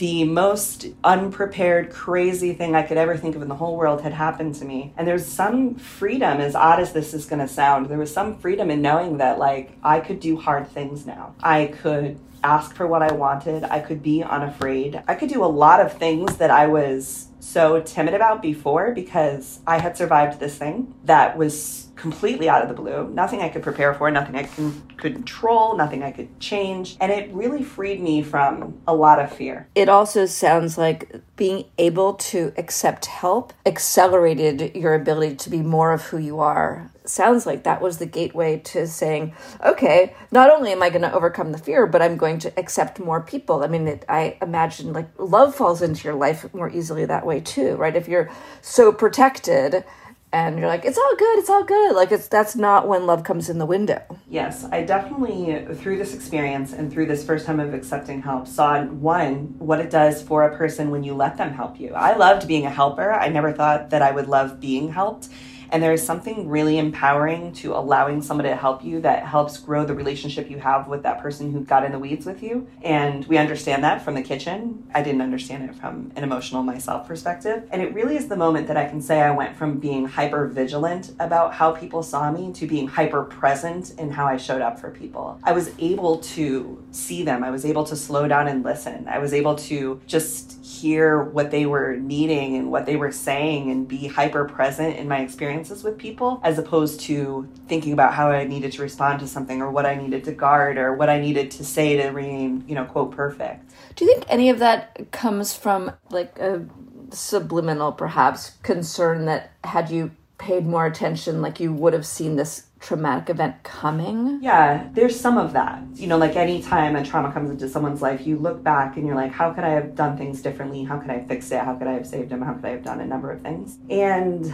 the 0.00 0.24
most 0.24 0.86
unprepared, 1.04 1.90
crazy 1.90 2.54
thing 2.54 2.74
I 2.74 2.82
could 2.82 2.96
ever 2.96 3.18
think 3.18 3.36
of 3.36 3.42
in 3.42 3.48
the 3.48 3.54
whole 3.54 3.76
world 3.76 4.00
had 4.00 4.14
happened 4.14 4.54
to 4.56 4.64
me. 4.64 4.94
And 4.96 5.06
there's 5.06 5.26
some 5.26 5.74
freedom, 5.74 6.40
as 6.40 6.54
odd 6.54 6.80
as 6.80 6.94
this 6.94 7.12
is 7.12 7.26
going 7.26 7.40
to 7.40 7.46
sound, 7.46 7.86
there 7.86 7.98
was 7.98 8.12
some 8.12 8.38
freedom 8.38 8.70
in 8.70 8.80
knowing 8.80 9.18
that, 9.18 9.38
like, 9.38 9.72
I 9.84 10.00
could 10.00 10.18
do 10.18 10.38
hard 10.38 10.68
things 10.68 11.04
now. 11.04 11.34
I 11.42 11.66
could 11.66 12.18
ask 12.42 12.74
for 12.74 12.86
what 12.86 13.02
I 13.02 13.12
wanted. 13.12 13.62
I 13.64 13.80
could 13.80 14.02
be 14.02 14.22
unafraid. 14.22 15.02
I 15.06 15.14
could 15.14 15.28
do 15.28 15.44
a 15.44 15.46
lot 15.46 15.80
of 15.80 15.92
things 15.92 16.38
that 16.38 16.50
I 16.50 16.66
was 16.66 17.28
so 17.38 17.82
timid 17.82 18.14
about 18.14 18.40
before 18.40 18.92
because 18.92 19.60
I 19.66 19.80
had 19.80 19.98
survived 19.98 20.40
this 20.40 20.56
thing 20.56 20.94
that 21.04 21.36
was 21.36 21.88
completely 22.00 22.48
out 22.48 22.62
of 22.62 22.68
the 22.68 22.74
blue, 22.74 23.08
nothing 23.10 23.42
I 23.42 23.50
could 23.50 23.62
prepare 23.62 23.92
for, 23.92 24.10
nothing 24.10 24.34
I 24.34 24.44
can, 24.44 24.80
could 24.96 25.14
control, 25.16 25.76
nothing 25.76 26.02
I 26.02 26.10
could 26.10 26.40
change. 26.40 26.96
And 26.98 27.12
it 27.12 27.30
really 27.32 27.62
freed 27.62 28.00
me 28.00 28.22
from 28.22 28.80
a 28.86 28.94
lot 28.94 29.20
of 29.20 29.30
fear. 29.30 29.68
It 29.74 29.90
also 29.90 30.24
sounds 30.24 30.78
like 30.78 31.20
being 31.36 31.66
able 31.76 32.14
to 32.14 32.54
accept 32.56 33.06
help 33.06 33.52
accelerated 33.66 34.74
your 34.74 34.94
ability 34.94 35.36
to 35.36 35.50
be 35.50 35.60
more 35.60 35.92
of 35.92 36.02
who 36.04 36.16
you 36.16 36.40
are. 36.40 36.90
Sounds 37.04 37.44
like 37.44 37.64
that 37.64 37.82
was 37.82 37.98
the 37.98 38.06
gateway 38.06 38.58
to 38.58 38.86
saying, 38.86 39.34
okay, 39.64 40.14
not 40.30 40.50
only 40.50 40.72
am 40.72 40.82
I 40.82 40.88
going 40.88 41.02
to 41.02 41.12
overcome 41.12 41.52
the 41.52 41.58
fear, 41.58 41.86
but 41.86 42.00
I'm 42.00 42.16
going 42.16 42.38
to 42.40 42.58
accept 42.58 42.98
more 42.98 43.20
people. 43.20 43.62
I 43.62 43.66
mean, 43.66 43.88
it, 43.88 44.04
I 44.08 44.38
imagine 44.40 44.94
like 44.94 45.08
love 45.18 45.54
falls 45.54 45.82
into 45.82 46.04
your 46.04 46.14
life 46.14 46.52
more 46.54 46.70
easily 46.70 47.04
that 47.04 47.26
way 47.26 47.40
too, 47.40 47.76
right? 47.76 47.94
If 47.94 48.08
you're 48.08 48.30
so 48.62 48.92
protected, 48.92 49.84
and 50.32 50.58
you're 50.58 50.68
like 50.68 50.84
it's 50.84 50.98
all 50.98 51.16
good 51.16 51.38
it's 51.38 51.50
all 51.50 51.64
good. 51.64 51.94
Like 51.94 52.12
it's 52.12 52.28
that's 52.28 52.56
not 52.56 52.86
when 52.86 53.06
love 53.06 53.24
comes 53.24 53.48
in 53.48 53.58
the 53.58 53.66
window. 53.66 54.02
Yes 54.28 54.64
i 54.70 54.82
definitely 54.82 55.74
through 55.74 55.98
this 55.98 56.14
experience 56.14 56.72
and 56.72 56.92
through 56.92 57.06
this 57.06 57.24
first 57.24 57.46
time 57.46 57.60
of 57.60 57.74
accepting 57.74 58.22
help 58.22 58.46
saw 58.46 58.82
one 58.84 59.58
what 59.58 59.80
it 59.80 59.90
does 59.90 60.22
for 60.22 60.44
a 60.44 60.56
person 60.56 60.90
when 60.90 61.02
you 61.02 61.14
let 61.14 61.36
them 61.36 61.52
help 61.52 61.80
you. 61.80 61.94
I 61.94 62.16
loved 62.16 62.46
being 62.46 62.66
a 62.66 62.70
helper. 62.70 63.12
I 63.12 63.28
never 63.28 63.52
thought 63.52 63.90
that 63.90 64.02
i 64.02 64.10
would 64.10 64.28
love 64.28 64.60
being 64.60 64.92
helped 64.92 65.28
and 65.72 65.82
there 65.82 65.92
is 65.92 66.04
something 66.04 66.48
really 66.48 66.78
empowering 66.78 67.52
to 67.52 67.74
allowing 67.74 68.22
somebody 68.22 68.48
to 68.48 68.56
help 68.56 68.84
you 68.84 69.00
that 69.00 69.24
helps 69.24 69.58
grow 69.58 69.84
the 69.84 69.94
relationship 69.94 70.50
you 70.50 70.58
have 70.58 70.88
with 70.88 71.02
that 71.02 71.20
person 71.20 71.52
who 71.52 71.60
got 71.60 71.84
in 71.84 71.92
the 71.92 71.98
weeds 71.98 72.26
with 72.26 72.42
you. 72.42 72.66
And 72.82 73.24
we 73.26 73.38
understand 73.38 73.84
that 73.84 74.02
from 74.02 74.14
the 74.14 74.22
kitchen. 74.22 74.86
I 74.94 75.02
didn't 75.02 75.22
understand 75.22 75.68
it 75.68 75.74
from 75.74 76.12
an 76.16 76.24
emotional 76.24 76.62
myself 76.62 77.06
perspective. 77.06 77.68
And 77.70 77.82
it 77.82 77.94
really 77.94 78.16
is 78.16 78.28
the 78.28 78.36
moment 78.36 78.66
that 78.68 78.76
I 78.76 78.86
can 78.86 79.00
say 79.00 79.20
I 79.20 79.30
went 79.30 79.56
from 79.56 79.78
being 79.78 80.06
hyper 80.06 80.46
vigilant 80.46 81.12
about 81.18 81.54
how 81.54 81.72
people 81.72 82.02
saw 82.02 82.30
me 82.30 82.52
to 82.54 82.66
being 82.66 82.88
hyper 82.88 83.24
present 83.24 83.92
in 83.98 84.10
how 84.10 84.26
I 84.26 84.36
showed 84.36 84.62
up 84.62 84.78
for 84.78 84.90
people. 84.90 85.38
I 85.44 85.52
was 85.52 85.72
able 85.78 86.18
to 86.18 86.82
see 86.90 87.22
them. 87.22 87.44
I 87.44 87.50
was 87.50 87.64
able 87.64 87.84
to 87.84 87.96
slow 87.96 88.28
down 88.28 88.48
and 88.48 88.64
listen. 88.64 89.06
I 89.08 89.18
was 89.18 89.32
able 89.32 89.54
to 89.56 90.00
just 90.06 90.64
hear 90.64 91.22
what 91.22 91.50
they 91.50 91.66
were 91.66 91.96
needing 91.96 92.56
and 92.56 92.70
what 92.70 92.86
they 92.86 92.96
were 92.96 93.12
saying 93.12 93.70
and 93.70 93.86
be 93.86 94.06
hyper 94.06 94.44
present 94.44 94.96
in 94.96 95.08
my 95.08 95.18
experiences 95.60 95.84
with 95.84 95.98
people 95.98 96.40
as 96.42 96.58
opposed 96.58 97.00
to 97.00 97.48
thinking 97.68 97.92
about 97.92 98.14
how 98.14 98.30
I 98.30 98.44
needed 98.44 98.72
to 98.72 98.82
respond 98.82 99.20
to 99.20 99.28
something 99.28 99.60
or 99.60 99.70
what 99.70 99.86
I 99.86 99.94
needed 99.94 100.24
to 100.24 100.32
guard 100.32 100.78
or 100.78 100.94
what 100.94 101.08
I 101.08 101.20
needed 101.20 101.50
to 101.52 101.64
say 101.64 101.96
to 101.96 102.08
remain, 102.08 102.64
you 102.66 102.74
know, 102.74 102.84
quote, 102.84 103.12
perfect. 103.12 103.70
Do 103.96 104.04
you 104.04 104.12
think 104.12 104.24
any 104.28 104.50
of 104.50 104.58
that 104.60 105.12
comes 105.12 105.54
from 105.54 105.92
like 106.10 106.38
a 106.38 106.64
subliminal, 107.10 107.92
perhaps, 107.92 108.52
concern 108.62 109.26
that 109.26 109.52
had 109.64 109.90
you 109.90 110.12
paid 110.38 110.64
more 110.64 110.86
attention, 110.86 111.42
like 111.42 111.60
you 111.60 111.70
would 111.70 111.92
have 111.92 112.06
seen 112.06 112.36
this 112.36 112.66
traumatic 112.80 113.28
event 113.28 113.62
coming? 113.62 114.38
Yeah, 114.40 114.88
there's 114.94 115.20
some 115.20 115.36
of 115.36 115.52
that. 115.52 115.82
You 115.94 116.06
know, 116.06 116.16
like 116.16 116.36
anytime 116.36 116.96
a 116.96 117.04
trauma 117.04 117.30
comes 117.30 117.50
into 117.50 117.68
someone's 117.68 118.00
life, 118.00 118.26
you 118.26 118.38
look 118.38 118.62
back 118.62 118.96
and 118.96 119.06
you're 119.06 119.16
like, 119.16 119.32
how 119.32 119.52
could 119.52 119.64
I 119.64 119.70
have 119.70 119.94
done 119.94 120.16
things 120.16 120.40
differently? 120.40 120.84
How 120.84 120.98
could 120.98 121.10
I 121.10 121.22
fix 121.24 121.50
it? 121.50 121.60
How 121.60 121.74
could 121.74 121.88
I 121.88 121.92
have 121.92 122.06
saved 122.06 122.32
him? 122.32 122.40
How 122.40 122.54
could 122.54 122.64
I 122.64 122.70
have 122.70 122.82
done 122.82 123.00
a 123.00 123.06
number 123.06 123.30
of 123.30 123.42
things? 123.42 123.76
And 123.90 124.50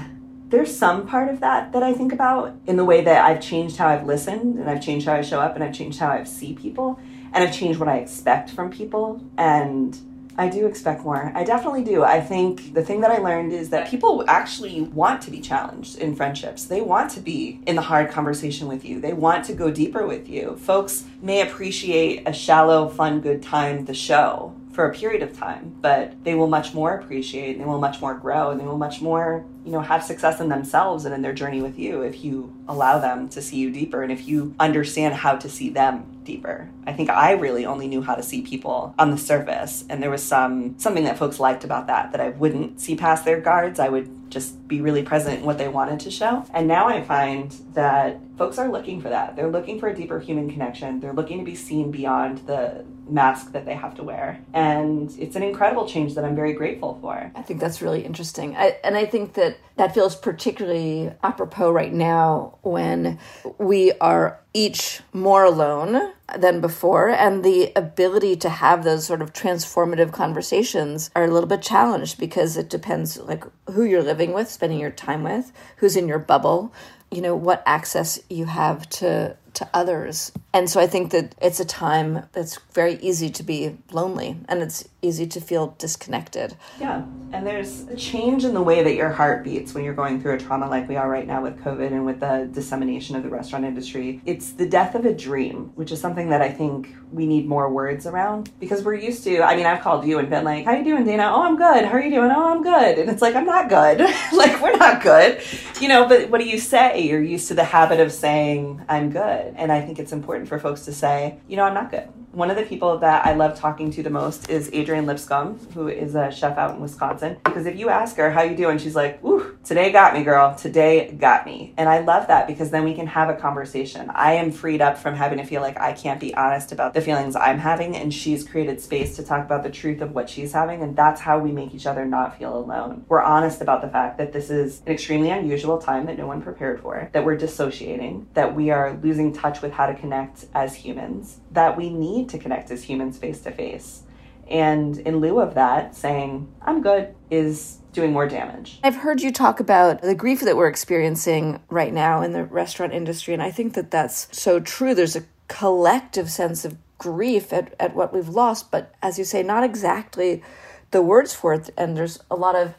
there's 0.49 0.75
some 0.77 1.07
part 1.07 1.29
of 1.29 1.41
that 1.41 1.73
that 1.73 1.83
I 1.83 1.93
think 1.93 2.13
about 2.13 2.55
in 2.67 2.77
the 2.77 2.85
way 2.85 3.03
that 3.03 3.25
I've 3.25 3.41
changed 3.41 3.77
how 3.77 3.89
I've 3.89 4.07
listened 4.07 4.59
and 4.59 4.71
I've 4.71 4.83
changed 4.83 5.07
how 5.07 5.15
I 5.15 5.23
show 5.23 5.41
up 5.41 5.55
and 5.55 5.65
I've 5.65 5.75
changed 5.75 5.99
how 5.99 6.11
I 6.11 6.25
see 6.25 6.55
people 6.55 7.01
and 7.33 7.43
I've 7.43 7.53
changed 7.53 7.81
what 7.81 7.89
I 7.89 7.99
expect 7.99 8.51
from 8.51 8.71
people 8.71 9.25
and 9.37 9.99
I 10.39 10.49
do 10.49 10.67
expect 10.67 11.03
more. 11.03 11.33
I 11.35 11.45
definitely 11.45 11.83
do. 11.83 12.05
I 12.05 12.21
think 12.21 12.75
the 12.75 12.83
thing 12.83 13.01
that 13.01 13.11
I 13.11 13.19
learned 13.19 13.53
is 13.53 13.71
that 13.71 13.89
people 13.89 14.23
actually 14.29 14.83
want 14.83 15.23
to 15.23 15.31
be 15.31 15.41
challenged 15.41 15.99
in 15.99 16.15
friendships. 16.15 16.65
They 16.65 16.83
want 16.83 17.11
to 17.13 17.21
be 17.21 17.61
in 17.67 17.75
the 17.75 17.83
hard 17.83 18.11
conversation 18.11 18.69
with 18.69 18.85
you. 18.85 19.01
They 19.01 19.15
want 19.15 19.47
to 19.47 19.55
go 19.55 19.71
deeper 19.71 20.07
with 20.07 20.29
you. 20.29 20.57
Folks 20.57 21.05
may 21.23 21.41
appreciate 21.41 22.29
a 22.29 22.35
shallow, 22.35 22.89
fun, 22.89 23.21
good 23.21 23.43
time, 23.43 23.87
the 23.87 23.95
show 23.95 24.55
for 24.73 24.87
a 24.87 24.93
period 24.93 25.23
of 25.23 25.33
time, 25.33 25.75
but 25.81 26.23
they 26.23 26.35
will 26.35 26.49
much 26.49 26.75
more 26.75 26.95
appreciate 26.95 27.53
and 27.53 27.61
they 27.63 27.65
will 27.65 27.81
much 27.81 28.03
more 28.03 28.15
grow 28.15 28.51
and 28.51 28.61
they 28.61 28.65
will 28.67 28.77
much 28.77 29.01
more, 29.01 29.47
you 29.67 29.73
know, 29.73 29.81
have 29.81 30.05
success 30.05 30.41
in 30.41 30.49
themselves 30.49 31.05
and 31.05 31.13
in 31.13 31.23
their 31.23 31.33
journey 31.33 31.61
with 31.61 31.77
you 31.77 32.03
if 32.03 32.25
you 32.25 32.55
allow 32.69 33.01
them 33.01 33.29
to 33.31 33.43
see 33.43 33.57
you 33.57 33.69
deeper 33.71 34.01
and 34.03 34.13
if 34.13 34.29
you 34.29 34.55
understand 34.61 35.13
how 35.15 35.35
to 35.35 35.49
see 35.49 35.71
them 35.71 36.07
deeper. 36.23 36.71
I 36.87 36.93
think 36.93 37.11
I 37.11 37.33
really 37.33 37.67
only 37.67 37.89
knew 37.89 38.01
how 38.01 38.15
to 38.15 38.23
see 38.23 38.43
people 38.43 38.95
on 38.97 39.11
the 39.11 39.19
surface 39.19 39.85
and 39.91 40.01
there 40.01 40.11
was 40.11 40.23
some 40.23 40.79
something 40.79 41.05
that 41.05 41.19
folks 41.19 41.41
liked 41.41 41.65
about 41.65 41.89
that 41.89 42.13
that 42.13 42.21
I 42.21 42.29
wouldn't 42.29 42.81
see 42.81 42.95
past 42.95 43.25
their 43.25 43.41
guards. 43.41 43.81
I 43.81 43.89
would 43.89 44.31
just 44.31 44.67
be 44.69 44.81
really 44.81 45.03
present 45.03 45.41
in 45.41 45.45
what 45.45 45.59
they 45.59 45.69
wanted 45.69 46.01
to 46.01 46.11
show. 46.11 46.45
And 46.53 46.69
now 46.69 46.89
I 46.89 47.03
find 47.03 47.51
that 47.75 48.19
folks 48.37 48.59
are 48.59 48.69
looking 48.69 49.01
for 49.01 49.09
that. 49.09 49.37
They're 49.37 49.51
looking 49.51 49.81
for 49.81 49.89
a 49.89 49.95
deeper 49.95 50.21
human 50.21 50.51
connection. 50.51 51.01
They're 51.01 51.13
looking 51.13 51.39
to 51.39 51.45
be 51.45 51.55
seen 51.55 51.91
beyond 51.91 52.39
the 52.47 52.85
mask 53.09 53.53
that 53.53 53.65
they 53.65 53.75
have 53.75 53.95
to 53.97 54.03
wear. 54.03 54.41
And 54.53 55.15
it's 55.19 55.37
an 55.37 55.43
incredible 55.43 55.87
change 55.87 56.15
that 56.15 56.25
I'm 56.25 56.35
very 56.35 56.53
grateful 56.53 56.99
for. 57.01 57.31
I 57.35 57.43
think 57.43 57.61
that's 57.61 57.81
really 57.81 58.05
interesting. 58.05 58.57
I, 58.57 58.79
and 58.83 58.97
I 58.97 59.07
think 59.07 59.35
that 59.35 59.56
that 59.77 59.95
feels 59.95 60.17
particularly 60.17 61.13
apropos 61.23 61.71
right 61.71 61.93
now 61.93 62.59
when 62.63 63.19
we 63.59 63.93
are 64.01 64.41
each 64.55 65.01
more 65.13 65.45
alone 65.45 66.13
than 66.39 66.61
before 66.61 67.11
and 67.11 67.45
the 67.45 67.73
ability 67.77 68.35
to 68.37 68.49
have 68.49 68.85
those 68.85 69.07
sort 69.07 69.23
of 69.23 69.33
transformative 69.33 70.13
conversations 70.13 71.11
are 71.15 71.25
a 71.25 71.31
little 71.31 71.49
bit 71.49 71.63
challenged 71.63 72.19
because 72.19 72.57
it 72.57 72.71
depends 72.71 73.19
like 73.19 73.45
who 73.71 73.85
you're 73.85 74.03
living 74.03 74.33
with 74.33 74.51
spending 74.51 74.81
your 74.81 74.91
time 74.91 75.23
with 75.23 75.53
who's 75.77 75.97
in 75.97 76.09
your 76.09 76.19
bubble 76.19 76.73
you 77.11 77.21
know 77.21 77.37
what 77.37 77.63
access 77.67 78.19
you 78.29 78.47
have 78.47 78.89
to 78.89 79.37
to 79.57 79.69
others. 79.75 80.33
And 80.53 80.71
so 80.71 80.81
i 80.81 80.87
think 80.87 81.11
that 81.13 81.35
it's 81.41 81.61
a 81.61 81.65
time 81.65 82.27
that's 82.33 82.59
very 82.73 82.95
easy 82.97 83.31
to 83.31 83.43
be 83.43 83.77
lonely 83.93 84.37
and 84.49 84.63
it's 84.63 84.89
easy 85.03 85.27
to 85.27 85.41
feel 85.41 85.75
disconnected. 85.79 86.57
Yeah 86.81 87.05
and 87.33 87.47
there's 87.47 87.83
a 87.89 87.97
change 87.97 88.45
in 88.45 88.55
the 88.55 88.63
way 88.63 88.83
that 88.83 88.95
your 88.95 89.11
heart 89.11 89.45
beats 89.45 89.75
when 89.75 89.85
you're 89.85 89.95
going 89.95 90.21
through 90.21 90.35
a 90.35 90.39
trauma 90.39 90.69
like 90.69 90.89
we 90.89 90.97
are 90.97 91.09
right 91.09 91.27
now 91.27 91.43
with 91.43 91.59
covid 91.63 91.89
and 91.89 92.07
with 92.07 92.21
the 92.21 92.49
dissemination 92.53 93.17
of 93.17 93.23
the 93.23 93.29
restaurant 93.29 93.65
industry. 93.65 94.21
It's 94.25 94.53
the 94.53 94.67
death 94.67 94.95
of 94.95 95.05
a 95.05 95.13
dream 95.13 95.73
which 95.75 95.93
is 95.93 96.01
something 96.01 96.31
that 96.31 96.41
i 96.41 96.51
think 96.51 96.95
we 97.13 97.27
need 97.27 97.47
more 97.47 97.69
words 97.73 98.07
around 98.07 98.51
because 98.59 98.83
we're 98.83 98.95
used 98.95 99.23
to 99.25 99.43
i 99.43 99.57
mean 99.57 99.67
i've 99.67 99.81
called 99.81 100.07
you 100.07 100.19
and 100.19 100.31
been 100.31 100.45
like 100.45 100.65
how 100.65 100.73
you 100.73 100.85
doing 100.85 101.05
dana? 101.05 101.31
Oh 101.35 101.43
i'm 101.43 101.57
good. 101.57 101.85
How 101.85 101.93
are 101.93 102.03
you 102.03 102.11
doing? 102.11 102.31
Oh 102.31 102.53
i'm 102.53 102.63
good. 102.63 102.99
And 102.99 103.11
it's 103.11 103.23
like 103.23 103.35
i'm 103.35 103.47
not 103.47 103.69
good. 103.69 104.01
Like 104.33 104.61
we're 104.61 104.77
not 104.77 105.03
good. 105.03 105.41
You 105.81 105.89
know 105.89 106.09
but 106.09 106.31
what 106.31 106.41
do 106.41 106.49
you 106.49 106.59
say? 106.59 107.03
You're 107.03 107.23
used 107.23 107.49
to 107.49 107.55
the 107.55 107.65
habit 107.65 108.01
of 108.01 108.13
saying 108.13 108.83
i'm 108.89 109.11
good 109.11 109.46
and 109.57 109.71
i 109.73 109.81
think 109.81 109.99
it's 109.99 110.13
important 110.13 110.49
for 110.49 110.59
folks 110.59 110.85
to 110.85 110.93
say 110.93 111.39
you 111.49 111.57
know 111.57 111.65
i'm 111.65 111.75
not 111.75 111.91
good 111.91 112.09
one 112.37 112.51
of 112.51 112.57
the 112.59 112.65
people 112.65 112.99
that 112.99 113.25
I 113.25 113.33
love 113.33 113.59
talking 113.59 113.91
to 113.93 114.03
the 114.03 114.11
most 114.11 114.51
is 114.51 114.71
Adrienne 114.75 115.07
Lipscomb, 115.07 115.59
who 115.73 115.89
is 115.89 116.15
a 116.15 116.31
chef 116.31 116.59
out 116.59 116.75
in 116.75 116.83
Wisconsin. 116.83 117.39
Because 117.43 117.65
if 117.65 117.79
you 117.79 117.89
ask 117.89 118.15
her, 118.17 118.31
how 118.31 118.43
you 118.43 118.55
doing? 118.55 118.77
She's 118.77 118.95
like, 118.95 119.25
ooh, 119.25 119.57
today 119.65 119.91
got 119.91 120.13
me, 120.13 120.23
girl. 120.23 120.55
Today 120.55 121.13
got 121.13 121.47
me. 121.47 121.73
And 121.79 121.89
I 121.89 122.01
love 122.01 122.27
that 122.27 122.47
because 122.47 122.71
then 122.71 122.85
we 122.85 122.93
can 122.93 123.07
have 123.07 123.31
a 123.31 123.35
conversation. 123.35 124.11
I 124.15 124.35
am 124.35 124.53
freed 124.53 124.83
up 124.83 124.99
from 124.99 125.15
having 125.15 125.39
to 125.39 125.45
feel 125.45 125.63
like 125.63 125.81
I 125.81 125.95
can't 125.95 126.21
be 126.21 126.35
honest 126.35 126.73
about 126.73 126.93
the 126.93 127.01
feelings 127.01 127.37
I'm 127.37 127.59
having. 127.59 127.97
And 127.97 128.13
she's 128.13 128.47
created 128.47 128.83
space 128.83 129.17
to 129.17 129.23
talk 129.23 129.43
about 129.43 129.63
the 129.63 129.71
truth 129.71 130.03
of 130.03 130.13
what 130.13 130.29
she's 130.29 130.53
having. 130.53 130.83
And 130.83 130.95
that's 130.95 131.23
how 131.23 131.39
we 131.39 131.53
make 131.53 131.75
each 131.75 131.87
other 131.87 132.05
not 132.05 132.39
feel 132.39 132.55
alone. 132.55 133.07
We're 133.09 133.23
honest 133.23 133.63
about 133.63 133.81
the 133.81 133.89
fact 133.89 134.19
that 134.19 134.35
this 134.35 134.51
is 134.51 134.83
an 134.85 134.93
extremely 134.93 135.31
unusual 135.31 135.79
time 135.79 136.05
that 136.05 136.19
no 136.19 136.27
one 136.27 136.43
prepared 136.43 136.83
for, 136.83 137.09
that 137.15 137.25
we're 137.25 137.39
dissociating, 137.39 138.29
that 138.35 138.55
we 138.55 138.69
are 138.69 139.01
losing 139.03 139.33
touch 139.33 139.63
with 139.63 139.73
how 139.73 139.87
to 139.87 139.95
connect 139.95 140.45
as 140.53 140.75
humans, 140.75 141.41
that 141.57 141.77
we 141.77 141.91
need 141.91 142.29
to 142.29 142.39
connect 142.39 142.71
as 142.71 142.85
humans 142.85 143.19
face 143.19 143.41
to 143.41 143.51
face. 143.51 144.03
And 144.49 144.99
in 144.99 145.17
lieu 145.17 145.41
of 145.41 145.55
that, 145.55 145.97
saying, 145.97 146.53
I'm 146.63 146.83
good, 146.83 147.15
is 147.31 147.79
doing 147.93 148.13
more 148.13 148.29
damage. 148.29 148.79
I've 148.85 148.97
heard 148.97 149.23
you 149.23 149.33
talk 149.33 149.59
about 149.59 150.03
the 150.03 150.15
grief 150.15 150.41
that 150.43 150.57
we're 150.57 150.69
experiencing 150.69 151.61
right 151.69 151.93
now 151.93 152.21
in 152.23 152.33
the 152.33 152.45
restaurant 152.45 152.93
industry, 152.93 153.33
and 153.35 153.43
I 153.43 153.51
think 153.51 153.73
that 153.75 153.91
that's 153.91 154.29
so 154.31 154.61
true. 154.61 154.95
There's 154.95 155.17
a 155.17 155.25
collective 155.49 156.31
sense 156.31 156.65
of 156.65 156.77
grief 156.99 157.53
at, 157.53 157.75
at 157.81 157.97
what 157.97 158.13
we've 158.13 158.29
lost, 158.29 158.71
but 158.71 158.95
as 159.03 159.19
you 159.19 159.25
say, 159.25 159.43
not 159.43 159.65
exactly 159.65 160.43
the 160.91 161.03
words 161.03 161.35
for 161.35 161.55
it, 161.55 161.71
and 161.77 161.97
there's 161.97 162.21
a 162.31 162.37
lot 162.37 162.55
of 162.55 162.75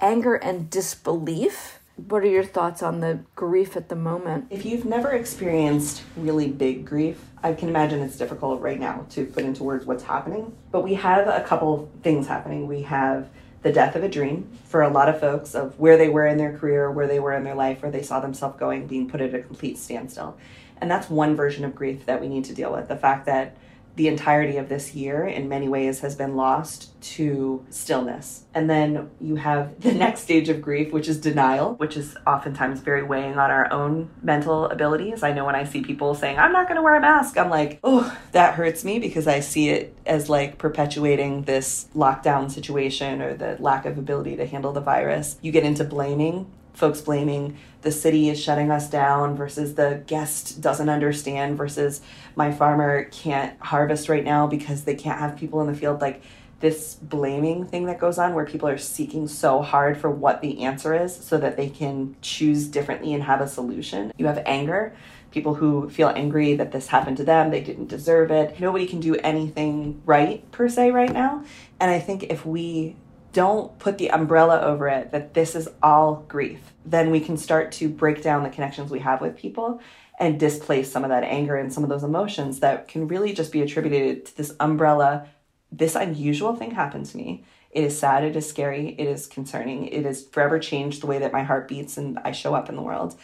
anger 0.00 0.34
and 0.34 0.68
disbelief. 0.68 1.75
What 1.96 2.22
are 2.22 2.28
your 2.28 2.44
thoughts 2.44 2.82
on 2.82 3.00
the 3.00 3.20
grief 3.34 3.74
at 3.74 3.88
the 3.88 3.96
moment? 3.96 4.48
If 4.50 4.66
you've 4.66 4.84
never 4.84 5.12
experienced 5.12 6.02
really 6.14 6.46
big 6.46 6.84
grief, 6.84 7.18
I 7.42 7.54
can 7.54 7.70
imagine 7.70 8.00
it's 8.00 8.18
difficult 8.18 8.60
right 8.60 8.78
now 8.78 9.06
to 9.10 9.24
put 9.24 9.44
into 9.44 9.64
words 9.64 9.86
what's 9.86 10.02
happening. 10.02 10.54
But 10.70 10.82
we 10.82 10.92
have 10.94 11.26
a 11.26 11.42
couple 11.48 11.90
things 12.02 12.26
happening. 12.26 12.66
We 12.66 12.82
have 12.82 13.30
the 13.62 13.72
death 13.72 13.96
of 13.96 14.04
a 14.04 14.10
dream 14.10 14.50
for 14.64 14.82
a 14.82 14.90
lot 14.90 15.08
of 15.08 15.18
folks 15.18 15.54
of 15.54 15.78
where 15.78 15.96
they 15.96 16.10
were 16.10 16.26
in 16.26 16.36
their 16.36 16.58
career, 16.58 16.90
where 16.90 17.06
they 17.06 17.18
were 17.18 17.32
in 17.32 17.44
their 17.44 17.54
life, 17.54 17.80
where 17.80 17.90
they 17.90 18.02
saw 18.02 18.20
themselves 18.20 18.58
going, 18.60 18.86
being 18.86 19.08
put 19.08 19.22
at 19.22 19.34
a 19.34 19.40
complete 19.40 19.78
standstill. 19.78 20.36
And 20.78 20.90
that's 20.90 21.08
one 21.08 21.34
version 21.34 21.64
of 21.64 21.74
grief 21.74 22.04
that 22.04 22.20
we 22.20 22.28
need 22.28 22.44
to 22.44 22.54
deal 22.54 22.74
with. 22.74 22.88
The 22.88 22.96
fact 22.96 23.24
that 23.24 23.56
the 23.96 24.08
entirety 24.08 24.58
of 24.58 24.68
this 24.68 24.94
year 24.94 25.26
in 25.26 25.48
many 25.48 25.68
ways 25.68 26.00
has 26.00 26.14
been 26.14 26.36
lost 26.36 27.00
to 27.00 27.64
stillness. 27.70 28.44
And 28.54 28.68
then 28.68 29.10
you 29.20 29.36
have 29.36 29.80
the 29.80 29.92
next 30.06 30.20
stage 30.20 30.48
of 30.48 30.60
grief, 30.60 30.92
which 30.92 31.08
is 31.08 31.18
denial, 31.18 31.74
which 31.74 31.96
is 31.96 32.16
oftentimes 32.26 32.80
very 32.80 33.02
weighing 33.02 33.38
on 33.38 33.50
our 33.50 33.72
own 33.72 34.10
mental 34.22 34.66
abilities. 34.66 35.22
I 35.22 35.32
know 35.32 35.46
when 35.46 35.54
I 35.54 35.64
see 35.64 35.82
people 35.82 36.14
saying, 36.14 36.38
I'm 36.38 36.52
not 36.52 36.68
going 36.68 36.76
to 36.76 36.82
wear 36.82 36.96
a 36.96 37.00
mask, 37.00 37.38
I'm 37.38 37.50
like, 37.50 37.80
oh, 37.82 38.16
that 38.32 38.54
hurts 38.54 38.84
me 38.84 38.98
because 38.98 39.26
I 39.26 39.40
see 39.40 39.70
it 39.70 39.96
as 40.04 40.28
like 40.28 40.58
perpetuating 40.58 41.42
this 41.42 41.88
lockdown 41.94 42.50
situation 42.50 43.22
or 43.22 43.34
the 43.34 43.56
lack 43.60 43.86
of 43.86 43.96
ability 43.96 44.36
to 44.36 44.46
handle 44.46 44.72
the 44.72 44.80
virus. 44.80 45.38
You 45.40 45.52
get 45.52 45.64
into 45.64 45.84
blaming 45.84 46.46
folks 46.76 47.00
blaming 47.00 47.56
the 47.82 47.90
city 47.90 48.28
is 48.28 48.42
shutting 48.42 48.70
us 48.70 48.90
down 48.90 49.36
versus 49.36 49.74
the 49.74 50.02
guest 50.06 50.60
doesn't 50.60 50.88
understand 50.88 51.56
versus 51.56 52.00
my 52.34 52.52
farmer 52.52 53.04
can't 53.04 53.58
harvest 53.60 54.08
right 54.08 54.24
now 54.24 54.46
because 54.46 54.84
they 54.84 54.94
can't 54.94 55.18
have 55.18 55.36
people 55.36 55.60
in 55.60 55.66
the 55.66 55.74
field 55.74 56.00
like 56.00 56.22
this 56.60 56.94
blaming 56.94 57.66
thing 57.66 57.86
that 57.86 57.98
goes 57.98 58.18
on 58.18 58.34
where 58.34 58.44
people 58.44 58.68
are 58.68 58.78
seeking 58.78 59.28
so 59.28 59.62
hard 59.62 59.96
for 59.96 60.10
what 60.10 60.40
the 60.40 60.64
answer 60.64 60.94
is 60.94 61.14
so 61.14 61.38
that 61.38 61.56
they 61.56 61.68
can 61.68 62.16
choose 62.22 62.66
differently 62.66 63.14
and 63.14 63.22
have 63.22 63.40
a 63.40 63.48
solution. 63.48 64.12
You 64.16 64.26
have 64.26 64.42
anger, 64.46 64.94
people 65.30 65.54
who 65.54 65.88
feel 65.90 66.08
angry 66.08 66.56
that 66.56 66.72
this 66.72 66.88
happened 66.88 67.18
to 67.18 67.24
them, 67.24 67.50
they 67.50 67.60
didn't 67.60 67.86
deserve 67.88 68.30
it. 68.30 68.58
Nobody 68.58 68.86
can 68.86 69.00
do 69.00 69.16
anything 69.16 70.00
right 70.06 70.50
per 70.50 70.68
se 70.68 70.92
right 70.92 71.12
now. 71.12 71.44
And 71.78 71.90
I 71.90 72.00
think 72.00 72.24
if 72.24 72.46
we 72.46 72.96
don't 73.36 73.78
put 73.78 73.98
the 73.98 74.10
umbrella 74.10 74.62
over 74.62 74.88
it 74.88 75.10
that 75.10 75.34
this 75.34 75.54
is 75.54 75.68
all 75.82 76.24
grief, 76.26 76.72
then 76.86 77.10
we 77.10 77.20
can 77.20 77.36
start 77.36 77.70
to 77.70 77.86
break 77.86 78.22
down 78.22 78.42
the 78.42 78.48
connections 78.48 78.90
we 78.90 79.00
have 79.00 79.20
with 79.20 79.36
people 79.36 79.78
and 80.18 80.40
displace 80.40 80.90
some 80.90 81.04
of 81.04 81.10
that 81.10 81.22
anger 81.22 81.54
and 81.54 81.70
some 81.70 81.82
of 81.82 81.90
those 81.90 82.02
emotions 82.02 82.60
that 82.60 82.88
can 82.88 83.06
really 83.06 83.34
just 83.34 83.52
be 83.52 83.60
attributed 83.60 84.24
to 84.24 84.36
this 84.38 84.54
umbrella. 84.58 85.28
This 85.70 85.94
unusual 85.94 86.56
thing 86.56 86.70
happened 86.70 87.04
to 87.04 87.16
me. 87.18 87.44
It 87.72 87.84
is 87.84 87.98
sad, 87.98 88.24
it 88.24 88.36
is 88.36 88.48
scary, 88.48 88.94
it 88.98 89.06
is 89.06 89.26
concerning, 89.26 89.88
it 89.88 90.06
has 90.06 90.24
forever 90.24 90.58
changed 90.58 91.02
the 91.02 91.06
way 91.06 91.18
that 91.18 91.34
my 91.34 91.42
heart 91.42 91.68
beats 91.68 91.98
and 91.98 92.18
I 92.20 92.32
show 92.32 92.54
up 92.54 92.70
in 92.70 92.76
the 92.76 92.80
world. 92.80 93.16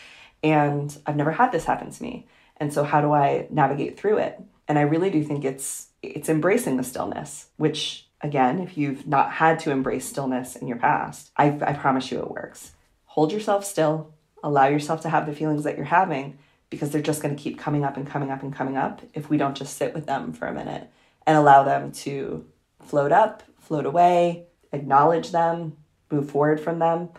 And 0.43 0.95
I've 1.07 1.17
never 1.17 1.33
had 1.33 1.53
this 1.53 1.65
happen 1.65 1.91
to 1.91 2.03
me. 2.03 2.27
And 2.59 2.71
so 2.71 2.85
how 2.85 3.01
do 3.01 3.15
I 3.15 3.47
navigate 3.49 3.99
through 3.99 4.19
it? 4.19 4.39
And 4.69 4.79
I 4.79 4.83
really 4.83 5.09
do 5.09 5.25
think 5.25 5.47
it's 5.47 5.89
it's 6.03 6.29
embracing 6.29 6.77
the 6.77 6.85
stillness, 6.85 7.47
which 7.57 8.09
again, 8.23 8.61
if 8.61 8.79
you've 8.79 9.07
not 9.07 9.33
had 9.33 9.59
to 9.61 9.71
embrace 9.71 10.07
stillness 10.07 10.57
in 10.57 10.69
your 10.69 10.79
past, 10.79 11.31
I, 11.37 11.59
I 11.63 11.73
promise 11.73 12.11
you 12.11 12.21
it 12.21 12.31
works. 12.31 12.73
Hold 13.07 13.33
yourself 13.33 13.65
still, 13.65 14.15
allow 14.43 14.67
yourself 14.67 15.03
to 15.03 15.09
have 15.09 15.27
the 15.27 15.35
feelings 15.35 15.65
that 15.65 15.77
you're 15.77 15.87
having 15.87 16.39
because 16.71 16.91
they're 16.91 17.03
just 17.03 17.23
going 17.23 17.37
to 17.37 17.43
keep 17.43 17.59
coming 17.59 17.85
up 17.85 17.97
and 17.97 18.07
coming 18.07 18.31
up 18.31 18.43
and 18.43 18.55
coming 18.55 18.77
up 18.77 19.03
if 19.13 19.29
we 19.29 19.37
don't 19.37 19.57
just 19.57 19.77
sit 19.77 19.93
with 19.93 20.07
them 20.07 20.33
for 20.33 20.47
a 20.47 20.55
minute 20.55 20.89
and 21.27 21.37
allow 21.37 21.63
them 21.63 21.93
to 21.93 22.47
float 22.81 23.13
up, 23.13 23.43
float 23.61 23.85
away, 23.85 24.47
acknowledge 24.73 25.31
them, 25.31 25.77
move 26.11 26.31
forward 26.31 26.61
from 26.61 26.79
them. 26.79 27.11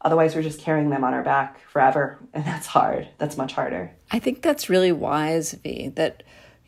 Otherwise, 0.00 0.34
we're 0.34 0.42
just 0.42 0.60
carrying 0.60 0.90
them 0.90 1.04
on 1.04 1.14
our 1.14 1.22
back 1.22 1.60
forever. 1.68 2.18
And 2.32 2.44
that's 2.44 2.66
hard. 2.66 3.08
That's 3.18 3.36
much 3.36 3.52
harder. 3.52 3.94
I 4.10 4.18
think 4.18 4.42
that's 4.42 4.68
really 4.68 4.90
wise, 4.90 5.52
V, 5.52 5.88
that 5.94 6.22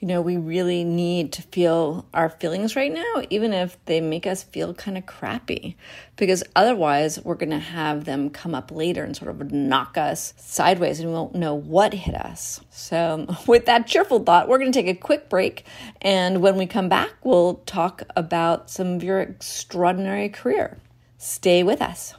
you 0.05 0.09
know, 0.09 0.20
we 0.20 0.36
really 0.36 0.84
need 0.84 1.32
to 1.32 1.40
feel 1.40 2.05
our 2.12 2.28
feelings 2.28 2.76
right 2.76 2.92
now, 2.92 3.22
even 3.30 3.55
if 3.55 3.82
they 3.86 4.02
make 4.02 4.26
us 4.26 4.42
feel 4.42 4.74
kind 4.74 4.98
of 4.98 5.07
crappy, 5.07 5.78
because 6.16 6.44
otherwise 6.55 7.18
we're 7.24 7.36
going 7.36 7.48
to 7.48 7.59
have 7.59 8.05
them 8.05 8.28
come 8.28 8.55
up 8.55 8.70
later 8.70 9.02
and 9.02 9.16
sort 9.16 9.30
of 9.30 9.50
knock 9.50 9.96
us 9.96 10.34
sideways 10.36 11.00
and 11.00 11.09
we 11.09 11.14
won't 11.14 11.34
know 11.34 11.55
what 11.55 11.94
hit 11.94 12.14
us. 12.14 12.61
So, 12.68 13.34
with 13.46 13.64
that 13.64 13.86
cheerful 13.86 14.18
thought, 14.18 14.46
we're 14.46 14.59
going 14.59 14.72
to 14.72 14.78
take 14.78 14.94
a 14.94 15.00
quick 15.00 15.30
break. 15.30 15.64
And 16.02 16.42
when 16.42 16.59
we 16.59 16.66
come 16.66 16.90
back, 16.90 17.12
we'll 17.22 17.62
talk 17.64 18.02
about 18.14 18.68
some 18.68 18.96
of 18.96 19.02
your 19.02 19.20
extraordinary 19.20 20.28
career. 20.28 20.76
Stay 21.16 21.62
with 21.62 21.80
us. 21.80 22.12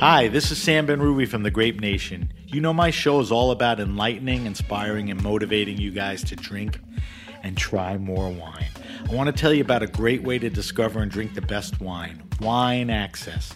Hi, 0.00 0.28
this 0.28 0.50
is 0.50 0.56
Sam 0.56 0.86
Benrubi 0.86 1.28
from 1.28 1.42
the 1.42 1.50
Grape 1.50 1.78
Nation. 1.78 2.32
You 2.46 2.62
know, 2.62 2.72
my 2.72 2.90
show 2.90 3.20
is 3.20 3.30
all 3.30 3.50
about 3.50 3.80
enlightening, 3.80 4.46
inspiring, 4.46 5.10
and 5.10 5.22
motivating 5.22 5.76
you 5.76 5.90
guys 5.90 6.24
to 6.24 6.36
drink 6.36 6.80
and 7.42 7.54
try 7.54 7.98
more 7.98 8.30
wine. 8.30 8.70
I 9.06 9.14
want 9.14 9.26
to 9.26 9.38
tell 9.38 9.52
you 9.52 9.60
about 9.60 9.82
a 9.82 9.86
great 9.86 10.22
way 10.22 10.38
to 10.38 10.48
discover 10.48 11.00
and 11.00 11.10
drink 11.10 11.34
the 11.34 11.42
best 11.42 11.82
wine 11.82 12.22
Wine 12.40 12.88
Access. 12.88 13.52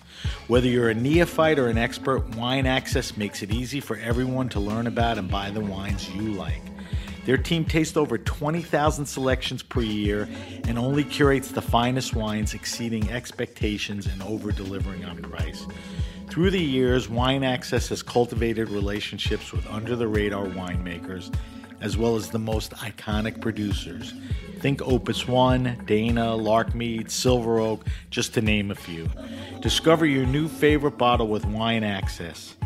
Whether 0.47 0.69
you're 0.69 0.91
a 0.91 0.95
neophyte 0.95 1.59
or 1.59 1.69
an 1.69 1.79
expert, 1.79 2.37
Wine 2.37 2.67
Access 2.67 3.17
makes 3.17 3.43
it 3.43 3.51
easy 3.51 3.81
for 3.81 3.97
everyone 3.97 4.51
to 4.51 4.61
learn 4.61 4.87
about 4.87 5.17
and 5.17 5.31
buy 5.31 5.49
the 5.49 5.61
wines 5.61 6.11
you 6.11 6.35
like. 6.35 6.61
Their 7.25 7.39
team 7.39 7.65
tastes 7.65 7.97
over 7.97 8.19
20,000 8.19 9.07
selections 9.07 9.63
per 9.63 9.81
year 9.81 10.29
and 10.69 10.79
only 10.79 11.05
curates 11.05 11.53
the 11.53 11.63
finest 11.63 12.15
wines, 12.15 12.53
exceeding 12.53 13.11
expectations 13.11 14.07
and 14.07 14.23
over 14.23 14.53
delivering 14.53 15.07
on 15.07 15.23
price. 15.23 15.67
Through 16.29 16.51
the 16.51 16.61
years, 16.61 17.09
Wine 17.09 17.45
Access 17.45 17.89
has 17.91 18.03
cultivated 18.03 18.69
relationships 18.69 19.53
with 19.53 19.67
under 19.71 19.95
the 19.95 20.09
radar 20.09 20.47
winemakers, 20.47 21.33
as 21.81 21.97
well 21.97 22.17
as 22.17 22.31
the 22.31 22.39
most 22.39 22.73
iconic 22.73 23.41
producers. 23.41 24.15
Think 24.59 24.83
Opus 24.83 25.29
One, 25.29 25.81
Dana, 25.87 26.23
Larkmead, 26.23 27.11
Silver 27.11 27.61
Oak, 27.61 27.87
just 28.11 28.35
to 28.35 28.41
name 28.41 28.71
a 28.71 28.75
few. 28.75 29.09
Discover 29.61 30.07
your 30.07 30.27
new 30.27 30.49
favorite 30.49 30.99
bottle 30.99 31.29
with 31.29 31.45
Wine 31.45 31.85
Access. 31.85 32.57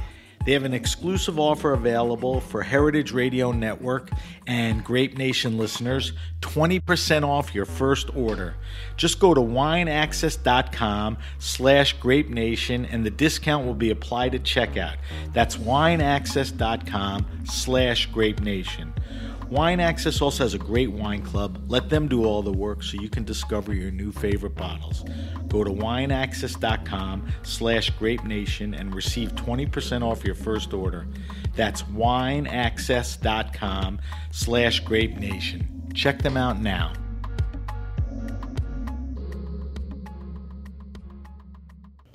They 0.45 0.53
have 0.53 0.65
an 0.65 0.75
exclusive 0.75 1.39
offer 1.39 1.73
available 1.73 2.41
for 2.41 2.63
Heritage 2.63 3.13
Radio 3.13 3.53
Network 3.53 4.11
and 4.47 4.83
Grape 4.83 5.19
Nation 5.19 5.59
listeners 5.59 6.13
20% 6.41 7.27
off 7.27 7.55
your 7.55 7.67
first 7.67 8.15
order. 8.17 8.55
Just 8.97 9.21
go 9.21 9.35
to 9.35 9.41
wineaccess.com 9.41 11.19
slash 11.39 11.93
grape 11.95 12.31
nation 12.31 12.87
and 12.87 13.05
the 13.05 13.11
discount 13.11 13.67
will 13.67 13.75
be 13.75 13.91
applied 13.91 14.35
at 14.35 14.43
checkout. 14.43 14.97
That's 15.35 15.57
wineaccess.com 15.57 17.27
slash 17.45 18.07
grape 18.07 18.41
nation. 18.41 18.95
Wine 19.51 19.81
Access 19.81 20.21
also 20.21 20.45
has 20.45 20.53
a 20.53 20.59
great 20.59 20.93
wine 20.93 21.23
club. 21.23 21.59
Let 21.69 21.89
them 21.89 22.07
do 22.07 22.27
all 22.27 22.43
the 22.43 22.53
work 22.53 22.83
so 22.83 23.01
you 23.01 23.09
can 23.09 23.25
discover 23.25 23.73
your 23.73 23.91
new 23.91 24.13
favorite 24.13 24.55
bottles. 24.55 25.07
Go 25.49 25.65
to 25.65 25.71
wineaccess.com 25.71 27.33
slash 27.43 27.89
grape 27.91 28.25
nation 28.25 28.75
and 28.75 28.95
receive 28.95 29.35
20% 29.37 30.03
off 30.03 30.23
your 30.23 30.35
first 30.35 30.75
order. 30.75 31.09
That's 31.57 31.83
wineaccess.com 31.85 34.01
slash 34.31 34.81
grape 34.81 35.17
nation. 35.17 35.89
Check 35.95 36.21
them 36.21 36.37
out 36.37 36.61
now. 36.61 36.93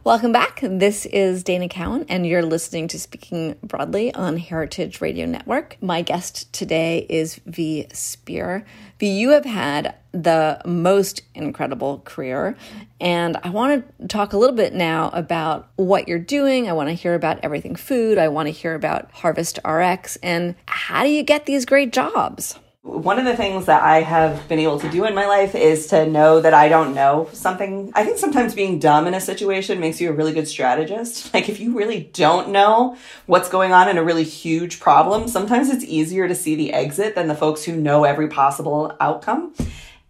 Welcome 0.05 0.33
back. 0.33 0.59
This 0.61 1.05
is 1.05 1.45
Dana 1.45 1.69
Cowan, 1.69 2.05
and 2.09 2.27
you're 2.27 2.43
listening 2.43 2.89
to 2.89 2.99
Speaking 2.99 3.55
Broadly 3.63 4.13
on 4.13 4.35
Heritage 4.35 4.99
Radio 4.99 5.25
Network. 5.25 5.77
My 5.79 6.01
guest 6.01 6.51
today 6.51 7.05
is 7.09 7.39
V. 7.45 7.87
Spear. 7.93 8.65
V, 8.99 9.07
you 9.07 9.29
have 9.29 9.45
had 9.45 9.95
the 10.11 10.59
most 10.65 11.21
incredible 11.33 12.01
career, 12.03 12.57
and 12.99 13.37
I 13.45 13.49
want 13.51 13.97
to 13.99 14.07
talk 14.09 14.33
a 14.33 14.37
little 14.37 14.57
bit 14.57 14.73
now 14.73 15.09
about 15.13 15.69
what 15.77 16.09
you're 16.09 16.19
doing. 16.19 16.67
I 16.67 16.73
want 16.73 16.89
to 16.89 16.95
hear 16.95 17.13
about 17.13 17.39
everything 17.41 17.77
food. 17.77 18.17
I 18.17 18.27
want 18.27 18.47
to 18.47 18.51
hear 18.51 18.75
about 18.75 19.09
Harvest 19.13 19.57
RX, 19.65 20.17
and 20.17 20.55
how 20.65 21.03
do 21.03 21.09
you 21.11 21.23
get 21.23 21.45
these 21.45 21.63
great 21.65 21.93
jobs? 21.93 22.59
One 22.83 23.17
of 23.17 23.23
the 23.23 23.37
things 23.37 23.67
that 23.67 23.81
I 23.81 24.01
have 24.01 24.45
been 24.49 24.59
able 24.59 24.77
to 24.81 24.89
do 24.89 25.05
in 25.05 25.15
my 25.15 25.25
life 25.25 25.55
is 25.55 25.87
to 25.87 26.05
know 26.05 26.41
that 26.41 26.53
I 26.53 26.67
don't 26.67 26.93
know 26.93 27.29
something. 27.31 27.93
I 27.95 28.03
think 28.03 28.17
sometimes 28.17 28.53
being 28.53 28.77
dumb 28.77 29.07
in 29.07 29.13
a 29.13 29.21
situation 29.21 29.79
makes 29.79 30.01
you 30.01 30.09
a 30.09 30.13
really 30.13 30.33
good 30.33 30.49
strategist. 30.49 31.33
Like 31.33 31.47
if 31.47 31.61
you 31.61 31.77
really 31.77 32.09
don't 32.13 32.49
know 32.49 32.97
what's 33.25 33.47
going 33.47 33.71
on 33.71 33.87
in 33.87 33.97
a 33.97 34.03
really 34.03 34.25
huge 34.25 34.81
problem, 34.81 35.29
sometimes 35.29 35.69
it's 35.69 35.85
easier 35.85 36.27
to 36.27 36.35
see 36.35 36.55
the 36.55 36.73
exit 36.73 37.15
than 37.15 37.29
the 37.29 37.35
folks 37.35 37.63
who 37.63 37.73
know 37.77 38.03
every 38.03 38.27
possible 38.27 38.95
outcome. 38.99 39.53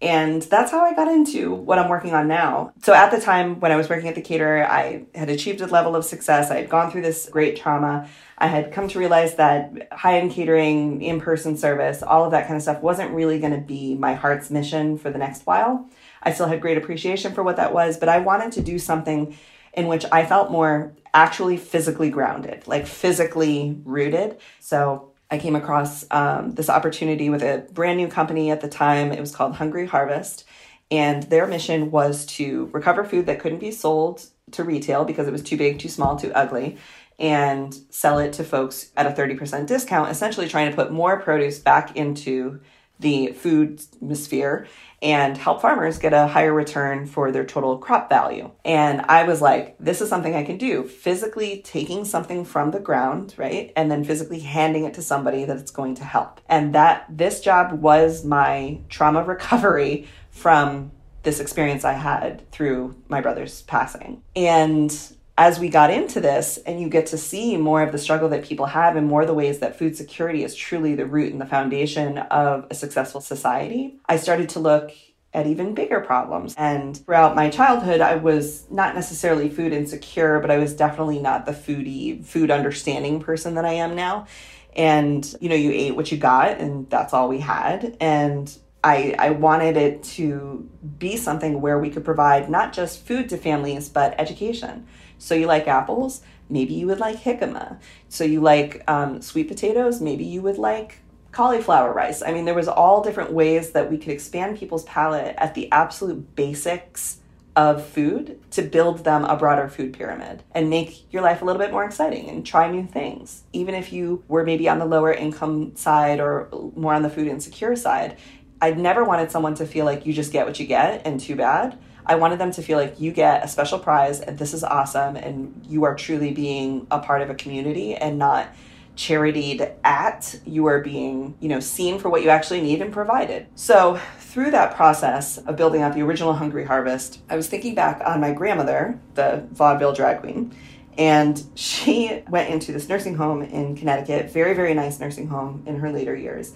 And 0.01 0.41
that's 0.41 0.71
how 0.71 0.83
I 0.83 0.95
got 0.95 1.07
into 1.07 1.53
what 1.53 1.77
I'm 1.77 1.89
working 1.89 2.13
on 2.15 2.27
now. 2.27 2.73
So 2.81 2.93
at 2.93 3.11
the 3.11 3.21
time 3.21 3.59
when 3.59 3.71
I 3.71 3.75
was 3.75 3.87
working 3.87 4.09
at 4.09 4.15
the 4.15 4.21
caterer, 4.21 4.65
I 4.65 5.05
had 5.13 5.29
achieved 5.29 5.61
a 5.61 5.67
level 5.67 5.95
of 5.95 6.03
success. 6.03 6.49
I 6.49 6.55
had 6.55 6.69
gone 6.69 6.91
through 6.91 7.03
this 7.03 7.29
great 7.29 7.55
trauma. 7.55 8.09
I 8.43 8.47
had 8.47 8.73
come 8.73 8.89
to 8.89 8.99
realize 8.99 9.35
that 9.35 9.87
high 9.93 10.19
end 10.19 10.31
catering, 10.31 11.01
in 11.01 11.21
person 11.21 11.55
service, 11.55 12.03
all 12.03 12.25
of 12.25 12.31
that 12.31 12.45
kind 12.45 12.57
of 12.57 12.61
stuff 12.61 12.81
wasn't 12.81 13.11
really 13.11 13.39
going 13.39 13.53
to 13.53 13.65
be 13.65 13.95
my 13.95 14.15
heart's 14.15 14.51
mission 14.51 14.97
for 14.97 15.09
the 15.09 15.17
next 15.17 15.45
while. 15.45 15.89
I 16.21 16.33
still 16.33 16.47
had 16.47 16.59
great 16.59 16.77
appreciation 16.77 17.33
for 17.33 17.41
what 17.41 17.55
that 17.55 17.73
was, 17.73 17.95
but 17.95 18.09
I 18.09 18.19
wanted 18.19 18.51
to 18.53 18.61
do 18.61 18.79
something 18.79 19.37
in 19.73 19.87
which 19.87 20.03
I 20.11 20.25
felt 20.25 20.51
more 20.51 20.93
actually 21.13 21.55
physically 21.55 22.09
grounded, 22.09 22.67
like 22.67 22.85
physically 22.85 23.79
rooted. 23.85 24.39
So 24.59 25.13
I 25.31 25.37
came 25.37 25.55
across 25.55 26.05
um, 26.11 26.51
this 26.51 26.69
opportunity 26.69 27.29
with 27.29 27.43
a 27.43 27.65
brand 27.71 27.95
new 27.95 28.09
company 28.09 28.51
at 28.51 28.59
the 28.59 28.67
time. 28.67 29.13
It 29.13 29.21
was 29.21 29.33
called 29.33 29.55
Hungry 29.55 29.85
Harvest. 29.85 30.43
And 30.91 31.23
their 31.23 31.47
mission 31.47 31.91
was 31.91 32.25
to 32.37 32.69
recover 32.73 33.05
food 33.05 33.25
that 33.27 33.39
couldn't 33.39 33.59
be 33.59 33.71
sold 33.71 34.25
to 34.51 34.63
retail 34.63 35.05
because 35.05 35.27
it 35.27 35.31
was 35.31 35.41
too 35.41 35.57
big, 35.57 35.79
too 35.79 35.89
small, 35.89 36.17
too 36.17 36.31
ugly, 36.33 36.77
and 37.19 37.73
sell 37.89 38.19
it 38.19 38.33
to 38.33 38.43
folks 38.43 38.91
at 38.97 39.05
a 39.05 39.09
30% 39.09 39.67
discount, 39.67 40.09
essentially 40.09 40.47
trying 40.47 40.69
to 40.69 40.75
put 40.75 40.91
more 40.91 41.19
produce 41.19 41.59
back 41.59 41.95
into 41.95 42.59
the 42.99 43.27
food 43.33 43.81
sphere 44.15 44.67
and 45.01 45.37
help 45.37 45.61
farmers 45.61 45.97
get 45.99 46.13
a 46.13 46.27
higher 46.27 46.53
return 46.53 47.05
for 47.05 47.31
their 47.31 47.43
total 47.43 47.77
crop 47.77 48.09
value. 48.09 48.49
And 48.63 49.01
I 49.01 49.23
was 49.23 49.41
like, 49.41 49.75
this 49.77 49.99
is 49.99 50.07
something 50.07 50.33
I 50.33 50.43
can 50.43 50.57
do. 50.57 50.83
Physically 50.83 51.61
taking 51.65 52.05
something 52.05 52.45
from 52.45 52.71
the 52.71 52.79
ground, 52.79 53.35
right? 53.37 53.73
And 53.75 53.91
then 53.91 54.05
physically 54.05 54.39
handing 54.39 54.85
it 54.85 54.93
to 54.93 55.01
somebody 55.01 55.43
that 55.43 55.57
it's 55.57 55.71
going 55.71 55.95
to 55.95 56.05
help. 56.05 56.39
And 56.47 56.73
that 56.73 57.05
this 57.09 57.41
job 57.41 57.73
was 57.81 58.23
my 58.23 58.79
trauma 58.87 59.23
recovery 59.25 60.07
from 60.31 60.91
this 61.23 61.39
experience 61.39 61.83
I 61.83 61.93
had 61.93 62.49
through 62.51 62.95
my 63.09 63.19
brother's 63.19 63.61
passing. 63.63 64.23
And 64.35 64.95
as 65.37 65.59
we 65.59 65.67
got 65.67 65.89
into 65.89 66.21
this 66.21 66.57
and 66.65 66.79
you 66.79 66.87
get 66.87 67.07
to 67.07 67.17
see 67.17 67.57
more 67.57 67.81
of 67.81 67.91
the 67.91 67.97
struggle 67.97 68.29
that 68.29 68.43
people 68.43 68.67
have 68.67 68.95
and 68.95 69.07
more 69.07 69.21
of 69.21 69.27
the 69.27 69.33
ways 69.33 69.59
that 69.59 69.77
food 69.77 69.97
security 69.97 70.43
is 70.43 70.55
truly 70.55 70.93
the 70.93 71.05
root 71.05 71.31
and 71.31 71.41
the 71.41 71.45
foundation 71.45 72.19
of 72.19 72.67
a 72.69 72.75
successful 72.75 73.19
society, 73.19 73.95
I 74.07 74.17
started 74.17 74.49
to 74.49 74.59
look 74.59 74.91
at 75.33 75.47
even 75.47 75.73
bigger 75.73 75.99
problems. 75.99 76.53
And 76.57 76.95
throughout 76.95 77.35
my 77.35 77.49
childhood, 77.49 78.01
I 78.01 78.15
was 78.15 78.69
not 78.69 78.93
necessarily 78.93 79.49
food 79.49 79.73
insecure, 79.73 80.39
but 80.39 80.51
I 80.51 80.57
was 80.57 80.75
definitely 80.75 81.19
not 81.19 81.47
the 81.47 81.51
foodie, 81.51 82.23
food 82.23 82.51
understanding 82.51 83.19
person 83.19 83.55
that 83.55 83.65
I 83.65 83.73
am 83.73 83.95
now. 83.95 84.27
And, 84.75 85.35
you 85.41 85.49
know, 85.49 85.55
you 85.55 85.71
ate 85.71 85.95
what 85.95 86.11
you 86.11 86.17
got, 86.17 86.59
and 86.59 86.87
that's 86.89 87.13
all 87.13 87.29
we 87.29 87.39
had. 87.39 87.97
And 87.99 88.55
I, 88.83 89.15
I 89.17 89.29
wanted 89.31 89.77
it 89.77 90.03
to 90.03 90.69
be 90.99 91.17
something 91.17 91.61
where 91.61 91.79
we 91.79 91.89
could 91.89 92.05
provide 92.05 92.49
not 92.49 92.73
just 92.73 93.05
food 93.05 93.29
to 93.29 93.37
families, 93.37 93.89
but 93.89 94.19
education. 94.19 94.85
So 95.23 95.35
you 95.35 95.47
like 95.47 95.67
apples, 95.69 96.21
maybe 96.49 96.73
you 96.73 96.85
would 96.87 96.99
like 96.99 97.17
jicama. 97.23 97.79
So 98.09 98.25
you 98.25 98.41
like 98.41 98.83
um, 98.89 99.21
sweet 99.21 99.47
potatoes, 99.47 100.01
maybe 100.01 100.25
you 100.25 100.41
would 100.41 100.57
like 100.57 100.99
cauliflower 101.31 101.93
rice. 101.93 102.21
I 102.21 102.33
mean, 102.33 102.43
there 102.43 102.53
was 102.53 102.67
all 102.67 103.01
different 103.01 103.31
ways 103.31 103.71
that 103.71 103.89
we 103.89 103.97
could 103.97 104.09
expand 104.09 104.57
people's 104.57 104.83
palate 104.83 105.33
at 105.37 105.55
the 105.55 105.71
absolute 105.71 106.35
basics 106.35 107.19
of 107.55 107.85
food 107.85 108.39
to 108.51 108.63
build 108.63 109.05
them 109.05 109.23
a 109.23 109.37
broader 109.37 109.69
food 109.69 109.93
pyramid 109.93 110.43
and 110.51 110.69
make 110.69 111.11
your 111.13 111.21
life 111.21 111.41
a 111.41 111.45
little 111.45 111.61
bit 111.61 111.71
more 111.71 111.85
exciting 111.85 112.27
and 112.29 112.45
try 112.45 112.69
new 112.69 112.85
things. 112.85 113.43
Even 113.53 113.75
if 113.75 113.93
you 113.93 114.23
were 114.27 114.43
maybe 114.43 114.67
on 114.67 114.79
the 114.79 114.85
lower 114.85 115.13
income 115.13 115.73
side 115.75 116.19
or 116.19 116.49
more 116.75 116.93
on 116.93 117.01
the 117.01 117.09
food 117.09 117.27
insecure 117.27 117.77
side, 117.77 118.17
I'd 118.61 118.77
never 118.77 119.05
wanted 119.05 119.31
someone 119.31 119.55
to 119.55 119.65
feel 119.65 119.85
like 119.85 120.05
you 120.05 120.11
just 120.11 120.33
get 120.33 120.45
what 120.45 120.59
you 120.59 120.65
get 120.65 121.05
and 121.05 121.19
too 121.19 121.37
bad. 121.37 121.77
I 122.05 122.15
wanted 122.15 122.39
them 122.39 122.51
to 122.51 122.61
feel 122.61 122.77
like 122.77 122.99
you 122.99 123.11
get 123.11 123.43
a 123.43 123.47
special 123.47 123.79
prize 123.79 124.19
and 124.19 124.37
this 124.37 124.53
is 124.53 124.63
awesome 124.63 125.15
and 125.15 125.65
you 125.67 125.83
are 125.85 125.95
truly 125.95 126.31
being 126.31 126.87
a 126.91 126.99
part 126.99 127.21
of 127.21 127.29
a 127.29 127.35
community 127.35 127.95
and 127.95 128.17
not 128.17 128.47
charitied 128.95 129.71
at 129.83 130.39
you 130.45 130.67
are 130.67 130.79
being 130.79 131.35
you 131.39 131.49
know 131.49 131.59
seen 131.59 131.97
for 131.97 132.09
what 132.09 132.21
you 132.21 132.29
actually 132.29 132.61
need 132.61 132.81
and 132.81 132.93
provided. 132.93 133.47
So 133.55 133.99
through 134.33 134.49
that 134.49 134.75
process 134.75 135.37
of 135.37 135.55
building 135.55 135.83
out 135.83 135.93
the 135.93 136.01
original 136.01 136.33
hungry 136.33 136.65
harvest 136.65 137.19
i 137.29 137.35
was 137.35 137.47
thinking 137.47 137.75
back 137.75 138.01
on 138.03 138.19
my 138.19 138.33
grandmother 138.33 138.99
the 139.13 139.45
vaudeville 139.51 139.93
drag 139.93 140.21
queen 140.21 140.51
and 140.97 141.43
she 141.53 142.23
went 142.29 142.49
into 142.49 142.71
this 142.71 142.89
nursing 142.89 143.15
home 143.15 143.43
in 143.43 143.75
connecticut 143.75 144.31
very 144.31 144.55
very 144.55 144.73
nice 144.73 144.99
nursing 144.99 145.27
home 145.27 145.61
in 145.67 145.75
her 145.75 145.91
later 145.91 146.15
years 146.15 146.55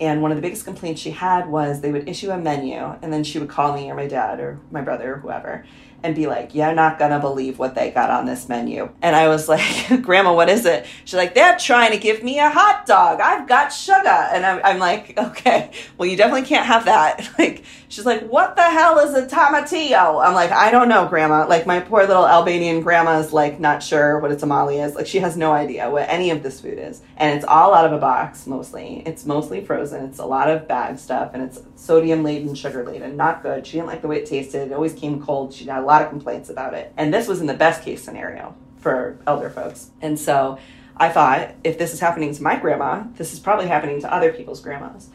and 0.00 0.22
one 0.22 0.30
of 0.30 0.36
the 0.36 0.42
biggest 0.42 0.64
complaints 0.64 1.00
she 1.00 1.10
had 1.10 1.48
was 1.48 1.80
they 1.80 1.90
would 1.90 2.08
issue 2.08 2.30
a 2.30 2.38
menu 2.38 2.76
and 3.02 3.12
then 3.12 3.24
she 3.24 3.38
would 3.38 3.48
call 3.48 3.74
me 3.74 3.90
or 3.90 3.94
my 3.94 4.06
dad 4.06 4.40
or 4.40 4.60
my 4.70 4.80
brother 4.80 5.14
or 5.14 5.18
whoever 5.18 5.64
and 6.02 6.14
be 6.14 6.26
like, 6.26 6.54
You're 6.54 6.74
not 6.74 6.98
gonna 6.98 7.18
believe 7.18 7.58
what 7.58 7.74
they 7.74 7.90
got 7.90 8.10
on 8.10 8.26
this 8.26 8.48
menu. 8.48 8.90
And 9.02 9.16
I 9.16 9.28
was 9.28 9.48
like, 9.48 10.02
Grandma, 10.02 10.34
what 10.34 10.48
is 10.48 10.64
it? 10.64 10.86
She's 11.04 11.14
like, 11.14 11.34
They're 11.34 11.58
trying 11.58 11.92
to 11.92 11.98
give 11.98 12.22
me 12.22 12.38
a 12.38 12.48
hot 12.48 12.86
dog. 12.86 13.20
I've 13.20 13.48
got 13.48 13.68
sugar. 13.68 14.08
And 14.08 14.44
I'm, 14.46 14.60
I'm 14.64 14.78
like, 14.78 15.18
Okay, 15.18 15.70
well, 15.96 16.08
you 16.08 16.16
definitely 16.16 16.46
can't 16.46 16.66
have 16.66 16.84
that. 16.86 17.28
Like, 17.38 17.62
she's 17.88 18.06
like, 18.06 18.22
What 18.28 18.56
the 18.56 18.62
hell 18.62 18.98
is 18.98 19.14
a 19.14 19.26
tomatillo? 19.26 20.24
I'm 20.24 20.34
like, 20.34 20.52
I 20.52 20.70
don't 20.70 20.88
know, 20.88 21.06
Grandma. 21.08 21.46
Like, 21.46 21.66
my 21.66 21.80
poor 21.80 22.06
little 22.06 22.26
Albanian 22.26 22.80
grandma 22.80 23.18
is 23.18 23.32
like, 23.32 23.58
not 23.58 23.82
sure 23.82 24.20
what 24.20 24.30
a 24.30 24.36
tamale 24.36 24.78
is. 24.78 24.94
Like, 24.94 25.06
she 25.06 25.18
has 25.18 25.36
no 25.36 25.52
idea 25.52 25.90
what 25.90 26.08
any 26.08 26.30
of 26.30 26.42
this 26.42 26.60
food 26.60 26.78
is. 26.78 27.02
And 27.16 27.36
it's 27.36 27.44
all 27.44 27.74
out 27.74 27.86
of 27.86 27.92
a 27.92 27.98
box 27.98 28.46
mostly. 28.46 29.02
It's 29.06 29.26
mostly 29.26 29.64
frozen. 29.64 30.04
It's 30.04 30.18
a 30.18 30.26
lot 30.26 30.50
of 30.50 30.68
bag 30.68 30.98
stuff 30.98 31.32
and 31.34 31.42
it's 31.42 31.60
sodium 31.76 32.22
laden, 32.22 32.54
sugar 32.54 32.84
laden. 32.84 33.16
Not 33.16 33.42
good. 33.42 33.66
She 33.66 33.72
didn't 33.78 33.88
like 33.88 34.02
the 34.02 34.08
way 34.08 34.18
it 34.18 34.26
tasted. 34.26 34.70
It 34.70 34.72
always 34.72 34.92
came 34.92 35.22
cold. 35.22 35.52
She 35.52 35.64
had 35.66 35.82
a 35.82 35.86
lot 35.86 36.02
of 36.02 36.10
complaints 36.10 36.50
about 36.50 36.74
it. 36.74 36.92
And 36.96 37.12
this 37.12 37.26
was 37.26 37.40
in 37.40 37.46
the 37.46 37.54
best 37.54 37.82
case 37.82 38.02
scenario 38.02 38.54
for 38.78 39.18
elder 39.26 39.50
folks. 39.50 39.90
And 40.00 40.18
so 40.18 40.58
I 40.96 41.08
thought, 41.10 41.54
if 41.62 41.78
this 41.78 41.92
is 41.92 42.00
happening 42.00 42.34
to 42.34 42.42
my 42.42 42.56
grandma, 42.56 43.04
this 43.14 43.32
is 43.32 43.38
probably 43.38 43.66
happening 43.66 44.00
to 44.00 44.12
other 44.12 44.32
people's 44.32 44.60
grandmas. 44.60 45.10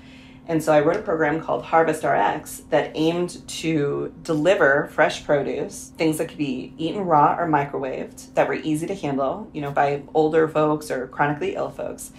And 0.47 0.61
so 0.61 0.73
I 0.73 0.81
wrote 0.81 0.97
a 0.97 1.01
program 1.01 1.41
called 1.41 1.63
Harvest 1.63 2.03
RX 2.03 2.63
that 2.69 2.91
aimed 2.95 3.47
to 3.47 4.13
deliver 4.23 4.89
fresh 4.91 5.23
produce, 5.23 5.93
things 5.97 6.17
that 6.17 6.27
could 6.27 6.37
be 6.37 6.73
eaten 6.77 7.01
raw 7.01 7.37
or 7.39 7.47
microwaved, 7.47 8.33
that 8.33 8.47
were 8.47 8.55
easy 8.55 8.85
to 8.87 8.95
handle, 8.95 9.49
you 9.53 9.61
know, 9.61 9.71
by 9.71 10.03
older 10.13 10.47
folks 10.49 10.91
or 10.91 11.07
chronically 11.07 11.55
ill 11.55 11.69
folks. 11.69 12.11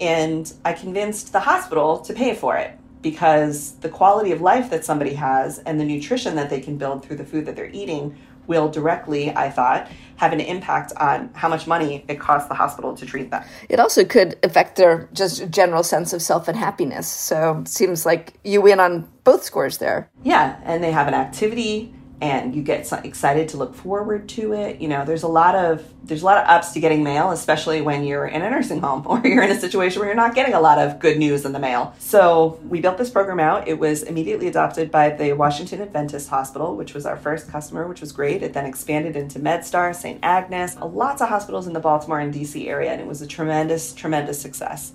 And 0.00 0.52
I 0.64 0.72
convinced 0.72 1.32
the 1.32 1.40
hospital 1.40 2.00
to 2.00 2.12
pay 2.12 2.34
for 2.34 2.56
it 2.56 2.76
because 3.00 3.72
the 3.76 3.88
quality 3.88 4.32
of 4.32 4.40
life 4.40 4.70
that 4.70 4.84
somebody 4.84 5.14
has 5.14 5.58
and 5.60 5.78
the 5.78 5.84
nutrition 5.84 6.34
that 6.34 6.50
they 6.50 6.60
can 6.60 6.76
build 6.76 7.04
through 7.04 7.16
the 7.16 7.24
food 7.24 7.46
that 7.46 7.54
they're 7.54 7.70
eating 7.70 8.16
will 8.48 8.68
directly, 8.68 9.30
I 9.30 9.50
thought, 9.50 9.88
have 10.16 10.32
an 10.32 10.40
impact 10.40 10.92
on 10.96 11.30
how 11.34 11.48
much 11.48 11.68
money 11.68 12.04
it 12.08 12.18
costs 12.18 12.48
the 12.48 12.54
hospital 12.54 12.96
to 12.96 13.06
treat 13.06 13.30
them. 13.30 13.44
It 13.68 13.78
also 13.78 14.04
could 14.04 14.36
affect 14.42 14.76
their 14.76 15.08
just 15.12 15.48
general 15.50 15.84
sense 15.84 16.12
of 16.12 16.20
self 16.20 16.48
and 16.48 16.58
happiness. 16.58 17.06
So 17.06 17.60
it 17.60 17.68
seems 17.68 18.04
like 18.04 18.34
you 18.42 18.60
win 18.60 18.80
on 18.80 19.08
both 19.22 19.44
scores 19.44 19.78
there. 19.78 20.10
Yeah, 20.24 20.58
and 20.64 20.82
they 20.82 20.90
have 20.90 21.06
an 21.06 21.14
activity 21.14 21.94
and 22.20 22.54
you 22.54 22.62
get 22.62 22.90
excited 23.04 23.48
to 23.50 23.56
look 23.56 23.74
forward 23.74 24.28
to 24.30 24.52
it. 24.52 24.80
You 24.80 24.88
know, 24.88 25.04
there's 25.04 25.22
a 25.22 25.28
lot 25.28 25.54
of 25.54 25.84
there's 26.02 26.22
a 26.22 26.24
lot 26.24 26.38
of 26.38 26.48
ups 26.48 26.72
to 26.72 26.80
getting 26.80 27.04
mail, 27.04 27.30
especially 27.30 27.80
when 27.80 28.02
you're 28.02 28.26
in 28.26 28.42
a 28.42 28.50
nursing 28.50 28.80
home 28.80 29.02
or 29.06 29.20
you're 29.24 29.42
in 29.42 29.50
a 29.50 29.60
situation 29.60 30.00
where 30.00 30.08
you're 30.08 30.16
not 30.16 30.34
getting 30.34 30.54
a 30.54 30.60
lot 30.60 30.78
of 30.78 30.98
good 30.98 31.18
news 31.18 31.44
in 31.44 31.52
the 31.52 31.58
mail. 31.58 31.94
So 31.98 32.58
we 32.68 32.80
built 32.80 32.98
this 32.98 33.10
program 33.10 33.38
out. 33.38 33.68
It 33.68 33.78
was 33.78 34.02
immediately 34.02 34.48
adopted 34.48 34.90
by 34.90 35.10
the 35.10 35.34
Washington 35.34 35.80
Adventist 35.80 36.28
Hospital, 36.28 36.76
which 36.76 36.94
was 36.94 37.06
our 37.06 37.16
first 37.16 37.50
customer, 37.50 37.86
which 37.86 38.00
was 38.00 38.10
great. 38.10 38.42
It 38.42 38.52
then 38.52 38.66
expanded 38.66 39.16
into 39.16 39.38
MedStar, 39.38 39.94
St. 39.94 40.18
Agnes, 40.22 40.76
lots 40.76 41.22
of 41.22 41.28
hospitals 41.28 41.66
in 41.66 41.72
the 41.72 41.80
Baltimore 41.80 42.20
and 42.20 42.34
DC 42.34 42.66
area, 42.66 42.90
and 42.90 43.00
it 43.00 43.06
was 43.06 43.22
a 43.22 43.26
tremendous, 43.26 43.92
tremendous 43.92 44.40
success 44.40 44.92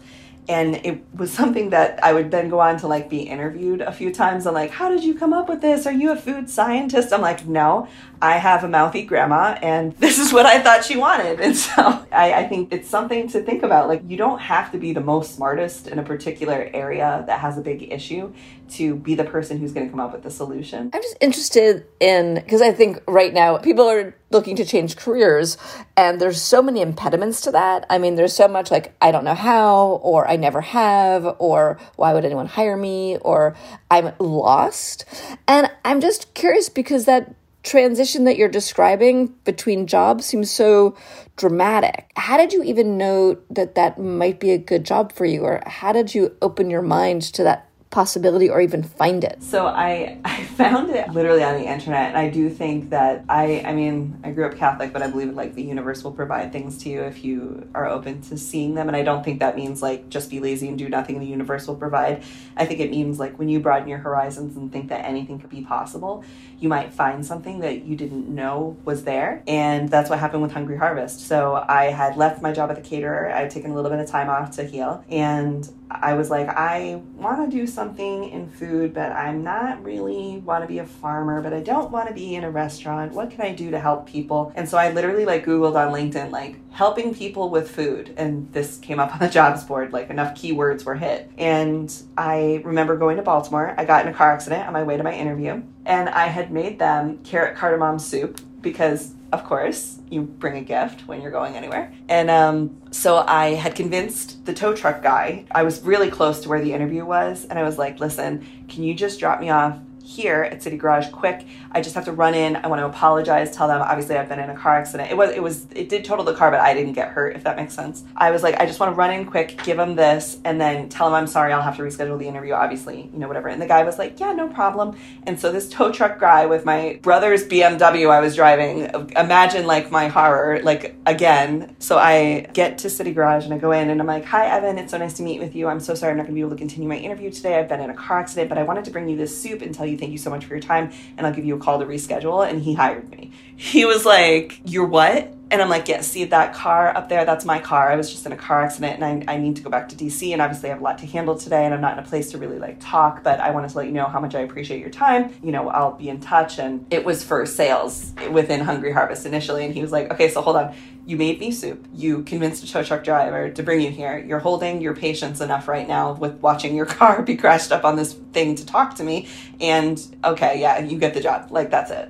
and 0.47 0.75
it 0.85 1.03
was 1.15 1.31
something 1.31 1.69
that 1.69 2.03
I 2.03 2.13
would 2.13 2.31
then 2.31 2.49
go 2.49 2.59
on 2.59 2.77
to 2.79 2.87
like 2.87 3.09
be 3.09 3.21
interviewed 3.21 3.81
a 3.81 3.91
few 3.91 4.13
times. 4.13 4.45
I'm 4.45 4.53
like, 4.53 4.71
how 4.71 4.89
did 4.89 5.03
you 5.03 5.15
come 5.15 5.31
up 5.31 5.47
with 5.47 5.61
this? 5.61 5.85
Are 5.85 5.91
you 5.93 6.11
a 6.11 6.15
food 6.15 6.49
scientist? 6.49 7.13
I'm 7.13 7.21
like, 7.21 7.45
no, 7.45 7.87
I 8.21 8.37
have 8.37 8.63
a 8.63 8.67
mouthy 8.67 9.03
grandma, 9.03 9.57
and 9.61 9.93
this 9.97 10.19
is 10.19 10.33
what 10.33 10.45
I 10.45 10.61
thought 10.61 10.83
she 10.83 10.97
wanted. 10.97 11.39
And 11.39 11.55
so 11.55 12.05
I, 12.11 12.33
I 12.33 12.47
think 12.47 12.73
it's 12.73 12.89
something 12.89 13.27
to 13.29 13.41
think 13.41 13.63
about. 13.63 13.87
Like, 13.87 14.01
you 14.07 14.17
don't 14.17 14.39
have 14.39 14.71
to 14.71 14.77
be 14.77 14.93
the 14.93 15.01
most 15.01 15.35
smartest 15.35 15.87
in 15.87 15.99
a 15.99 16.03
particular 16.03 16.69
area 16.73 17.23
that 17.27 17.39
has 17.39 17.57
a 17.57 17.61
big 17.61 17.91
issue 17.91 18.33
to 18.71 18.95
be 18.95 19.15
the 19.15 19.23
person 19.23 19.57
who's 19.57 19.71
going 19.71 19.85
to 19.85 19.91
come 19.91 19.99
up 19.99 20.13
with 20.13 20.23
the 20.23 20.31
solution. 20.31 20.89
I'm 20.93 21.01
just 21.01 21.17
interested 21.21 21.85
in 21.99 22.35
because 22.35 22.61
I 22.61 22.71
think 22.71 23.01
right 23.07 23.33
now 23.33 23.57
people 23.57 23.87
are 23.89 24.15
looking 24.31 24.55
to 24.55 24.65
change 24.65 24.95
careers 24.95 25.57
and 25.95 26.19
there's 26.19 26.41
so 26.41 26.61
many 26.61 26.81
impediments 26.81 27.41
to 27.41 27.51
that. 27.51 27.85
I 27.89 27.97
mean, 27.97 28.15
there's 28.15 28.35
so 28.35 28.47
much 28.47 28.71
like 28.71 28.95
I 29.01 29.11
don't 29.11 29.23
know 29.23 29.35
how 29.35 29.99
or 30.03 30.27
I 30.27 30.35
never 30.35 30.61
have 30.61 31.35
or 31.39 31.79
why 31.95 32.13
would 32.13 32.25
anyone 32.25 32.47
hire 32.47 32.77
me 32.77 33.17
or 33.17 33.55
I'm 33.91 34.13
lost. 34.19 35.05
And 35.47 35.69
I'm 35.85 36.01
just 36.01 36.33
curious 36.33 36.69
because 36.69 37.05
that 37.05 37.35
transition 37.63 38.25
that 38.25 38.37
you're 38.37 38.49
describing 38.49 39.27
between 39.45 39.87
jobs 39.87 40.25
seems 40.25 40.51
so 40.51 40.95
dramatic. 41.37 42.11
How 42.15 42.37
did 42.37 42.53
you 42.53 42.61
even 42.63 42.97
know 42.97 43.37
that 43.49 43.75
that 43.75 43.97
might 43.97 44.39
be 44.39 44.51
a 44.51 44.57
good 44.57 44.83
job 44.83 45.13
for 45.13 45.25
you 45.25 45.43
or 45.43 45.63
how 45.65 45.93
did 45.93 46.13
you 46.13 46.35
open 46.41 46.69
your 46.69 46.81
mind 46.81 47.21
to 47.33 47.43
that 47.43 47.69
possibility 47.93 48.49
or 48.49 48.59
even 48.59 48.83
find 48.83 49.23
it? 49.23 49.41
So 49.41 49.67
I, 49.67 50.19
I 50.25 50.43
found 50.43 50.89
it 50.89 51.09
literally 51.11 51.43
on 51.43 51.53
the 51.61 51.71
internet 51.71 52.09
and 52.09 52.17
I 52.17 52.29
do 52.29 52.49
think 52.49 52.89
that 52.89 53.23
I 53.29 53.63
I 53.65 53.73
mean 53.73 54.19
I 54.23 54.31
grew 54.31 54.45
up 54.45 54.57
Catholic 54.57 54.91
but 54.91 55.01
I 55.01 55.07
believe 55.07 55.33
like 55.33 55.53
the 55.53 55.63
universe 55.63 56.03
will 56.03 56.11
provide 56.11 56.51
things 56.51 56.77
to 56.83 56.89
you 56.89 57.03
if 57.03 57.23
you 57.23 57.67
are 57.73 57.87
open 57.87 58.21
to 58.23 58.37
seeing 58.37 58.75
them 58.75 58.87
and 58.87 58.97
I 58.97 59.03
don't 59.03 59.23
think 59.23 59.39
that 59.39 59.55
means 59.55 59.81
like 59.81 60.09
just 60.09 60.29
be 60.29 60.39
lazy 60.39 60.67
and 60.67 60.77
do 60.77 60.89
nothing 60.89 61.19
the 61.19 61.25
universe 61.25 61.67
will 61.67 61.75
provide. 61.75 62.23
I 62.57 62.65
think 62.65 62.79
it 62.79 62.89
means 62.89 63.19
like 63.19 63.37
when 63.39 63.47
you 63.47 63.59
broaden 63.59 63.87
your 63.87 63.99
horizons 63.99 64.57
and 64.57 64.71
think 64.71 64.89
that 64.89 65.05
anything 65.05 65.39
could 65.39 65.49
be 65.49 65.61
possible, 65.61 66.23
you 66.59 66.69
might 66.69 66.93
find 66.93 67.25
something 67.25 67.59
that 67.59 67.83
you 67.85 67.95
didn't 67.95 68.27
know 68.27 68.75
was 68.85 69.03
there. 69.03 69.43
And 69.47 69.89
that's 69.89 70.09
what 70.09 70.19
happened 70.19 70.41
with 70.41 70.51
Hungry 70.51 70.77
Harvest. 70.77 71.27
So 71.27 71.63
I 71.67 71.85
had 71.85 72.17
left 72.17 72.41
my 72.41 72.51
job 72.51 72.69
at 72.71 72.75
the 72.75 72.81
caterer. 72.81 73.29
I 73.29 73.41
had 73.41 73.51
taken 73.51 73.71
a 73.71 73.75
little 73.75 73.91
bit 73.91 73.99
of 73.99 74.09
time 74.09 74.29
off 74.29 74.51
to 74.57 74.63
heal 74.63 75.03
and 75.09 75.69
I 76.01 76.13
was 76.13 76.29
like, 76.29 76.47
I 76.49 77.01
want 77.15 77.49
to 77.49 77.55
do 77.55 77.67
something 77.67 78.29
in 78.29 78.49
food, 78.49 78.93
but 78.93 79.11
I'm 79.11 79.43
not 79.43 79.83
really 79.83 80.37
want 80.37 80.63
to 80.63 80.67
be 80.67 80.79
a 80.79 80.85
farmer, 80.85 81.41
but 81.41 81.53
I 81.53 81.59
don't 81.59 81.91
want 81.91 82.07
to 82.07 82.13
be 82.13 82.35
in 82.35 82.43
a 82.43 82.51
restaurant. 82.51 83.13
What 83.13 83.31
can 83.31 83.41
I 83.41 83.53
do 83.53 83.71
to 83.71 83.79
help 83.79 84.07
people? 84.07 84.51
And 84.55 84.67
so 84.67 84.77
I 84.77 84.91
literally 84.91 85.25
like 85.25 85.45
Googled 85.45 85.75
on 85.75 85.93
LinkedIn, 85.93 86.31
like 86.31 86.57
helping 86.71 87.13
people 87.13 87.49
with 87.49 87.69
food. 87.69 88.13
And 88.17 88.51
this 88.51 88.77
came 88.77 88.99
up 88.99 89.13
on 89.13 89.19
the 89.19 89.29
jobs 89.33 89.63
board, 89.63 89.93
like 89.93 90.09
enough 90.09 90.35
keywords 90.35 90.85
were 90.85 90.95
hit. 90.95 91.31
And 91.37 91.93
I 92.17 92.61
remember 92.63 92.97
going 92.97 93.17
to 93.17 93.23
Baltimore. 93.23 93.73
I 93.77 93.85
got 93.85 94.05
in 94.05 94.11
a 94.11 94.15
car 94.15 94.31
accident 94.31 94.67
on 94.67 94.73
my 94.73 94.83
way 94.83 94.97
to 94.97 95.03
my 95.03 95.13
interview, 95.13 95.63
and 95.85 96.09
I 96.09 96.27
had 96.27 96.51
made 96.51 96.79
them 96.79 97.19
carrot 97.23 97.55
cardamom 97.55 97.99
soup 97.99 98.41
because 98.61 99.13
of 99.33 99.43
course, 99.43 99.97
you 100.11 100.21
bring 100.21 100.57
a 100.57 100.61
gift 100.61 101.07
when 101.07 101.19
you're 101.19 101.31
going 101.31 101.55
anywhere. 101.55 101.91
And 102.07 102.29
um, 102.29 102.79
so 102.91 103.17
I 103.27 103.55
had 103.55 103.73
convinced 103.73 104.45
the 104.45 104.53
tow 104.53 104.75
truck 104.75 105.01
guy, 105.01 105.45
I 105.49 105.63
was 105.63 105.81
really 105.81 106.11
close 106.11 106.41
to 106.41 106.49
where 106.49 106.61
the 106.61 106.71
interview 106.71 107.03
was, 107.03 107.45
and 107.45 107.57
I 107.57 107.63
was 107.63 107.79
like, 107.79 107.99
listen, 107.99 108.45
can 108.69 108.83
you 108.83 108.93
just 108.93 109.19
drop 109.19 109.41
me 109.41 109.49
off 109.49 109.79
here 110.03 110.43
at 110.43 110.61
City 110.61 110.77
Garage 110.77 111.09
quick. 111.11 111.47
I 111.71 111.81
just 111.81 111.95
have 111.95 112.05
to 112.05 112.11
run 112.11 112.35
in. 112.35 112.57
I 112.57 112.67
want 112.67 112.81
to 112.81 112.85
apologize, 112.85 113.55
tell 113.55 113.69
them 113.69 113.81
obviously 113.81 114.17
I've 114.17 114.27
been 114.27 114.39
in 114.39 114.49
a 114.49 114.55
car 114.55 114.75
accident. 114.75 115.09
It 115.09 115.17
was 115.17 115.31
it 115.31 115.41
was 115.41 115.65
it 115.73 115.87
did 115.87 116.03
total 116.03 116.25
the 116.25 116.35
car, 116.35 116.51
but 116.51 116.59
I 116.59 116.73
didn't 116.73 116.93
get 116.93 117.09
hurt 117.09 117.35
if 117.35 117.43
that 117.43 117.55
makes 117.55 117.73
sense. 117.73 118.03
I 118.17 118.29
was 118.29 118.43
like 118.43 118.59
I 118.59 118.65
just 118.65 118.79
want 118.79 118.91
to 118.91 118.95
run 118.95 119.11
in 119.11 119.25
quick, 119.25 119.63
give 119.63 119.77
them 119.77 119.95
this 119.95 120.39
and 120.43 120.59
then 120.59 120.89
tell 120.89 121.07
them 121.07 121.15
I'm 121.15 121.27
sorry. 121.27 121.53
I'll 121.53 121.61
have 121.61 121.77
to 121.77 121.83
reschedule 121.83 122.19
the 122.19 122.27
interview 122.27 122.53
obviously, 122.53 123.09
you 123.13 123.19
know 123.19 123.27
whatever. 123.27 123.47
And 123.47 123.61
the 123.61 123.65
guy 123.65 123.83
was 123.83 123.97
like, 123.97 124.19
"Yeah, 124.19 124.33
no 124.33 124.49
problem." 124.49 124.97
And 125.23 125.39
so 125.39 125.51
this 125.51 125.69
tow 125.69 125.91
truck 125.91 126.19
guy 126.19 126.45
with 126.45 126.65
my 126.65 126.99
brother's 127.01 127.45
BMW 127.45 128.09
I 128.09 128.19
was 128.19 128.35
driving, 128.35 128.91
imagine 129.15 129.65
like 129.65 129.89
my 129.89 130.09
horror 130.09 130.59
like 130.63 130.95
again. 131.05 131.75
So 131.79 131.97
I 131.97 132.47
get 132.53 132.77
to 132.79 132.89
City 132.89 133.13
Garage 133.13 133.45
and 133.45 133.53
I 133.53 133.57
go 133.57 133.71
in 133.71 133.89
and 133.89 134.01
I'm 134.01 134.07
like, 134.07 134.25
"Hi 134.25 134.47
Evan, 134.47 134.77
it's 134.77 134.91
so 134.91 134.97
nice 134.97 135.13
to 135.13 135.23
meet 135.23 135.39
with 135.39 135.55
you. 135.55 135.67
I'm 135.67 135.79
so 135.79 135.95
sorry 135.95 136.11
I'm 136.11 136.17
not 136.17 136.23
going 136.23 136.33
to 136.33 136.35
be 136.35 136.41
able 136.41 136.51
to 136.51 136.57
continue 136.57 136.89
my 136.89 136.97
interview 136.97 137.31
today. 137.31 137.57
I've 137.57 137.69
been 137.69 137.79
in 137.79 137.89
a 137.89 137.95
car 137.95 138.19
accident, 138.19 138.49
but 138.49 138.57
I 138.57 138.63
wanted 138.63 138.83
to 138.85 138.91
bring 138.91 139.07
you 139.07 139.15
this 139.15 139.41
soup 139.41 139.61
and 139.61 139.73
tell 139.73 139.85
you 139.85 139.92
thank 139.97 140.11
you 140.11 140.17
so 140.17 140.29
much 140.29 140.45
for 140.45 140.53
your 140.53 140.61
time 140.61 140.91
and 141.17 141.25
I'll 141.25 141.33
give 141.33 141.45
you 141.45 141.55
a 141.55 141.59
call 141.59 141.79
to 141.79 141.85
reschedule. 141.85 142.47
And 142.47 142.61
he 142.61 142.73
hired 142.73 143.09
me. 143.09 143.31
He 143.55 143.85
was 143.85 144.05
like, 144.05 144.61
You're 144.65 144.87
what? 144.87 145.33
And 145.53 145.61
I'm 145.61 145.69
like, 145.69 145.87
Yeah, 145.87 146.01
see 146.01 146.25
that 146.25 146.55
car 146.55 146.97
up 146.97 147.09
there? 147.09 147.25
That's 147.25 147.45
my 147.45 147.59
car. 147.59 147.91
I 147.91 147.95
was 147.95 148.11
just 148.11 148.25
in 148.25 148.31
a 148.31 148.35
car 148.35 148.63
accident 148.63 148.99
and 148.99 149.29
I, 149.29 149.35
I 149.35 149.37
need 149.37 149.55
to 149.57 149.61
go 149.61 149.69
back 149.69 149.87
to 149.89 149.95
DC. 149.95 150.33
And 150.33 150.41
obviously, 150.41 150.69
I 150.69 150.73
have 150.73 150.81
a 150.81 150.83
lot 150.83 150.97
to 150.97 151.05
handle 151.05 151.37
today 151.37 151.63
and 151.63 151.75
I'm 151.75 151.79
not 151.79 151.93
in 151.93 152.03
a 152.03 152.07
place 152.07 152.31
to 152.31 152.39
really 152.39 152.57
like 152.57 152.77
talk, 152.79 153.23
but 153.23 153.39
I 153.39 153.51
wanted 153.51 153.69
to 153.69 153.77
let 153.77 153.85
you 153.85 153.91
know 153.91 154.07
how 154.07 154.19
much 154.19 154.33
I 154.33 154.39
appreciate 154.39 154.79
your 154.79 154.89
time. 154.89 155.31
You 155.43 155.51
know, 155.51 155.69
I'll 155.69 155.93
be 155.93 156.09
in 156.09 156.19
touch. 156.19 156.57
And 156.57 156.87
it 156.89 157.05
was 157.05 157.23
for 157.23 157.45
sales 157.45 158.13
within 158.31 158.61
Hungry 158.61 158.91
Harvest 158.91 159.27
initially. 159.27 159.63
And 159.63 159.75
he 159.75 159.81
was 159.83 159.91
like, 159.91 160.11
Okay, 160.11 160.27
so 160.27 160.41
hold 160.41 160.55
on 160.55 160.73
you 161.05 161.17
made 161.17 161.39
me 161.39 161.51
soup. 161.51 161.85
You 161.93 162.23
convinced 162.23 162.63
a 162.63 162.71
tow 162.71 162.81
truck 162.81 163.03
driver 163.03 163.49
to 163.49 163.63
bring 163.63 163.81
you 163.81 163.91
here. 163.91 164.17
You're 164.17 164.39
holding 164.39 164.81
your 164.81 164.95
patience 164.95 165.41
enough 165.41 165.67
right 165.67 165.87
now 165.87 166.13
with 166.13 166.35
watching 166.35 166.75
your 166.75 166.85
car 166.87 167.21
be 167.21 167.35
crashed 167.35 167.71
up 167.71 167.83
on 167.83 167.95
this 167.95 168.13
thing 168.31 168.55
to 168.55 168.65
talk 168.65 168.95
to 168.95 169.03
me. 169.03 169.27
And 169.59 170.01
okay, 170.23 170.59
yeah, 170.59 170.79
you 170.79 170.97
get 170.97 171.13
the 171.13 171.21
job. 171.21 171.51
Like, 171.51 171.69
that's 171.69 171.91
it. 171.91 172.09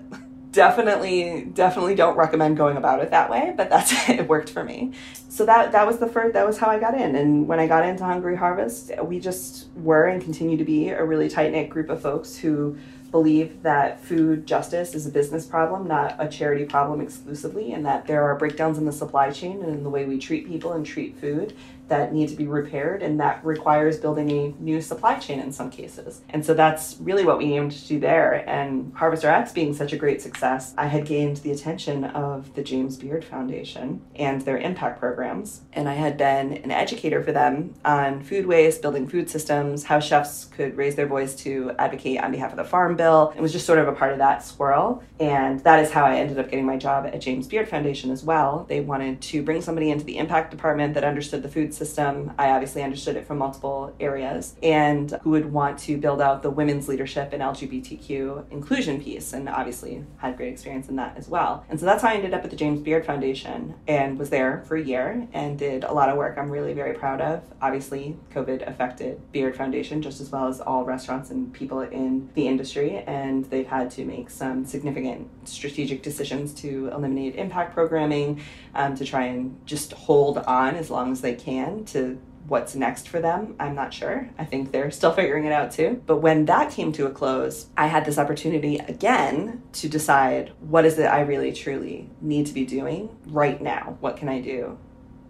Definitely, 0.54 1.46
definitely 1.52 1.96
don't 1.96 2.16
recommend 2.16 2.58
going 2.58 2.78
about 2.78 3.02
it 3.02 3.10
that 3.10 3.30
way, 3.30 3.54
but 3.58 3.72
that's 3.72 3.92
it. 4.10 4.28
Worked 4.28 4.52
for 4.52 4.64
me. 4.64 4.94
So 5.28 5.46
that 5.48 5.72
that 5.72 5.88
was 5.88 5.98
the 5.98 6.08
first 6.08 6.34
that 6.34 6.46
was 6.46 6.60
how 6.60 6.70
I 6.70 6.80
got 6.80 6.94
in. 6.94 7.16
And 7.16 7.48
when 7.48 7.60
I 7.60 7.66
got 7.68 7.84
into 7.86 8.06
Hungry 8.06 8.38
Harvest, 8.38 8.92
we 9.04 9.20
just 9.20 9.68
were 9.76 10.06
and 10.06 10.22
continue 10.22 10.56
to 10.56 10.64
be 10.64 10.90
a 10.90 11.04
really 11.04 11.28
tight 11.28 11.52
knit 11.52 11.70
group 11.70 11.90
of 11.90 12.02
folks 12.02 12.38
who 12.38 12.78
believe 13.10 13.64
that 13.64 14.04
food 14.04 14.46
justice 14.46 14.94
is 14.94 15.08
a 15.08 15.10
business 15.10 15.46
problem, 15.46 15.88
not 15.88 16.16
a 16.20 16.28
charity 16.28 16.66
problem 16.66 17.02
exclusively, 17.02 17.74
and 17.74 17.86
that 17.86 18.06
there 18.06 18.24
are 18.24 18.36
breakdowns 18.36 18.78
in 18.78 18.86
the 18.86 18.92
supply 18.92 19.32
chain 19.32 19.64
and 19.64 19.72
in 19.74 19.84
the 19.84 19.90
way 19.90 20.06
we 20.06 20.20
treat 20.20 20.48
people 20.48 20.74
and 20.74 20.86
treat 20.86 21.16
food 21.18 21.54
that 21.88 22.14
need 22.14 22.30
to 22.30 22.36
be 22.36 22.48
repaired, 22.48 23.04
and 23.04 23.20
that 23.20 23.44
requires 23.46 23.98
building 23.98 24.32
a 24.32 24.54
new 24.62 24.82
supply 24.82 25.16
chain 25.20 25.40
in 25.40 25.52
some 25.52 25.70
cases. 25.70 26.22
And 26.30 26.46
so 26.46 26.54
that's 26.54 26.98
really 27.00 27.26
what 27.26 27.38
we 27.38 27.54
aimed 27.54 27.72
to 27.72 27.88
do 27.88 28.00
there. 28.00 28.48
And 28.50 28.94
Harvest 28.96 29.24
RX 29.24 29.52
being 29.52 29.74
such 29.74 29.94
a 29.94 29.98
great 29.98 30.22
success, 30.22 30.74
I 30.78 30.88
had 30.88 31.06
gained 31.06 31.38
the 31.38 31.52
attention 31.52 32.06
of 32.06 32.54
the 32.56 32.64
James 32.64 32.98
Beard 32.98 33.26
Foundation 33.26 34.02
and 34.16 34.42
their 34.42 34.58
impact 34.58 35.00
programs. 35.00 35.62
And 35.74 35.90
I 35.90 35.94
had 35.94 36.18
been 36.18 36.54
an 36.54 36.72
educator 36.72 37.22
for 37.22 37.32
them 37.32 37.74
on 37.84 38.24
food 38.24 38.46
waste, 38.46 38.82
building 38.82 39.08
food 39.08 39.30
systems, 39.30 39.84
how 39.84 40.00
chefs 40.00 40.46
could 40.46 40.78
raise 40.78 40.96
their 40.96 41.08
voice 41.08 41.36
to 41.38 41.72
advocate 41.78 42.22
on 42.22 42.32
behalf 42.32 42.52
of 42.52 42.58
the 42.58 42.64
Farm 42.64 42.96
Bill. 42.96 43.34
It 43.36 43.42
was 43.42 43.52
just 43.52 43.66
sort 43.66 43.80
of 43.80 43.88
a 43.88 43.94
part 43.94 44.14
of 44.14 44.20
that 44.20 44.44
swirl. 44.44 45.04
And 45.20 45.60
that 45.62 45.80
is 45.80 45.92
how 45.92 46.06
I 46.06 46.16
ended 46.16 46.40
up 46.40 46.50
getting 46.50 46.66
my 46.66 46.78
job 46.78 47.06
at 47.06 47.20
James 47.22 47.48
Beard 47.48 47.68
Foundation 47.68 48.10
as 48.12 48.24
well. 48.24 48.66
They 48.68 48.80
wanted 48.80 49.22
to 49.22 49.44
bring 49.44 49.62
somebody 49.62 49.92
into 49.92 50.06
the 50.06 50.18
impact 50.18 50.52
department 50.52 50.94
that 50.94 51.04
understood 51.04 51.44
the 51.44 51.50
food 51.50 51.73
system. 51.74 52.34
I 52.38 52.50
obviously 52.50 52.84
understood 52.84 53.16
it 53.16 53.26
from 53.26 53.38
multiple 53.38 53.96
areas 54.00 54.56
and 54.62 55.12
who 55.22 55.32
would 55.32 55.52
want 55.52 55.80
to 55.80 55.98
build 55.98 56.22
out 56.22 56.44
the 56.44 56.50
women's 56.50 56.88
leadership 56.88 57.34
and 57.34 57.42
LGBTQ 57.42 58.52
inclusion 58.52 59.02
piece 59.02 59.34
and 59.34 59.50
obviously 59.50 60.04
had 60.18 60.38
great 60.38 60.54
experience 60.54 60.90
in 60.90 60.96
that 60.98 61.18
as 61.18 61.28
well. 61.28 61.66
And 61.70 61.80
so 61.80 61.86
that's 61.86 62.02
how 62.02 62.10
I 62.10 62.16
ended 62.16 62.34
up 62.34 62.44
at 62.44 62.50
the 62.50 62.56
James 62.56 62.80
Beard 62.80 63.06
Foundation 63.06 63.76
and 63.88 64.18
was 64.18 64.30
there 64.30 64.64
for 64.68 64.76
a 64.76 64.84
year 64.84 65.28
and 65.34 65.58
did 65.58 65.84
a 65.84 65.94
lot 65.94 66.10
of 66.10 66.18
work 66.18 66.38
I'm 66.38 66.50
really 66.50 66.74
very 66.74 66.94
proud 66.94 67.22
of. 67.22 67.44
Obviously, 67.62 68.18
COVID 68.34 68.68
affected 68.68 69.20
Beard 69.32 69.56
Foundation 69.56 70.02
just 70.02 70.22
as 70.22 70.30
well 70.30 70.48
as 70.48 70.62
all 70.62 70.84
restaurants 70.84 71.30
and 71.30 71.54
people 71.54 71.82
in 71.82 72.30
the 72.36 72.48
industry 72.48 72.98
and 73.08 73.46
they've 73.46 73.68
had 73.68 73.92
to 73.92 74.06
make 74.06 74.30
some 74.30 74.66
significant 74.66 75.28
strategic 75.48 76.04
decisions 76.04 76.54
to 76.54 76.90
eliminate 76.94 77.36
impact 77.36 77.74
programming 77.74 78.42
um, 78.76 78.96
to 78.96 79.06
try 79.06 79.26
and 79.26 79.66
just 79.66 79.94
hold 79.94 80.38
on 80.40 80.76
as 80.76 80.90
long 80.90 81.12
as 81.12 81.22
they 81.22 81.36
can 81.36 81.63
to 81.88 82.20
what's 82.48 82.76
next 82.76 83.08
for 83.08 83.20
them. 83.20 83.56
I'm 83.60 83.76
not 83.76 83.94
sure. 83.94 84.30
I 84.38 84.46
think 84.46 84.72
they're 84.72 84.92
still 84.92 85.14
figuring 85.14 85.46
it 85.46 85.52
out 85.52 85.72
too. 85.72 86.02
But 86.06 86.18
when 86.18 86.46
that 86.46 86.72
came 86.72 86.92
to 86.94 87.06
a 87.06 87.12
close, 87.12 87.68
I 87.78 87.88
had 87.88 88.06
this 88.06 88.18
opportunity 88.18 88.78
again 88.78 89.64
to 89.74 89.90
decide 89.90 90.52
what 90.60 90.86
is 90.86 91.00
it 91.00 91.06
I 91.06 91.22
really 91.22 91.54
truly 91.54 92.10
need 92.22 92.48
to 92.48 92.54
be 92.54 92.66
doing 92.66 93.16
right 93.28 93.62
now? 93.62 93.98
What 94.02 94.18
can 94.18 94.30
I 94.30 94.42
do 94.42 94.78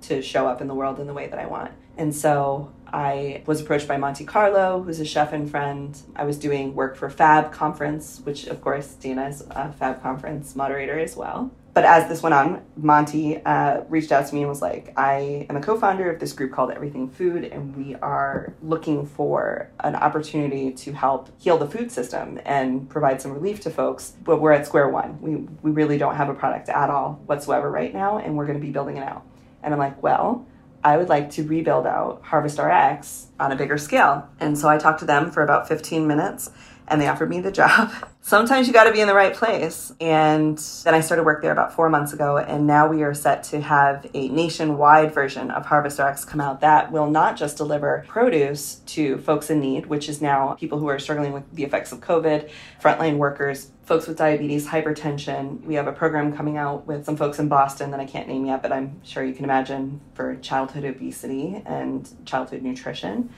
to 0.01 0.21
show 0.21 0.47
up 0.47 0.61
in 0.61 0.67
the 0.67 0.73
world 0.73 0.99
in 0.99 1.07
the 1.07 1.13
way 1.13 1.27
that 1.27 1.39
I 1.39 1.45
want? 1.45 1.71
And 1.97 2.15
so 2.15 2.73
I 2.87 3.43
was 3.45 3.61
approached 3.61 3.87
by 3.87 3.97
Monti 3.97 4.25
Carlo, 4.25 4.81
who's 4.81 4.99
a 4.99 5.05
chef 5.05 5.33
and 5.33 5.49
friend. 5.49 5.99
I 6.15 6.23
was 6.23 6.37
doing 6.37 6.73
work 6.73 6.95
for 6.95 7.09
Fab 7.09 7.51
Conference, 7.51 8.21
which 8.23 8.47
of 8.47 8.61
course 8.61 8.93
Dana 8.95 9.27
is 9.27 9.41
a 9.51 9.71
Fab 9.73 10.01
Conference 10.01 10.55
moderator 10.55 10.97
as 10.97 11.15
well 11.15 11.51
but 11.73 11.85
as 11.85 12.07
this 12.07 12.21
went 12.21 12.35
on, 12.35 12.63
Monti 12.77 13.37
uh, 13.37 13.81
reached 13.89 14.11
out 14.11 14.27
to 14.27 14.35
me 14.35 14.41
and 14.41 14.49
was 14.49 14.61
like, 14.61 14.93
I 14.95 15.47
am 15.49 15.57
a 15.57 15.61
co 15.61 15.77
founder 15.79 16.11
of 16.11 16.19
this 16.19 16.31
group 16.31 16.51
called 16.51 16.69
Everything 16.69 17.09
Food, 17.09 17.45
and 17.45 17.75
we 17.75 17.95
are 17.95 18.53
looking 18.61 19.07
for 19.07 19.71
an 19.79 19.95
opportunity 19.95 20.71
to 20.71 20.93
help 20.93 21.29
heal 21.41 21.57
the 21.57 21.67
food 21.67 21.91
system 21.91 22.39
and 22.45 22.87
provide 22.87 23.21
some 23.21 23.31
relief 23.31 23.59
to 23.61 23.71
folks. 23.71 24.13
But 24.23 24.39
we're 24.39 24.51
at 24.51 24.67
square 24.67 24.87
one. 24.87 25.19
We, 25.19 25.35
we 25.63 25.71
really 25.71 25.97
don't 25.97 26.15
have 26.15 26.29
a 26.29 26.35
product 26.35 26.69
at 26.69 26.91
all 26.91 27.21
whatsoever 27.25 27.71
right 27.71 27.91
now, 27.93 28.19
and 28.19 28.37
we're 28.37 28.45
going 28.45 28.59
to 28.59 28.65
be 28.65 28.71
building 28.71 28.97
it 28.97 29.03
out. 29.03 29.25
And 29.63 29.73
I'm 29.73 29.79
like, 29.79 30.01
well, 30.03 30.45
I 30.83 30.97
would 30.97 31.09
like 31.09 31.31
to 31.31 31.43
rebuild 31.43 31.87
out 31.87 32.21
Harvest 32.23 32.59
RX 32.59 33.27
on 33.39 33.51
a 33.51 33.55
bigger 33.55 33.77
scale. 33.77 34.27
And 34.39 34.57
so 34.57 34.67
I 34.67 34.77
talked 34.77 34.99
to 34.99 35.05
them 35.05 35.31
for 35.31 35.41
about 35.41 35.67
15 35.67 36.05
minutes 36.05 36.51
and 36.87 37.01
they 37.01 37.07
offered 37.07 37.29
me 37.29 37.39
the 37.39 37.51
job. 37.51 37.91
Sometimes 38.21 38.67
you 38.67 38.73
got 38.73 38.85
to 38.85 38.93
be 38.93 39.01
in 39.01 39.07
the 39.07 39.13
right 39.13 39.33
place. 39.33 39.91
And 39.99 40.57
then 40.57 40.93
I 40.93 41.01
started 41.01 41.23
work 41.23 41.41
there 41.41 41.51
about 41.51 41.73
four 41.73 41.89
months 41.89 42.13
ago, 42.13 42.37
and 42.37 42.65
now 42.65 42.87
we 42.87 43.03
are 43.03 43.13
set 43.13 43.43
to 43.45 43.59
have 43.59 44.07
a 44.13 44.29
nationwide 44.29 45.13
version 45.13 45.51
of 45.51 45.65
Harvest 45.65 45.99
RX 45.99 46.23
come 46.23 46.39
out 46.39 46.61
that 46.61 46.91
will 46.91 47.09
not 47.09 47.35
just 47.35 47.57
deliver 47.57 48.05
produce 48.07 48.75
to 48.85 49.17
folks 49.19 49.49
in 49.49 49.59
need, 49.59 49.87
which 49.87 50.07
is 50.07 50.21
now 50.21 50.53
people 50.53 50.79
who 50.79 50.87
are 50.87 50.99
struggling 50.99 51.33
with 51.33 51.43
the 51.53 51.65
effects 51.65 51.91
of 51.91 51.99
COVID, 51.99 52.49
frontline 52.81 53.17
workers, 53.17 53.71
folks 53.83 54.07
with 54.07 54.17
diabetes, 54.17 54.67
hypertension. 54.67 55.61
We 55.63 55.75
have 55.75 55.87
a 55.87 55.91
program 55.91 56.35
coming 56.35 56.57
out 56.57 56.87
with 56.87 57.05
some 57.05 57.17
folks 57.17 57.39
in 57.39 57.49
Boston 57.49 57.91
that 57.91 57.99
I 57.99 58.05
can't 58.05 58.29
name 58.29 58.45
yet, 58.45 58.61
but 58.61 58.71
I'm 58.71 59.03
sure 59.03 59.23
you 59.23 59.33
can 59.33 59.43
imagine 59.43 59.99
for 60.13 60.35
childhood 60.37 60.85
obesity 60.85 61.61
and 61.65 62.09
childhood 62.25 62.61
nutrition. 62.61 63.29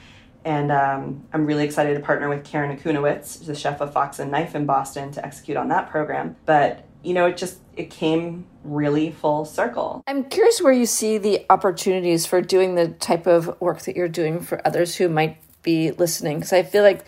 And 0.45 0.71
um, 0.71 1.25
I'm 1.33 1.47
really 1.47 1.65
excited 1.65 1.95
to 1.95 1.99
partner 1.99 2.29
with 2.29 2.45
Karen 2.45 2.77
Akunowicz, 2.77 3.45
the 3.45 3.55
chef 3.55 3.81
of 3.81 3.91
Fox 3.91 4.19
and 4.19 4.29
Knife 4.29 4.53
in 4.53 4.67
Boston, 4.67 5.11
to 5.13 5.25
execute 5.25 5.57
on 5.57 5.69
that 5.69 5.89
program. 5.89 6.35
But 6.45 6.85
you 7.03 7.13
know, 7.13 7.25
it 7.25 7.37
just 7.37 7.59
it 7.75 7.89
came 7.89 8.45
really 8.63 9.11
full 9.11 9.45
circle. 9.45 10.03
I'm 10.07 10.23
curious 10.25 10.61
where 10.61 10.73
you 10.73 10.85
see 10.85 11.17
the 11.17 11.45
opportunities 11.49 12.25
for 12.25 12.41
doing 12.41 12.75
the 12.75 12.89
type 12.89 13.27
of 13.27 13.59
work 13.59 13.81
that 13.81 13.95
you're 13.95 14.07
doing 14.07 14.39
for 14.39 14.65
others 14.65 14.95
who 14.95 15.09
might 15.09 15.37
be 15.61 15.91
listening, 15.91 16.37
because 16.37 16.53
I 16.53 16.63
feel 16.63 16.83
like 16.83 17.05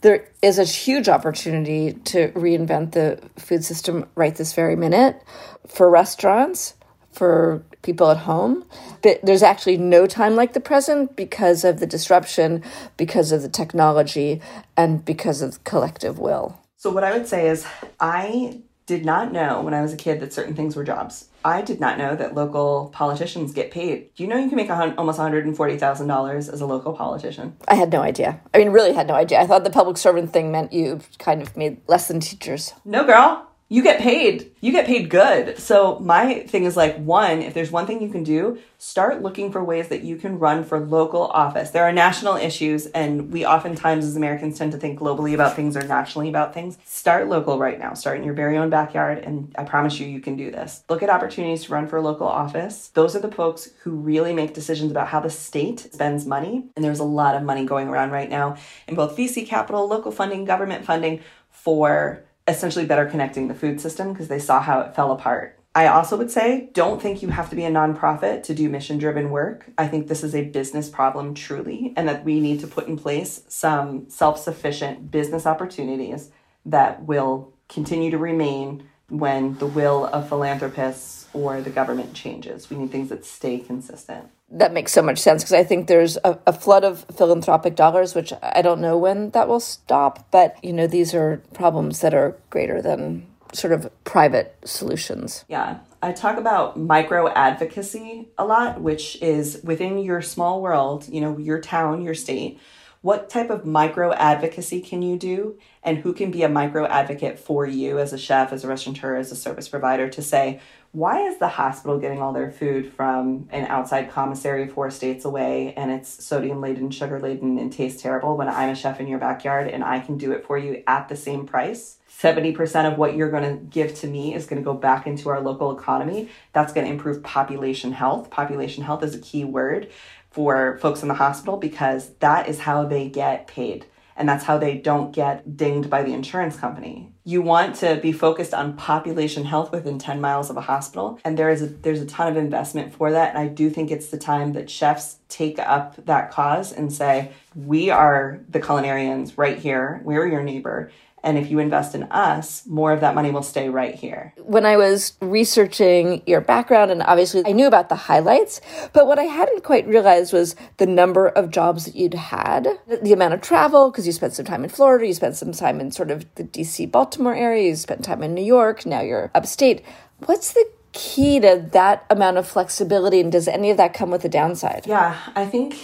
there 0.00 0.28
is 0.42 0.58
a 0.58 0.64
huge 0.64 1.08
opportunity 1.08 1.92
to 1.92 2.32
reinvent 2.32 2.92
the 2.92 3.20
food 3.40 3.64
system 3.64 4.08
right 4.16 4.34
this 4.34 4.52
very 4.52 4.74
minute 4.74 5.22
for 5.68 5.88
restaurants, 5.88 6.74
for 7.12 7.64
people 7.82 8.10
at 8.10 8.18
home. 8.18 8.64
But 9.02 9.20
there's 9.22 9.42
actually 9.42 9.76
no 9.76 10.06
time 10.06 10.36
like 10.36 10.52
the 10.52 10.60
present 10.60 11.16
because 11.16 11.64
of 11.64 11.80
the 11.80 11.86
disruption, 11.86 12.62
because 12.96 13.32
of 13.32 13.42
the 13.42 13.48
technology, 13.48 14.40
and 14.76 15.04
because 15.04 15.42
of 15.42 15.62
collective 15.64 16.18
will. 16.18 16.60
So, 16.76 16.90
what 16.90 17.04
I 17.04 17.12
would 17.12 17.26
say 17.26 17.48
is, 17.48 17.66
I 17.98 18.60
did 18.86 19.04
not 19.04 19.32
know 19.32 19.60
when 19.60 19.72
I 19.72 19.82
was 19.82 19.92
a 19.92 19.96
kid 19.96 20.18
that 20.20 20.32
certain 20.32 20.54
things 20.54 20.74
were 20.74 20.82
jobs. 20.82 21.28
I 21.44 21.62
did 21.62 21.78
not 21.78 21.96
know 21.96 22.16
that 22.16 22.34
local 22.34 22.90
politicians 22.92 23.52
get 23.52 23.70
paid. 23.70 24.12
Do 24.14 24.22
you 24.22 24.28
know 24.28 24.36
you 24.36 24.48
can 24.48 24.56
make 24.56 24.68
a 24.68 24.94
almost 24.96 25.18
$140,000 25.18 26.36
as 26.36 26.60
a 26.60 26.66
local 26.66 26.92
politician? 26.92 27.56
I 27.68 27.76
had 27.76 27.92
no 27.92 28.02
idea. 28.02 28.40
I 28.52 28.58
mean, 28.58 28.70
really 28.70 28.92
had 28.92 29.06
no 29.06 29.14
idea. 29.14 29.40
I 29.40 29.46
thought 29.46 29.64
the 29.64 29.70
public 29.70 29.96
servant 29.96 30.32
thing 30.32 30.50
meant 30.50 30.72
you 30.72 31.00
kind 31.18 31.40
of 31.40 31.56
made 31.56 31.80
less 31.86 32.08
than 32.08 32.20
teachers. 32.20 32.74
No, 32.84 33.04
girl. 33.04 33.49
You 33.72 33.84
get 33.84 34.00
paid. 34.00 34.50
You 34.60 34.72
get 34.72 34.84
paid 34.84 35.10
good. 35.10 35.56
So, 35.56 36.00
my 36.00 36.40
thing 36.40 36.64
is 36.64 36.76
like, 36.76 36.96
one, 36.96 37.40
if 37.40 37.54
there's 37.54 37.70
one 37.70 37.86
thing 37.86 38.02
you 38.02 38.08
can 38.08 38.24
do, 38.24 38.58
start 38.78 39.22
looking 39.22 39.52
for 39.52 39.62
ways 39.62 39.86
that 39.90 40.02
you 40.02 40.16
can 40.16 40.40
run 40.40 40.64
for 40.64 40.80
local 40.80 41.28
office. 41.28 41.70
There 41.70 41.84
are 41.84 41.92
national 41.92 42.34
issues, 42.34 42.86
and 42.86 43.30
we 43.30 43.46
oftentimes 43.46 44.04
as 44.04 44.16
Americans 44.16 44.58
tend 44.58 44.72
to 44.72 44.78
think 44.78 44.98
globally 44.98 45.34
about 45.34 45.54
things 45.54 45.76
or 45.76 45.84
nationally 45.84 46.28
about 46.28 46.52
things. 46.52 46.78
Start 46.84 47.28
local 47.28 47.60
right 47.60 47.78
now. 47.78 47.94
Start 47.94 48.18
in 48.18 48.24
your 48.24 48.34
very 48.34 48.58
own 48.58 48.70
backyard, 48.70 49.18
and 49.18 49.54
I 49.56 49.62
promise 49.62 50.00
you, 50.00 50.08
you 50.08 50.18
can 50.18 50.34
do 50.34 50.50
this. 50.50 50.82
Look 50.88 51.04
at 51.04 51.08
opportunities 51.08 51.66
to 51.66 51.72
run 51.72 51.86
for 51.86 52.00
local 52.00 52.26
office. 52.26 52.88
Those 52.88 53.14
are 53.14 53.20
the 53.20 53.30
folks 53.30 53.70
who 53.84 53.92
really 53.92 54.34
make 54.34 54.52
decisions 54.52 54.90
about 54.90 55.06
how 55.06 55.20
the 55.20 55.30
state 55.30 55.78
spends 55.78 56.26
money. 56.26 56.64
And 56.74 56.84
there's 56.84 56.98
a 56.98 57.04
lot 57.04 57.36
of 57.36 57.44
money 57.44 57.64
going 57.64 57.86
around 57.86 58.10
right 58.10 58.28
now 58.28 58.56
in 58.88 58.96
both 58.96 59.16
VC 59.16 59.46
capital, 59.46 59.86
local 59.86 60.10
funding, 60.10 60.44
government 60.44 60.84
funding 60.84 61.20
for 61.52 62.24
essentially 62.46 62.86
better 62.86 63.06
connecting 63.06 63.48
the 63.48 63.54
food 63.54 63.80
system 63.80 64.12
because 64.12 64.28
they 64.28 64.38
saw 64.38 64.60
how 64.60 64.80
it 64.80 64.94
fell 64.94 65.12
apart. 65.12 65.58
I 65.74 65.86
also 65.86 66.16
would 66.16 66.32
say 66.32 66.68
don't 66.72 67.00
think 67.00 67.22
you 67.22 67.28
have 67.28 67.48
to 67.50 67.56
be 67.56 67.64
a 67.64 67.70
nonprofit 67.70 68.42
to 68.44 68.54
do 68.54 68.68
mission 68.68 68.98
driven 68.98 69.30
work. 69.30 69.70
I 69.78 69.86
think 69.86 70.08
this 70.08 70.24
is 70.24 70.34
a 70.34 70.44
business 70.44 70.88
problem 70.88 71.34
truly, 71.34 71.92
and 71.96 72.08
that 72.08 72.24
we 72.24 72.40
need 72.40 72.60
to 72.60 72.66
put 72.66 72.88
in 72.88 72.96
place 72.96 73.44
some 73.48 74.10
self 74.10 74.38
sufficient 74.38 75.10
business 75.10 75.46
opportunities 75.46 76.30
that 76.66 77.04
will 77.04 77.52
continue 77.68 78.10
to 78.10 78.18
remain 78.18 78.88
when 79.08 79.58
the 79.58 79.66
will 79.66 80.06
of 80.06 80.28
philanthropists 80.28 81.28
or 81.32 81.60
the 81.60 81.70
government 81.70 82.14
changes. 82.14 82.68
We 82.68 82.76
need 82.76 82.90
things 82.90 83.08
that 83.10 83.24
stay 83.24 83.58
consistent 83.58 84.28
that 84.50 84.72
makes 84.72 84.92
so 84.92 85.02
much 85.02 85.18
sense 85.18 85.42
because 85.42 85.52
I 85.52 85.64
think 85.64 85.86
there's 85.86 86.16
a, 86.24 86.38
a, 86.46 86.52
flood 86.52 86.84
of 86.84 87.04
philanthropic 87.16 87.76
dollars, 87.76 88.14
which 88.14 88.32
I 88.42 88.62
don't 88.62 88.80
know 88.80 88.98
when 88.98 89.30
that 89.30 89.46
will 89.46 89.60
stop. 89.60 90.26
But, 90.30 90.62
you 90.62 90.72
know, 90.72 90.86
these 90.86 91.14
are 91.14 91.42
problems 91.54 92.00
that 92.00 92.14
are 92.14 92.36
greater 92.50 92.82
than 92.82 93.26
sort 93.52 93.72
of 93.72 93.90
private 94.04 94.56
solutions. 94.64 95.44
Yeah. 95.48 95.78
I 96.02 96.12
talk 96.12 96.38
about 96.38 96.78
micro 96.78 97.28
advocacy 97.28 98.28
a 98.38 98.44
lot, 98.44 98.80
which 98.80 99.20
is 99.22 99.60
within 99.62 99.98
your 99.98 100.22
small 100.22 100.62
world, 100.62 101.06
you 101.08 101.20
know, 101.20 101.36
your 101.38 101.60
town, 101.60 102.02
your 102.02 102.14
state. 102.14 102.58
What 103.02 103.30
type 103.30 103.50
of 103.50 103.64
micro 103.64 104.12
advocacy 104.12 104.80
can 104.80 105.02
you 105.02 105.18
do? 105.18 105.58
And 105.82 105.98
who 105.98 106.12
can 106.12 106.30
be 106.30 106.42
a 106.42 106.48
micro 106.48 106.86
advocate 106.86 107.38
for 107.38 107.66
you 107.66 107.98
as 107.98 108.12
a 108.12 108.18
chef, 108.18 108.52
as 108.52 108.64
a 108.64 108.68
restaurateur, 108.68 109.16
as 109.16 109.32
a 109.32 109.36
service 109.36 109.68
provider 109.68 110.08
to 110.08 110.22
say, 110.22 110.60
why 110.92 111.20
is 111.20 111.38
the 111.38 111.48
hospital 111.48 111.98
getting 111.98 112.20
all 112.20 112.32
their 112.32 112.50
food 112.50 112.92
from 112.92 113.48
an 113.50 113.64
outside 113.66 114.10
commissary 114.10 114.66
four 114.66 114.90
states 114.90 115.24
away 115.24 115.72
and 115.76 115.90
it's 115.92 116.24
sodium 116.24 116.60
laden, 116.60 116.90
sugar 116.90 117.20
laden, 117.20 117.58
and 117.58 117.72
tastes 117.72 118.02
terrible 118.02 118.36
when 118.36 118.48
I'm 118.48 118.70
a 118.70 118.74
chef 118.74 118.98
in 118.98 119.06
your 119.06 119.20
backyard 119.20 119.68
and 119.68 119.84
I 119.84 120.00
can 120.00 120.18
do 120.18 120.32
it 120.32 120.44
for 120.44 120.58
you 120.58 120.82
at 120.88 121.08
the 121.08 121.14
same 121.14 121.46
price? 121.46 121.98
70% 122.10 122.90
of 122.90 122.98
what 122.98 123.14
you're 123.14 123.30
going 123.30 123.58
to 123.58 123.64
give 123.64 123.94
to 124.00 124.08
me 124.08 124.34
is 124.34 124.46
going 124.46 124.60
to 124.60 124.64
go 124.64 124.74
back 124.74 125.06
into 125.06 125.28
our 125.28 125.40
local 125.40 125.76
economy. 125.76 126.28
That's 126.52 126.72
going 126.72 126.86
to 126.86 126.92
improve 126.92 127.22
population 127.22 127.92
health. 127.92 128.28
Population 128.28 128.82
health 128.82 129.04
is 129.04 129.14
a 129.14 129.20
key 129.20 129.44
word 129.44 129.90
for 130.30 130.76
folks 130.78 131.02
in 131.02 131.08
the 131.08 131.14
hospital 131.14 131.56
because 131.56 132.14
that 132.14 132.48
is 132.48 132.60
how 132.60 132.84
they 132.84 133.08
get 133.08 133.46
paid 133.46 133.86
and 134.16 134.28
that's 134.28 134.44
how 134.44 134.58
they 134.58 134.76
don't 134.76 135.12
get 135.12 135.56
dinged 135.56 135.88
by 135.88 136.02
the 136.02 136.12
insurance 136.12 136.56
company. 136.56 137.10
You 137.30 137.42
want 137.42 137.76
to 137.76 137.94
be 137.94 138.10
focused 138.10 138.52
on 138.52 138.76
population 138.76 139.44
health 139.44 139.70
within 139.70 140.00
10 140.00 140.20
miles 140.20 140.50
of 140.50 140.56
a 140.56 140.60
hospital, 140.62 141.20
and 141.24 141.38
there 141.38 141.48
is 141.48 141.62
a, 141.62 141.66
there's 141.66 142.00
a 142.00 142.06
ton 142.06 142.26
of 142.26 142.36
investment 142.36 142.92
for 142.92 143.12
that. 143.12 143.30
And 143.30 143.38
I 143.38 143.46
do 143.46 143.70
think 143.70 143.92
it's 143.92 144.08
the 144.08 144.18
time 144.18 144.52
that 144.54 144.68
chefs 144.68 145.18
take 145.28 145.60
up 145.60 145.94
that 146.06 146.32
cause 146.32 146.72
and 146.72 146.92
say, 146.92 147.30
"We 147.54 147.88
are 147.88 148.40
the 148.48 148.58
culinarians 148.58 149.34
right 149.36 149.56
here. 149.56 150.00
We're 150.02 150.26
your 150.26 150.42
neighbor, 150.42 150.90
and 151.22 151.36
if 151.38 151.50
you 151.50 151.58
invest 151.58 151.94
in 151.94 152.04
us, 152.04 152.66
more 152.66 152.92
of 152.92 153.00
that 153.00 153.14
money 153.14 153.30
will 153.30 153.42
stay 153.42 153.68
right 153.68 153.94
here. 153.94 154.32
When 154.38 154.64
I 154.64 154.76
was 154.76 155.14
researching 155.20 156.22
your 156.26 156.40
background, 156.40 156.90
and 156.90 157.02
obviously 157.02 157.42
I 157.46 157.52
knew 157.52 157.66
about 157.66 157.88
the 157.88 157.96
highlights, 157.96 158.60
but 158.92 159.06
what 159.06 159.18
I 159.18 159.24
hadn't 159.24 159.64
quite 159.64 159.86
realized 159.86 160.32
was 160.32 160.56
the 160.78 160.86
number 160.86 161.28
of 161.28 161.50
jobs 161.50 161.84
that 161.84 161.94
you'd 161.94 162.14
had, 162.14 162.68
the 163.02 163.12
amount 163.12 163.34
of 163.34 163.40
travel, 163.40 163.90
because 163.90 164.06
you 164.06 164.12
spent 164.12 164.34
some 164.34 164.46
time 164.46 164.64
in 164.64 164.70
Florida, 164.70 165.06
you 165.06 165.14
spent 165.14 165.36
some 165.36 165.52
time 165.52 165.80
in 165.80 165.90
sort 165.90 166.10
of 166.10 166.26
the 166.36 166.44
DC 166.44 166.90
Baltimore 166.90 167.34
area, 167.34 167.68
you 167.68 167.76
spent 167.76 168.04
time 168.04 168.22
in 168.22 168.34
New 168.34 168.44
York, 168.44 168.86
now 168.86 169.00
you're 169.00 169.30
upstate. 169.34 169.84
What's 170.26 170.52
the 170.52 170.68
key 170.92 171.38
to 171.40 171.68
that 171.72 172.04
amount 172.10 172.36
of 172.36 172.46
flexibility, 172.48 173.20
and 173.20 173.30
does 173.30 173.46
any 173.46 173.70
of 173.70 173.76
that 173.76 173.94
come 173.94 174.10
with 174.10 174.24
a 174.24 174.28
downside? 174.28 174.86
Yeah, 174.86 175.16
I 175.36 175.46
think 175.46 175.76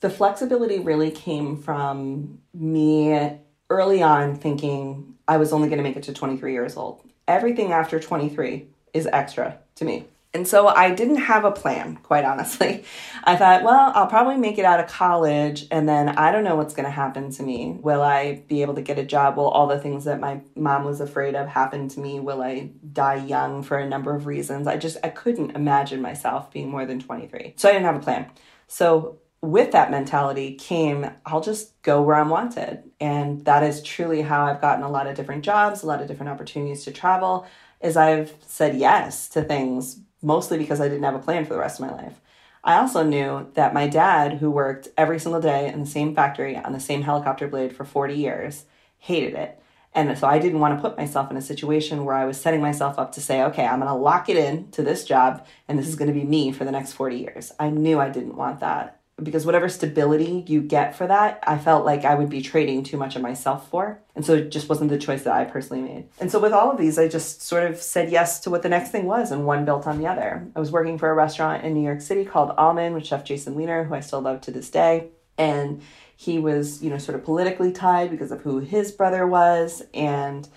the 0.00 0.10
flexibility 0.10 0.78
really 0.78 1.10
came 1.10 1.56
from 1.56 2.38
me 2.52 3.38
early 3.70 4.02
on 4.02 4.36
thinking 4.36 5.14
I 5.26 5.38
was 5.38 5.52
only 5.52 5.68
going 5.68 5.78
to 5.78 5.84
make 5.84 5.96
it 5.96 6.04
to 6.04 6.12
23 6.12 6.52
years 6.52 6.76
old. 6.76 7.02
Everything 7.26 7.72
after 7.72 7.98
23 7.98 8.66
is 8.92 9.06
extra 9.06 9.58
to 9.76 9.84
me. 9.84 10.06
And 10.34 10.48
so 10.48 10.66
I 10.66 10.90
didn't 10.90 11.16
have 11.16 11.44
a 11.44 11.52
plan, 11.52 11.96
quite 12.02 12.24
honestly. 12.24 12.84
I 13.24 13.36
thought, 13.36 13.62
well, 13.62 13.92
I'll 13.94 14.08
probably 14.08 14.36
make 14.36 14.58
it 14.58 14.64
out 14.64 14.80
of 14.80 14.88
college 14.88 15.66
and 15.70 15.88
then 15.88 16.08
I 16.08 16.32
don't 16.32 16.42
know 16.42 16.56
what's 16.56 16.74
going 16.74 16.86
to 16.86 16.90
happen 16.90 17.30
to 17.32 17.42
me. 17.44 17.78
Will 17.80 18.02
I 18.02 18.42
be 18.48 18.62
able 18.62 18.74
to 18.74 18.82
get 18.82 18.98
a 18.98 19.04
job? 19.04 19.36
Will 19.36 19.48
all 19.48 19.68
the 19.68 19.78
things 19.78 20.04
that 20.04 20.18
my 20.18 20.40
mom 20.56 20.84
was 20.84 21.00
afraid 21.00 21.36
of 21.36 21.46
happen 21.46 21.88
to 21.90 22.00
me? 22.00 22.18
Will 22.18 22.42
I 22.42 22.70
die 22.92 23.24
young 23.24 23.62
for 23.62 23.78
a 23.78 23.88
number 23.88 24.12
of 24.14 24.26
reasons? 24.26 24.66
I 24.66 24.76
just 24.76 24.96
I 25.04 25.10
couldn't 25.10 25.52
imagine 25.52 26.02
myself 26.02 26.50
being 26.50 26.68
more 26.68 26.84
than 26.84 26.98
23. 26.98 27.54
So 27.56 27.68
I 27.68 27.72
didn't 27.72 27.86
have 27.86 27.96
a 27.96 28.00
plan. 28.00 28.26
So 28.66 29.18
with 29.40 29.70
that 29.72 29.90
mentality 29.90 30.54
came 30.54 31.08
I'll 31.24 31.42
just 31.42 31.80
go 31.82 32.02
where 32.02 32.16
I'm 32.16 32.30
wanted. 32.30 32.82
And 33.04 33.44
that 33.44 33.62
is 33.62 33.82
truly 33.82 34.22
how 34.22 34.46
I've 34.46 34.62
gotten 34.62 34.82
a 34.82 34.88
lot 34.88 35.06
of 35.06 35.14
different 35.14 35.44
jobs, 35.44 35.82
a 35.82 35.86
lot 35.86 36.00
of 36.00 36.08
different 36.08 36.32
opportunities 36.32 36.84
to 36.84 36.90
travel, 36.90 37.46
is 37.82 37.98
I've 37.98 38.32
said 38.46 38.76
yes 38.76 39.28
to 39.28 39.42
things 39.42 40.00
mostly 40.22 40.56
because 40.56 40.80
I 40.80 40.88
didn't 40.88 41.02
have 41.02 41.14
a 41.14 41.18
plan 41.18 41.44
for 41.44 41.52
the 41.52 41.60
rest 41.60 41.78
of 41.78 41.86
my 41.86 41.92
life. 41.92 42.18
I 42.64 42.78
also 42.78 43.02
knew 43.02 43.50
that 43.52 43.74
my 43.74 43.86
dad, 43.88 44.38
who 44.38 44.50
worked 44.50 44.88
every 44.96 45.20
single 45.20 45.42
day 45.42 45.70
in 45.70 45.80
the 45.80 45.86
same 45.86 46.14
factory 46.14 46.56
on 46.56 46.72
the 46.72 46.80
same 46.80 47.02
helicopter 47.02 47.46
blade 47.46 47.76
for 47.76 47.84
40 47.84 48.14
years, 48.14 48.64
hated 48.96 49.34
it. 49.34 49.60
And 49.92 50.16
so 50.16 50.26
I 50.26 50.38
didn't 50.38 50.60
want 50.60 50.74
to 50.74 50.80
put 50.80 50.96
myself 50.96 51.30
in 51.30 51.36
a 51.36 51.42
situation 51.42 52.06
where 52.06 52.16
I 52.16 52.24
was 52.24 52.40
setting 52.40 52.62
myself 52.62 52.98
up 52.98 53.12
to 53.12 53.20
say, 53.20 53.42
okay, 53.42 53.66
I'm 53.66 53.80
going 53.80 53.92
to 53.92 53.94
lock 53.94 54.30
it 54.30 54.38
in 54.38 54.70
to 54.70 54.82
this 54.82 55.04
job 55.04 55.46
and 55.68 55.78
this 55.78 55.88
is 55.88 55.96
going 55.96 56.08
to 56.08 56.18
be 56.18 56.24
me 56.24 56.52
for 56.52 56.64
the 56.64 56.72
next 56.72 56.94
40 56.94 57.18
years. 57.18 57.52
I 57.60 57.68
knew 57.68 58.00
I 58.00 58.08
didn't 58.08 58.36
want 58.36 58.60
that 58.60 59.03
because 59.22 59.46
whatever 59.46 59.68
stability 59.68 60.44
you 60.48 60.60
get 60.60 60.96
for 60.96 61.06
that, 61.06 61.42
I 61.46 61.56
felt 61.56 61.84
like 61.84 62.04
I 62.04 62.14
would 62.14 62.28
be 62.28 62.42
trading 62.42 62.82
too 62.82 62.96
much 62.96 63.14
of 63.14 63.22
myself 63.22 63.70
for. 63.70 64.00
And 64.16 64.26
so 64.26 64.34
it 64.34 64.50
just 64.50 64.68
wasn't 64.68 64.90
the 64.90 64.98
choice 64.98 65.22
that 65.22 65.34
I 65.34 65.44
personally 65.44 65.82
made. 65.82 66.08
And 66.18 66.30
so 66.30 66.40
with 66.40 66.52
all 66.52 66.70
of 66.70 66.78
these, 66.78 66.98
I 66.98 67.06
just 67.06 67.42
sort 67.42 67.62
of 67.64 67.80
said 67.80 68.10
yes 68.10 68.40
to 68.40 68.50
what 68.50 68.62
the 68.62 68.68
next 68.68 68.90
thing 68.90 69.06
was, 69.06 69.30
and 69.30 69.46
one 69.46 69.64
built 69.64 69.86
on 69.86 69.98
the 69.98 70.06
other. 70.08 70.46
I 70.56 70.60
was 70.60 70.72
working 70.72 70.98
for 70.98 71.10
a 71.10 71.14
restaurant 71.14 71.64
in 71.64 71.74
New 71.74 71.84
York 71.84 72.00
City 72.00 72.24
called 72.24 72.50
Almond 72.58 72.94
with 72.94 73.06
Chef 73.06 73.24
Jason 73.24 73.54
Weiner, 73.54 73.84
who 73.84 73.94
I 73.94 74.00
still 74.00 74.20
love 74.20 74.40
to 74.42 74.50
this 74.50 74.68
day. 74.68 75.08
And 75.38 75.82
he 76.16 76.38
was, 76.38 76.82
you 76.82 76.90
know, 76.90 76.98
sort 76.98 77.16
of 77.16 77.24
politically 77.24 77.72
tied 77.72 78.10
because 78.10 78.32
of 78.32 78.40
who 78.42 78.58
his 78.58 78.92
brother 78.92 79.26
was. 79.26 79.82
And 79.92 80.48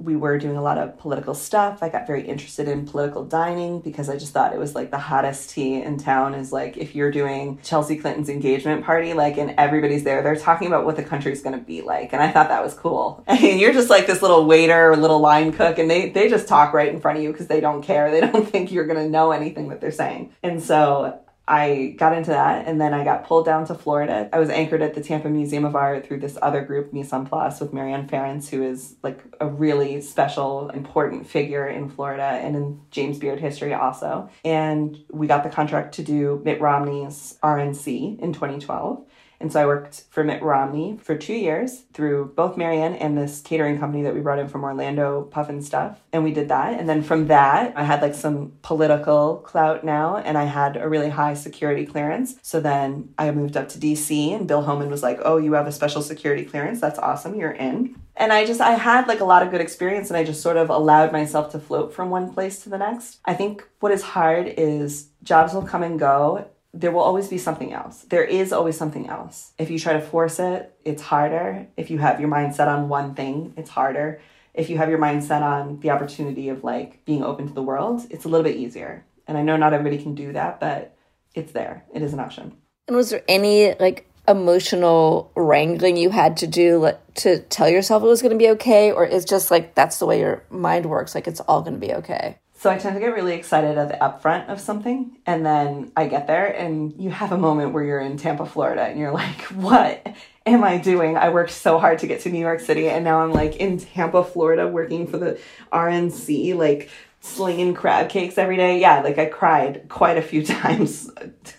we 0.00 0.16
were 0.16 0.38
doing 0.38 0.56
a 0.56 0.62
lot 0.62 0.78
of 0.78 0.98
political 0.98 1.34
stuff. 1.34 1.82
I 1.82 1.90
got 1.90 2.06
very 2.06 2.26
interested 2.26 2.68
in 2.68 2.86
political 2.86 3.24
dining 3.24 3.80
because 3.80 4.08
I 4.08 4.16
just 4.16 4.32
thought 4.32 4.54
it 4.54 4.58
was 4.58 4.74
like 4.74 4.90
the 4.90 4.98
hottest 4.98 5.50
tea 5.50 5.82
in 5.82 5.98
town 5.98 6.34
is 6.34 6.52
like 6.52 6.78
if 6.78 6.94
you're 6.94 7.10
doing 7.10 7.58
Chelsea 7.62 7.96
Clinton's 7.96 8.30
engagement 8.30 8.84
party, 8.84 9.12
like 9.12 9.36
and 9.36 9.54
everybody's 9.58 10.02
there, 10.02 10.22
they're 10.22 10.36
talking 10.36 10.68
about 10.68 10.86
what 10.86 10.96
the 10.96 11.02
country's 11.02 11.42
gonna 11.42 11.58
be 11.58 11.82
like. 11.82 12.12
And 12.12 12.22
I 12.22 12.30
thought 12.30 12.48
that 12.48 12.62
was 12.62 12.74
cool. 12.74 13.24
And 13.50 13.58
you're 13.58 13.72
just 13.72 13.90
like 13.90 14.06
this 14.06 14.22
little 14.22 14.44
waiter 14.44 14.92
or 14.92 14.96
little 14.96 15.18
line 15.18 15.52
cook 15.52 15.78
and 15.78 15.90
they 15.90 16.10
they 16.10 16.28
just 16.28 16.46
talk 16.46 16.72
right 16.72 16.92
in 16.92 17.00
front 17.00 17.18
of 17.18 17.24
you 17.24 17.32
because 17.32 17.48
they 17.48 17.60
don't 17.60 17.82
care. 17.82 18.10
They 18.10 18.20
don't 18.20 18.48
think 18.50 18.70
you're 18.70 18.86
gonna 18.86 19.08
know 19.08 19.32
anything 19.32 19.68
that 19.70 19.80
they're 19.80 19.90
saying. 19.90 20.32
And 20.42 20.62
so 20.62 21.20
I 21.50 21.96
got 21.98 22.16
into 22.16 22.30
that 22.30 22.68
and 22.68 22.80
then 22.80 22.94
I 22.94 23.02
got 23.02 23.24
pulled 23.24 23.44
down 23.44 23.66
to 23.66 23.74
Florida. 23.74 24.28
I 24.32 24.38
was 24.38 24.50
anchored 24.50 24.82
at 24.82 24.94
the 24.94 25.02
Tampa 25.02 25.28
Museum 25.28 25.64
of 25.64 25.74
Art 25.74 26.06
through 26.06 26.20
this 26.20 26.38
other 26.40 26.64
group, 26.64 26.92
Mise 26.92 27.12
Place, 27.28 27.58
with 27.58 27.72
Marianne 27.72 28.06
Ferenti, 28.06 28.50
who 28.50 28.62
is 28.62 28.94
like 29.02 29.20
a 29.40 29.48
really 29.48 30.00
special, 30.00 30.70
important 30.70 31.26
figure 31.26 31.66
in 31.66 31.90
Florida 31.90 32.22
and 32.22 32.54
in 32.54 32.80
James 32.92 33.18
Beard 33.18 33.40
history 33.40 33.74
also. 33.74 34.30
And 34.44 34.96
we 35.10 35.26
got 35.26 35.42
the 35.42 35.50
contract 35.50 35.96
to 35.96 36.04
do 36.04 36.40
Mitt 36.44 36.60
Romney's 36.60 37.36
RNC 37.42 38.20
in 38.20 38.32
2012. 38.32 39.04
And 39.40 39.50
so 39.50 39.62
I 39.62 39.66
worked 39.66 40.04
for 40.10 40.22
Mitt 40.22 40.42
Romney 40.42 40.98
for 41.02 41.16
two 41.16 41.34
years 41.34 41.84
through 41.94 42.32
both 42.36 42.58
Marianne 42.58 42.94
and 42.94 43.16
this 43.16 43.40
catering 43.40 43.78
company 43.78 44.02
that 44.02 44.14
we 44.14 44.20
brought 44.20 44.38
in 44.38 44.48
from 44.48 44.64
Orlando, 44.64 45.22
Puff 45.22 45.48
'n 45.48 45.62
Stuff. 45.62 45.98
And 46.12 46.22
we 46.22 46.32
did 46.32 46.48
that. 46.48 46.78
And 46.78 46.88
then 46.88 47.02
from 47.02 47.28
that, 47.28 47.72
I 47.74 47.84
had 47.84 48.02
like 48.02 48.14
some 48.14 48.52
political 48.62 49.36
clout 49.38 49.82
now, 49.82 50.18
and 50.18 50.36
I 50.36 50.44
had 50.44 50.76
a 50.76 50.88
really 50.88 51.08
high 51.08 51.34
security 51.34 51.86
clearance. 51.86 52.36
So 52.42 52.60
then 52.60 53.14
I 53.18 53.30
moved 53.30 53.56
up 53.56 53.68
to 53.70 53.78
DC 53.78 54.32
and 54.34 54.46
Bill 54.46 54.62
Homan 54.62 54.90
was 54.90 55.02
like, 55.02 55.20
"Oh, 55.24 55.38
you 55.38 55.54
have 55.54 55.66
a 55.66 55.72
special 55.72 56.02
security 56.02 56.44
clearance. 56.44 56.80
That's 56.80 56.98
awesome. 56.98 57.34
You're 57.34 57.52
in." 57.52 57.96
And 58.16 58.34
I 58.34 58.44
just 58.44 58.60
I 58.60 58.72
had 58.72 59.08
like 59.08 59.20
a 59.20 59.24
lot 59.24 59.42
of 59.42 59.50
good 59.50 59.62
experience 59.62 60.10
and 60.10 60.16
I 60.16 60.24
just 60.24 60.42
sort 60.42 60.58
of 60.58 60.68
allowed 60.68 61.10
myself 61.12 61.50
to 61.52 61.58
float 61.58 61.94
from 61.94 62.10
one 62.10 62.32
place 62.34 62.62
to 62.64 62.68
the 62.68 62.76
next. 62.76 63.18
I 63.24 63.32
think 63.32 63.66
what 63.80 63.92
is 63.92 64.02
hard 64.02 64.46
is 64.58 65.08
jobs 65.22 65.54
will 65.54 65.62
come 65.62 65.82
and 65.82 65.98
go 65.98 66.44
there 66.72 66.92
will 66.92 67.00
always 67.00 67.28
be 67.28 67.38
something 67.38 67.72
else. 67.72 68.02
There 68.08 68.24
is 68.24 68.52
always 68.52 68.76
something 68.76 69.08
else. 69.08 69.52
If 69.58 69.70
you 69.70 69.78
try 69.78 69.94
to 69.94 70.00
force 70.00 70.38
it, 70.38 70.72
it's 70.84 71.02
harder. 71.02 71.66
If 71.76 71.90
you 71.90 71.98
have 71.98 72.20
your 72.20 72.28
mind 72.28 72.54
set 72.54 72.68
on 72.68 72.88
one 72.88 73.14
thing, 73.14 73.54
it's 73.56 73.70
harder. 73.70 74.20
If 74.54 74.70
you 74.70 74.78
have 74.78 74.88
your 74.88 74.98
mind 74.98 75.24
set 75.24 75.42
on 75.42 75.80
the 75.80 75.90
opportunity 75.90 76.48
of 76.48 76.62
like 76.64 77.04
being 77.04 77.24
open 77.24 77.48
to 77.48 77.54
the 77.54 77.62
world, 77.62 78.06
it's 78.10 78.24
a 78.24 78.28
little 78.28 78.44
bit 78.44 78.56
easier. 78.56 79.04
And 79.26 79.36
I 79.36 79.42
know 79.42 79.56
not 79.56 79.72
everybody 79.72 80.02
can 80.02 80.14
do 80.14 80.32
that, 80.32 80.60
but 80.60 80.96
it's 81.34 81.52
there. 81.52 81.84
It 81.92 82.02
is 82.02 82.12
an 82.12 82.20
option. 82.20 82.56
And 82.86 82.96
was 82.96 83.10
there 83.10 83.22
any 83.28 83.74
like 83.74 84.06
emotional 84.28 85.32
wrangling 85.34 85.96
you 85.96 86.10
had 86.10 86.36
to 86.38 86.46
do 86.46 86.92
to 87.14 87.40
tell 87.42 87.68
yourself 87.68 88.02
it 88.02 88.06
was 88.06 88.22
going 88.22 88.32
to 88.32 88.38
be 88.38 88.50
okay 88.50 88.92
or 88.92 89.04
it's 89.04 89.24
just 89.24 89.50
like 89.50 89.74
that's 89.74 89.98
the 89.98 90.06
way 90.06 90.20
your 90.20 90.44
mind 90.50 90.86
works 90.86 91.14
like 91.14 91.26
it's 91.26 91.40
all 91.40 91.62
going 91.62 91.72
to 91.72 91.80
be 91.80 91.92
okay 91.92 92.38
so 92.60 92.68
I 92.68 92.76
tend 92.76 92.94
to 92.94 93.00
get 93.00 93.14
really 93.14 93.32
excited 93.32 93.78
at 93.78 93.88
the 93.88 93.94
upfront 93.94 94.48
of 94.48 94.60
something, 94.60 95.16
and 95.24 95.46
then 95.46 95.92
I 95.96 96.06
get 96.06 96.26
there, 96.26 96.44
and 96.44 96.92
you 96.98 97.08
have 97.08 97.32
a 97.32 97.38
moment 97.38 97.72
where 97.72 97.82
you're 97.82 98.00
in 98.00 98.18
Tampa, 98.18 98.44
Florida, 98.44 98.82
and 98.82 99.00
you're 99.00 99.12
like, 99.12 99.40
"What 99.54 100.06
am 100.44 100.62
I 100.62 100.76
doing? 100.76 101.16
I 101.16 101.30
worked 101.30 101.52
so 101.52 101.78
hard 101.78 102.00
to 102.00 102.06
get 102.06 102.20
to 102.22 102.28
New 102.28 102.38
York 102.38 102.60
City, 102.60 102.90
and 102.90 103.02
now 103.02 103.22
I'm 103.22 103.32
like 103.32 103.56
in 103.56 103.78
Tampa, 103.78 104.22
Florida, 104.22 104.68
working 104.68 105.06
for 105.06 105.16
the 105.16 105.40
RNC, 105.72 106.54
like 106.54 106.90
slinging 107.20 107.72
crab 107.72 108.10
cakes 108.10 108.36
every 108.36 108.58
day." 108.58 108.78
Yeah, 108.78 109.00
like 109.00 109.16
I 109.16 109.24
cried 109.24 109.86
quite 109.88 110.18
a 110.18 110.22
few 110.22 110.44
times 110.60 111.10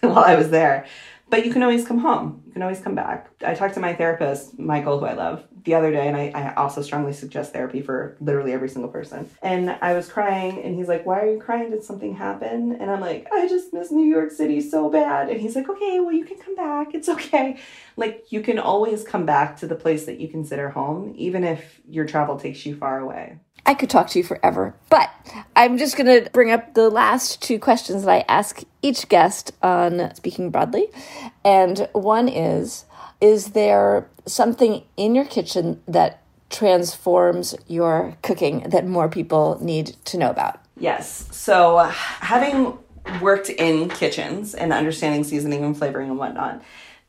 while 0.02 0.20
I 0.20 0.36
was 0.36 0.52
there, 0.52 0.86
but 1.32 1.46
you 1.46 1.52
can 1.54 1.64
always 1.64 1.88
come 1.88 1.98
home. 1.98 2.44
You 2.46 2.52
can 2.52 2.62
always 2.62 2.82
come 2.82 2.94
back. 2.94 3.30
I 3.44 3.56
talked 3.56 3.74
to 3.76 3.80
my 3.80 3.94
therapist, 3.94 4.60
Michael, 4.60 5.00
who 5.00 5.06
I 5.06 5.14
love, 5.14 5.46
the 5.64 5.76
other 5.76 5.90
day, 5.90 6.08
and 6.10 6.18
I, 6.18 6.30
I 6.36 6.54
also 6.56 6.82
strongly 6.82 7.14
suggest 7.14 7.54
therapy 7.54 7.82
for 7.82 8.18
literally 8.20 8.52
every 8.52 8.68
single 8.68 8.92
person. 8.92 9.30
And 9.42 9.70
I 9.82 9.94
was 9.94 10.10
crying, 10.10 10.62
and 10.62 10.76
he's 10.76 10.90
like, 10.90 11.06
Why 11.06 11.22
are 11.22 11.32
you 11.32 11.40
crying? 11.40 11.72
Did 11.72 11.84
something 11.84 12.16
happen? 12.16 12.76
And 12.76 12.92
I'm 12.92 13.00
like, 13.00 13.28
I 13.32 13.48
just 13.48 13.72
miss 13.74 13.92
New 13.92 14.06
York 14.06 14.32
City 14.32 14.60
so 14.60 14.90
bad. 14.90 15.30
And 15.30 15.40
he's 15.40 15.56
like, 15.56 15.70
Okay, 15.70 16.02
well, 16.02 16.12
you 16.12 16.26
can 16.26 16.38
come 16.38 16.56
back. 16.56 16.94
It's 16.94 17.08
okay. 17.10 17.58
Like, 17.96 18.26
you 18.30 18.42
can 18.42 18.60
always 18.60 19.04
come 19.04 19.26
back 19.26 19.56
to 19.58 19.68
the 19.68 19.76
place 19.76 20.06
that 20.06 20.20
you 20.20 20.28
consider 20.28 20.70
home, 20.70 21.14
even 21.16 21.46
if 21.46 21.80
your 21.88 22.06
travel 22.06 22.38
takes 22.38 22.66
you 22.66 22.76
far 22.76 23.00
away. 23.00 23.38
I 23.66 23.74
could 23.74 23.90
talk 23.90 24.10
to 24.10 24.20
you 24.20 24.24
forever, 24.24 24.74
but 24.90 25.10
I'm 25.56 25.78
just 25.78 25.96
going 25.96 26.24
to 26.24 26.30
bring 26.32 26.52
up 26.52 26.74
the 26.74 26.90
last 26.90 27.42
two 27.42 27.60
questions 27.60 28.04
that 28.04 28.12
I 28.12 28.26
ask 28.28 28.64
each 28.82 29.08
guest 29.08 29.52
on 29.62 30.14
Speaking 30.16 30.50
Broadly. 30.50 30.88
And 31.46 31.88
one 31.94 32.28
is 32.28 32.86
Is 33.20 33.52
there 33.52 34.10
something 34.26 34.84
in 34.98 35.16
your 35.16 35.26
kitchen 35.26 35.82
that 35.88 36.22
transforms 36.50 37.56
your 37.68 38.18
cooking 38.22 38.62
that 38.70 38.86
more 38.86 39.08
people 39.08 39.58
need 39.62 39.96
to 40.06 40.18
know 40.18 40.30
about? 40.30 40.60
Yes. 40.78 41.28
So, 41.32 41.78
having 41.78 42.78
worked 43.22 43.50
in 43.50 43.90
kitchens 43.90 44.54
and 44.54 44.74
understanding 44.74 45.24
seasoning 45.24 45.64
and 45.64 45.78
flavoring 45.78 46.10
and 46.10 46.18
whatnot, 46.18 46.62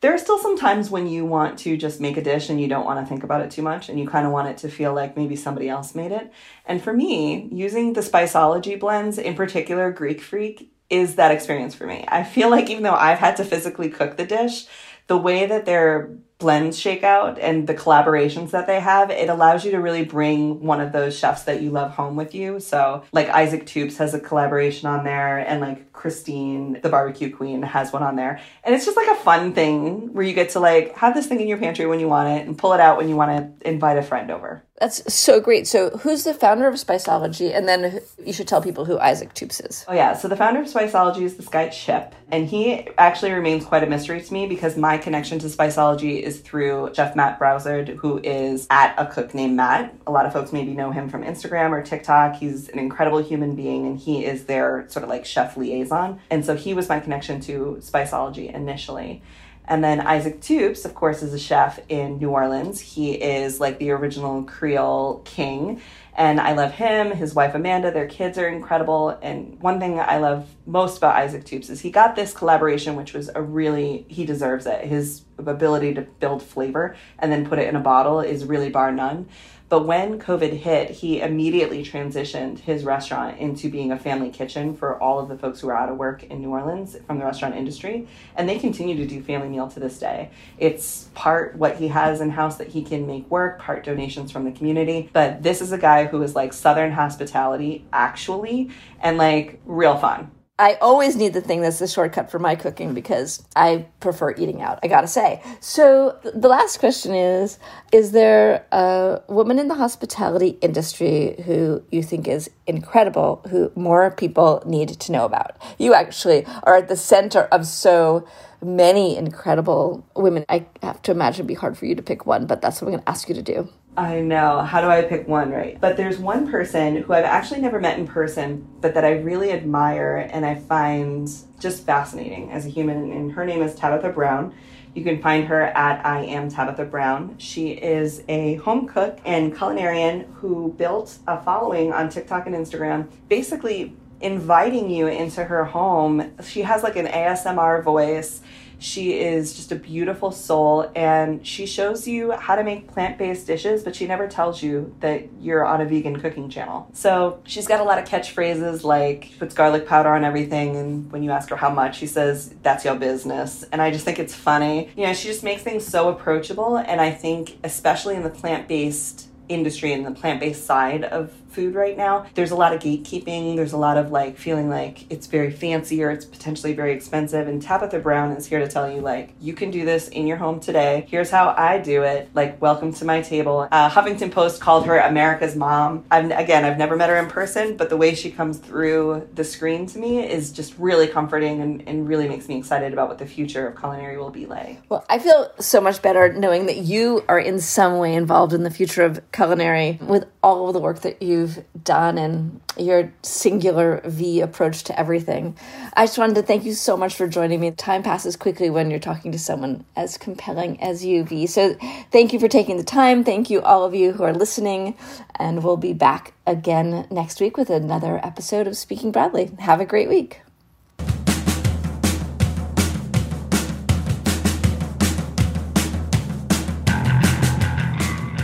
there 0.03 0.13
are 0.13 0.17
still 0.17 0.37
some 0.37 0.57
times 0.57 0.91
when 0.91 1.07
you 1.07 1.23
want 1.23 1.57
to 1.59 1.77
just 1.77 2.01
make 2.01 2.17
a 2.17 2.21
dish 2.21 2.49
and 2.49 2.59
you 2.59 2.67
don't 2.67 2.83
want 2.83 2.99
to 2.99 3.05
think 3.05 3.23
about 3.23 3.39
it 3.39 3.49
too 3.49 3.61
much 3.61 3.87
and 3.87 3.97
you 3.97 4.05
kind 4.05 4.25
of 4.25 4.33
want 4.33 4.49
it 4.49 4.57
to 4.57 4.67
feel 4.67 4.93
like 4.93 5.15
maybe 5.15 5.37
somebody 5.37 5.69
else 5.69 5.95
made 5.95 6.11
it. 6.11 6.29
And 6.65 6.83
for 6.83 6.91
me, 6.91 7.47
using 7.53 7.93
the 7.93 8.01
Spiceology 8.01 8.77
blends, 8.77 9.17
in 9.17 9.33
particular 9.33 9.93
Greek 9.93 10.19
Freak, 10.19 10.73
is 10.89 11.15
that 11.15 11.31
experience 11.31 11.73
for 11.73 11.87
me. 11.87 12.03
I 12.09 12.25
feel 12.25 12.49
like 12.49 12.69
even 12.69 12.83
though 12.83 12.93
I've 12.93 13.19
had 13.19 13.37
to 13.37 13.45
physically 13.45 13.89
cook 13.89 14.17
the 14.17 14.25
dish, 14.25 14.65
the 15.07 15.15
way 15.15 15.45
that 15.45 15.65
their 15.65 16.09
blends 16.37 16.77
shake 16.77 17.03
out 17.03 17.39
and 17.39 17.65
the 17.65 17.73
collaborations 17.73 18.51
that 18.51 18.67
they 18.67 18.81
have, 18.81 19.09
it 19.09 19.29
allows 19.29 19.63
you 19.63 19.71
to 19.71 19.79
really 19.79 20.03
bring 20.03 20.59
one 20.59 20.81
of 20.81 20.91
those 20.91 21.17
chefs 21.17 21.43
that 21.43 21.61
you 21.61 21.69
love 21.71 21.91
home 21.91 22.17
with 22.17 22.35
you. 22.35 22.59
So, 22.59 23.05
like 23.13 23.29
Isaac 23.29 23.65
Toups 23.65 23.95
has 23.99 24.13
a 24.13 24.19
collaboration 24.19 24.89
on 24.89 25.05
there, 25.05 25.37
and 25.37 25.61
like 25.61 25.92
Christine, 26.03 26.81
the 26.81 26.89
barbecue 26.89 27.33
queen, 27.33 27.61
has 27.61 27.93
one 27.93 28.03
on 28.03 28.17
there. 28.17 28.41
And 28.65 28.75
it's 28.75 28.83
just 28.83 28.97
like 28.97 29.07
a 29.07 29.15
fun 29.15 29.53
thing 29.53 30.11
where 30.11 30.25
you 30.25 30.33
get 30.33 30.49
to 30.49 30.59
like 30.59 30.97
have 30.97 31.13
this 31.15 31.27
thing 31.27 31.39
in 31.39 31.47
your 31.47 31.57
pantry 31.57 31.85
when 31.85 32.01
you 32.01 32.09
want 32.09 32.27
it 32.27 32.45
and 32.45 32.57
pull 32.57 32.73
it 32.73 32.81
out 32.81 32.97
when 32.97 33.07
you 33.07 33.15
want 33.15 33.61
to 33.61 33.69
invite 33.69 33.97
a 33.97 34.03
friend 34.03 34.29
over. 34.29 34.65
That's 34.81 35.13
so 35.13 35.39
great. 35.39 35.65
So, 35.65 35.91
who's 35.91 36.25
the 36.25 36.33
founder 36.33 36.67
of 36.67 36.75
Spiceology? 36.75 37.55
And 37.55 37.69
then 37.69 38.01
you 38.21 38.33
should 38.33 38.49
tell 38.49 38.61
people 38.61 38.83
who 38.83 38.99
Isaac 38.99 39.33
Toups 39.33 39.61
is. 39.61 39.85
Oh, 39.87 39.93
yeah. 39.93 40.11
So, 40.11 40.27
the 40.27 40.35
founder 40.35 40.59
of 40.59 40.67
Spiceology 40.67 41.21
is 41.21 41.37
this 41.37 41.47
guy, 41.47 41.69
Chip. 41.69 42.13
And 42.33 42.47
he 42.47 42.89
actually 42.97 43.31
remains 43.31 43.63
quite 43.63 43.83
a 43.83 43.85
mystery 43.85 44.19
to 44.19 44.33
me 44.33 44.47
because 44.47 44.75
my 44.75 44.97
connection 44.97 45.37
to 45.39 45.47
Spiceology 45.47 46.21
is 46.21 46.39
through 46.39 46.91
Chef 46.95 47.15
Matt 47.15 47.37
Broussard, 47.39 47.89
who 47.89 48.19
is 48.23 48.65
at 48.71 48.95
a 48.97 49.05
cook 49.05 49.33
named 49.35 49.55
Matt. 49.55 49.95
A 50.07 50.11
lot 50.11 50.25
of 50.25 50.33
folks 50.33 50.51
maybe 50.51 50.73
know 50.73 50.91
him 50.91 51.07
from 51.07 51.23
Instagram 51.23 51.69
or 51.69 51.83
TikTok. 51.83 52.35
He's 52.35 52.67
an 52.69 52.79
incredible 52.79 53.21
human 53.21 53.55
being 53.55 53.85
and 53.85 53.99
he 53.99 54.25
is 54.25 54.45
their 54.45 54.85
sort 54.89 55.03
of 55.03 55.09
like 55.09 55.25
chef 55.25 55.55
liaison. 55.55 55.92
And 56.29 56.45
so, 56.45 56.55
he 56.55 56.73
was 56.73 56.89
my 56.89 56.99
connection 56.99 57.39
to 57.41 57.77
Spiceology 57.81 58.53
initially. 58.53 59.21
And 59.65 59.83
then 59.83 60.01
Isaac 60.01 60.41
Toups, 60.41 60.83
of 60.83 60.93
course, 60.93 61.23
is 61.23 61.33
a 61.33 61.39
chef 61.39 61.79
in 61.87 62.17
New 62.17 62.29
Orleans. 62.29 62.81
He 62.81 63.13
is 63.13 63.59
like 63.59 63.79
the 63.79 63.91
original 63.91 64.43
Creole 64.43 65.21
king. 65.23 65.81
And 66.15 66.39
I 66.39 66.53
love 66.53 66.73
him, 66.73 67.11
his 67.11 67.33
wife 67.33 67.55
Amanda, 67.55 67.91
their 67.91 68.07
kids 68.07 68.37
are 68.37 68.47
incredible. 68.47 69.17
And 69.21 69.59
one 69.61 69.79
thing 69.79 69.99
I 69.99 70.17
love 70.17 70.47
most 70.65 70.97
about 70.97 71.15
Isaac 71.15 71.45
Toups 71.45 71.69
is 71.69 71.81
he 71.81 71.89
got 71.89 72.15
this 72.15 72.33
collaboration, 72.33 72.95
which 72.95 73.13
was 73.13 73.29
a 73.33 73.41
really, 73.41 74.05
he 74.09 74.25
deserves 74.25 74.65
it. 74.65 74.85
His 74.85 75.23
ability 75.39 75.93
to 75.95 76.01
build 76.01 76.43
flavor 76.43 76.95
and 77.17 77.31
then 77.31 77.47
put 77.47 77.57
it 77.57 77.67
in 77.67 77.75
a 77.75 77.79
bottle 77.79 78.19
is 78.19 78.45
really 78.45 78.69
bar 78.69 78.91
none. 78.91 79.27
But 79.73 79.87
when 79.87 80.19
COVID 80.19 80.53
hit, 80.53 80.91
he 80.91 81.19
immediately 81.19 81.83
transitioned 81.83 82.59
his 82.59 82.83
restaurant 82.83 83.39
into 83.39 83.71
being 83.71 83.91
a 83.91 83.97
family 83.97 84.29
kitchen 84.29 84.75
for 84.75 85.01
all 85.01 85.17
of 85.17 85.29
the 85.29 85.35
folks 85.35 85.61
who 85.61 85.69
are 85.69 85.75
out 85.75 85.89
of 85.89 85.97
work 85.97 86.21
in 86.25 86.41
New 86.41 86.51
Orleans 86.51 86.95
from 87.07 87.17
the 87.17 87.25
restaurant 87.25 87.55
industry. 87.55 88.07
And 88.35 88.47
they 88.47 88.59
continue 88.59 88.95
to 88.97 89.07
do 89.07 89.23
family 89.23 89.49
meal 89.49 89.67
to 89.69 89.79
this 89.79 89.97
day. 89.97 90.29
It's 90.59 91.09
part 91.15 91.55
what 91.55 91.77
he 91.77 91.87
has 91.87 92.21
in 92.21 92.29
house 92.29 92.57
that 92.57 92.67
he 92.67 92.83
can 92.83 93.07
make 93.07 93.27
work, 93.31 93.57
part 93.57 93.83
donations 93.83 94.31
from 94.31 94.45
the 94.45 94.51
community. 94.51 95.09
But 95.11 95.41
this 95.41 95.59
is 95.59 95.71
a 95.71 95.79
guy 95.79 96.05
who 96.05 96.21
is 96.21 96.35
like 96.35 96.53
Southern 96.53 96.91
hospitality, 96.91 97.87
actually, 97.91 98.69
and 99.01 99.17
like 99.17 99.59
real 99.65 99.97
fun. 99.97 100.29
I 100.59 100.75
always 100.75 101.15
need 101.15 101.33
the 101.33 101.41
thing 101.41 101.61
that's 101.61 101.79
the 101.79 101.87
shortcut 101.87 102.29
for 102.29 102.37
my 102.37 102.53
cooking 102.53 102.93
because 102.93 103.43
I 103.55 103.87
prefer 103.99 104.35
eating 104.37 104.61
out, 104.61 104.77
I 104.83 104.87
gotta 104.87 105.07
say. 105.07 105.41
So, 105.61 106.19
the 106.23 106.47
last 106.47 106.79
question 106.79 107.15
is 107.15 107.57
Is 107.91 108.11
there 108.11 108.63
a 108.71 109.21
woman 109.27 109.57
in 109.57 109.67
the 109.67 109.73
hospitality 109.73 110.59
industry 110.61 111.41
who 111.45 111.83
you 111.91 112.03
think 112.03 112.27
is 112.27 112.51
incredible, 112.67 113.41
who 113.49 113.71
more 113.75 114.11
people 114.11 114.61
need 114.63 114.89
to 114.89 115.11
know 115.11 115.25
about? 115.25 115.57
You 115.79 115.95
actually 115.95 116.45
are 116.61 116.75
at 116.75 116.87
the 116.87 116.97
center 116.97 117.45
of 117.51 117.65
so 117.65 118.27
many 118.63 119.17
incredible 119.17 120.07
women. 120.15 120.45
I 120.49 120.67
have 120.83 121.01
to 121.01 121.11
imagine 121.11 121.41
it'd 121.41 121.47
be 121.47 121.55
hard 121.55 121.79
for 121.79 121.87
you 121.87 121.95
to 121.95 122.03
pick 122.03 122.27
one, 122.27 122.45
but 122.45 122.61
that's 122.61 122.79
what 122.79 122.89
I'm 122.89 122.93
gonna 122.93 123.03
ask 123.07 123.27
you 123.27 123.33
to 123.33 123.41
do. 123.41 123.69
I 123.95 124.21
know. 124.21 124.61
How 124.61 124.81
do 124.81 124.87
I 124.87 125.03
pick 125.03 125.27
one, 125.27 125.51
right? 125.51 125.79
But 125.79 125.97
there's 125.97 126.17
one 126.17 126.49
person 126.49 126.97
who 126.97 127.13
I've 127.13 127.25
actually 127.25 127.61
never 127.61 127.79
met 127.79 127.99
in 127.99 128.07
person, 128.07 128.67
but 128.81 128.95
that 128.95 129.05
I 129.05 129.11
really 129.11 129.51
admire 129.51 130.27
and 130.31 130.45
I 130.45 130.55
find 130.55 131.29
just 131.59 131.85
fascinating 131.85 132.51
as 132.51 132.65
a 132.65 132.69
human. 132.69 133.11
And 133.11 133.31
her 133.33 133.45
name 133.45 133.61
is 133.61 133.75
Tabitha 133.75 134.09
Brown. 134.09 134.55
You 134.95 135.03
can 135.03 135.21
find 135.21 135.45
her 135.45 135.61
at 135.61 136.03
I 136.05 136.23
am 136.23 136.49
Tabitha 136.49 136.85
Brown. 136.85 137.35
She 137.37 137.71
is 137.71 138.23
a 138.27 138.55
home 138.55 138.87
cook 138.87 139.19
and 139.25 139.53
culinarian 139.53 140.31
who 140.35 140.73
built 140.75 141.17
a 141.27 141.41
following 141.41 141.93
on 141.93 142.09
TikTok 142.09 142.47
and 142.47 142.55
Instagram, 142.55 143.09
basically 143.29 143.95
inviting 144.21 144.89
you 144.89 145.07
into 145.07 145.43
her 145.43 145.65
home. 145.65 146.33
She 146.43 146.61
has 146.61 146.81
like 146.81 146.95
an 146.95 147.07
ASMR 147.07 147.83
voice 147.83 148.41
she 148.83 149.17
is 149.19 149.53
just 149.53 149.71
a 149.71 149.75
beautiful 149.75 150.31
soul 150.31 150.91
and 150.95 151.45
she 151.45 151.65
shows 151.65 152.07
you 152.07 152.31
how 152.31 152.55
to 152.55 152.63
make 152.63 152.87
plant 152.87 153.17
based 153.17 153.47
dishes, 153.47 153.83
but 153.83 153.95
she 153.95 154.05
never 154.05 154.27
tells 154.27 154.61
you 154.61 154.93
that 154.99 155.23
you're 155.39 155.65
on 155.65 155.81
a 155.81 155.85
vegan 155.85 156.19
cooking 156.19 156.49
channel. 156.49 156.89
So 156.93 157.41
she's 157.45 157.67
got 157.67 157.79
a 157.79 157.83
lot 157.83 157.97
of 157.97 158.05
catchphrases 158.05 158.83
like 158.83 159.31
puts 159.39 159.55
garlic 159.55 159.87
powder 159.87 160.09
on 160.09 160.23
everything. 160.23 160.75
And 160.75 161.11
when 161.11 161.23
you 161.23 161.31
ask 161.31 161.49
her 161.49 161.55
how 161.55 161.69
much, 161.69 161.97
she 161.97 162.07
says, 162.07 162.53
that's 162.61 162.83
your 162.83 162.95
business. 162.95 163.63
And 163.71 163.81
I 163.81 163.91
just 163.91 164.05
think 164.05 164.19
it's 164.19 164.35
funny. 164.35 164.89
You 164.97 165.07
know, 165.07 165.13
she 165.13 165.27
just 165.29 165.43
makes 165.43 165.63
things 165.63 165.85
so 165.85 166.09
approachable. 166.09 166.77
And 166.77 166.99
I 166.99 167.11
think, 167.11 167.57
especially 167.63 168.15
in 168.15 168.23
the 168.23 168.29
plant 168.29 168.67
based 168.67 169.29
industry 169.49 169.93
and 169.93 170.05
the 170.05 170.11
plant 170.11 170.39
based 170.39 170.65
side 170.65 171.03
of 171.03 171.31
food 171.53 171.75
right 171.75 171.95
now. 171.95 172.25
There's 172.33 172.51
a 172.51 172.55
lot 172.55 172.73
of 172.73 172.81
gatekeeping. 172.81 173.55
There's 173.55 173.73
a 173.73 173.77
lot 173.77 173.97
of 173.97 174.11
like 174.11 174.37
feeling 174.37 174.69
like 174.69 175.11
it's 175.11 175.27
very 175.27 175.51
fancy 175.51 176.03
or 176.03 176.09
it's 176.09 176.25
potentially 176.25 176.73
very 176.73 176.93
expensive. 176.93 177.47
And 177.47 177.61
Tabitha 177.61 177.99
Brown 177.99 178.31
is 178.31 178.45
here 178.45 178.59
to 178.59 178.67
tell 178.67 178.91
you 178.91 179.01
like 179.01 179.33
you 179.39 179.53
can 179.53 179.71
do 179.71 179.85
this 179.85 180.07
in 180.09 180.27
your 180.27 180.37
home 180.37 180.59
today. 180.59 181.05
Here's 181.09 181.29
how 181.29 181.53
I 181.57 181.77
do 181.77 182.03
it. 182.03 182.29
Like 182.33 182.61
welcome 182.61 182.93
to 182.93 183.05
my 183.05 183.21
table. 183.21 183.67
Uh, 183.71 183.89
Huffington 183.89 184.31
Post 184.31 184.61
called 184.61 184.85
her 184.85 184.97
America's 184.97 185.55
mom. 185.55 186.05
I've, 186.09 186.31
again, 186.31 186.65
I've 186.65 186.77
never 186.77 186.95
met 186.95 187.09
her 187.09 187.17
in 187.17 187.27
person, 187.27 187.77
but 187.77 187.89
the 187.89 187.97
way 187.97 188.15
she 188.15 188.31
comes 188.31 188.57
through 188.57 189.27
the 189.33 189.43
screen 189.43 189.85
to 189.87 189.99
me 189.99 190.27
is 190.27 190.51
just 190.51 190.73
really 190.77 191.07
comforting 191.07 191.61
and, 191.61 191.87
and 191.87 192.07
really 192.07 192.27
makes 192.27 192.47
me 192.47 192.57
excited 192.57 192.93
about 192.93 193.09
what 193.09 193.19
the 193.19 193.25
future 193.25 193.67
of 193.67 193.79
culinary 193.79 194.17
will 194.17 194.29
be 194.31 194.45
like. 194.45 194.81
Well, 194.89 195.05
I 195.09 195.19
feel 195.19 195.51
so 195.59 195.79
much 195.81 196.01
better 196.01 196.33
knowing 196.33 196.65
that 196.65 196.77
you 196.77 197.23
are 197.27 197.39
in 197.39 197.59
some 197.59 197.97
way 197.97 198.15
involved 198.15 198.53
in 198.53 198.63
the 198.63 198.71
future 198.71 199.03
of 199.03 199.19
culinary 199.31 199.99
with 200.01 200.25
all 200.41 200.67
of 200.67 200.73
the 200.73 200.79
work 200.79 201.01
that 201.01 201.21
you've 201.43 201.63
done 201.83 202.17
and 202.17 202.61
your 202.77 203.11
singular 203.21 204.01
V 204.05 204.41
approach 204.41 204.83
to 204.85 204.99
everything. 204.99 205.57
I 205.93 206.05
just 206.05 206.17
wanted 206.17 206.35
to 206.35 206.41
thank 206.43 206.63
you 206.63 206.73
so 206.73 206.95
much 206.95 207.15
for 207.15 207.27
joining 207.27 207.59
me. 207.59 207.71
Time 207.71 208.03
passes 208.03 208.35
quickly 208.35 208.69
when 208.69 208.89
you're 208.89 208.99
talking 208.99 209.31
to 209.31 209.39
someone 209.39 209.85
as 209.95 210.17
compelling 210.17 210.81
as 210.81 211.05
you, 211.05 211.23
V. 211.23 211.45
So 211.47 211.75
thank 212.11 212.33
you 212.33 212.39
for 212.39 212.47
taking 212.47 212.77
the 212.77 212.83
time. 212.83 213.23
Thank 213.23 213.49
you, 213.49 213.61
all 213.61 213.83
of 213.83 213.93
you 213.93 214.13
who 214.13 214.23
are 214.23 214.33
listening. 214.33 214.95
And 215.35 215.63
we'll 215.63 215.77
be 215.77 215.93
back 215.93 216.33
again 216.47 217.07
next 217.11 217.41
week 217.41 217.57
with 217.57 217.69
another 217.69 218.19
episode 218.23 218.67
of 218.67 218.77
Speaking 218.77 219.11
Broadly. 219.11 219.51
Have 219.59 219.81
a 219.81 219.85
great 219.85 220.09
week. 220.09 220.41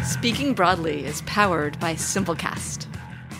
Speaking 0.04 0.54
Broadly 0.54 1.06
is 1.06 1.22
powered 1.22 1.80
by 1.80 1.94
Simplecast. 1.94 2.89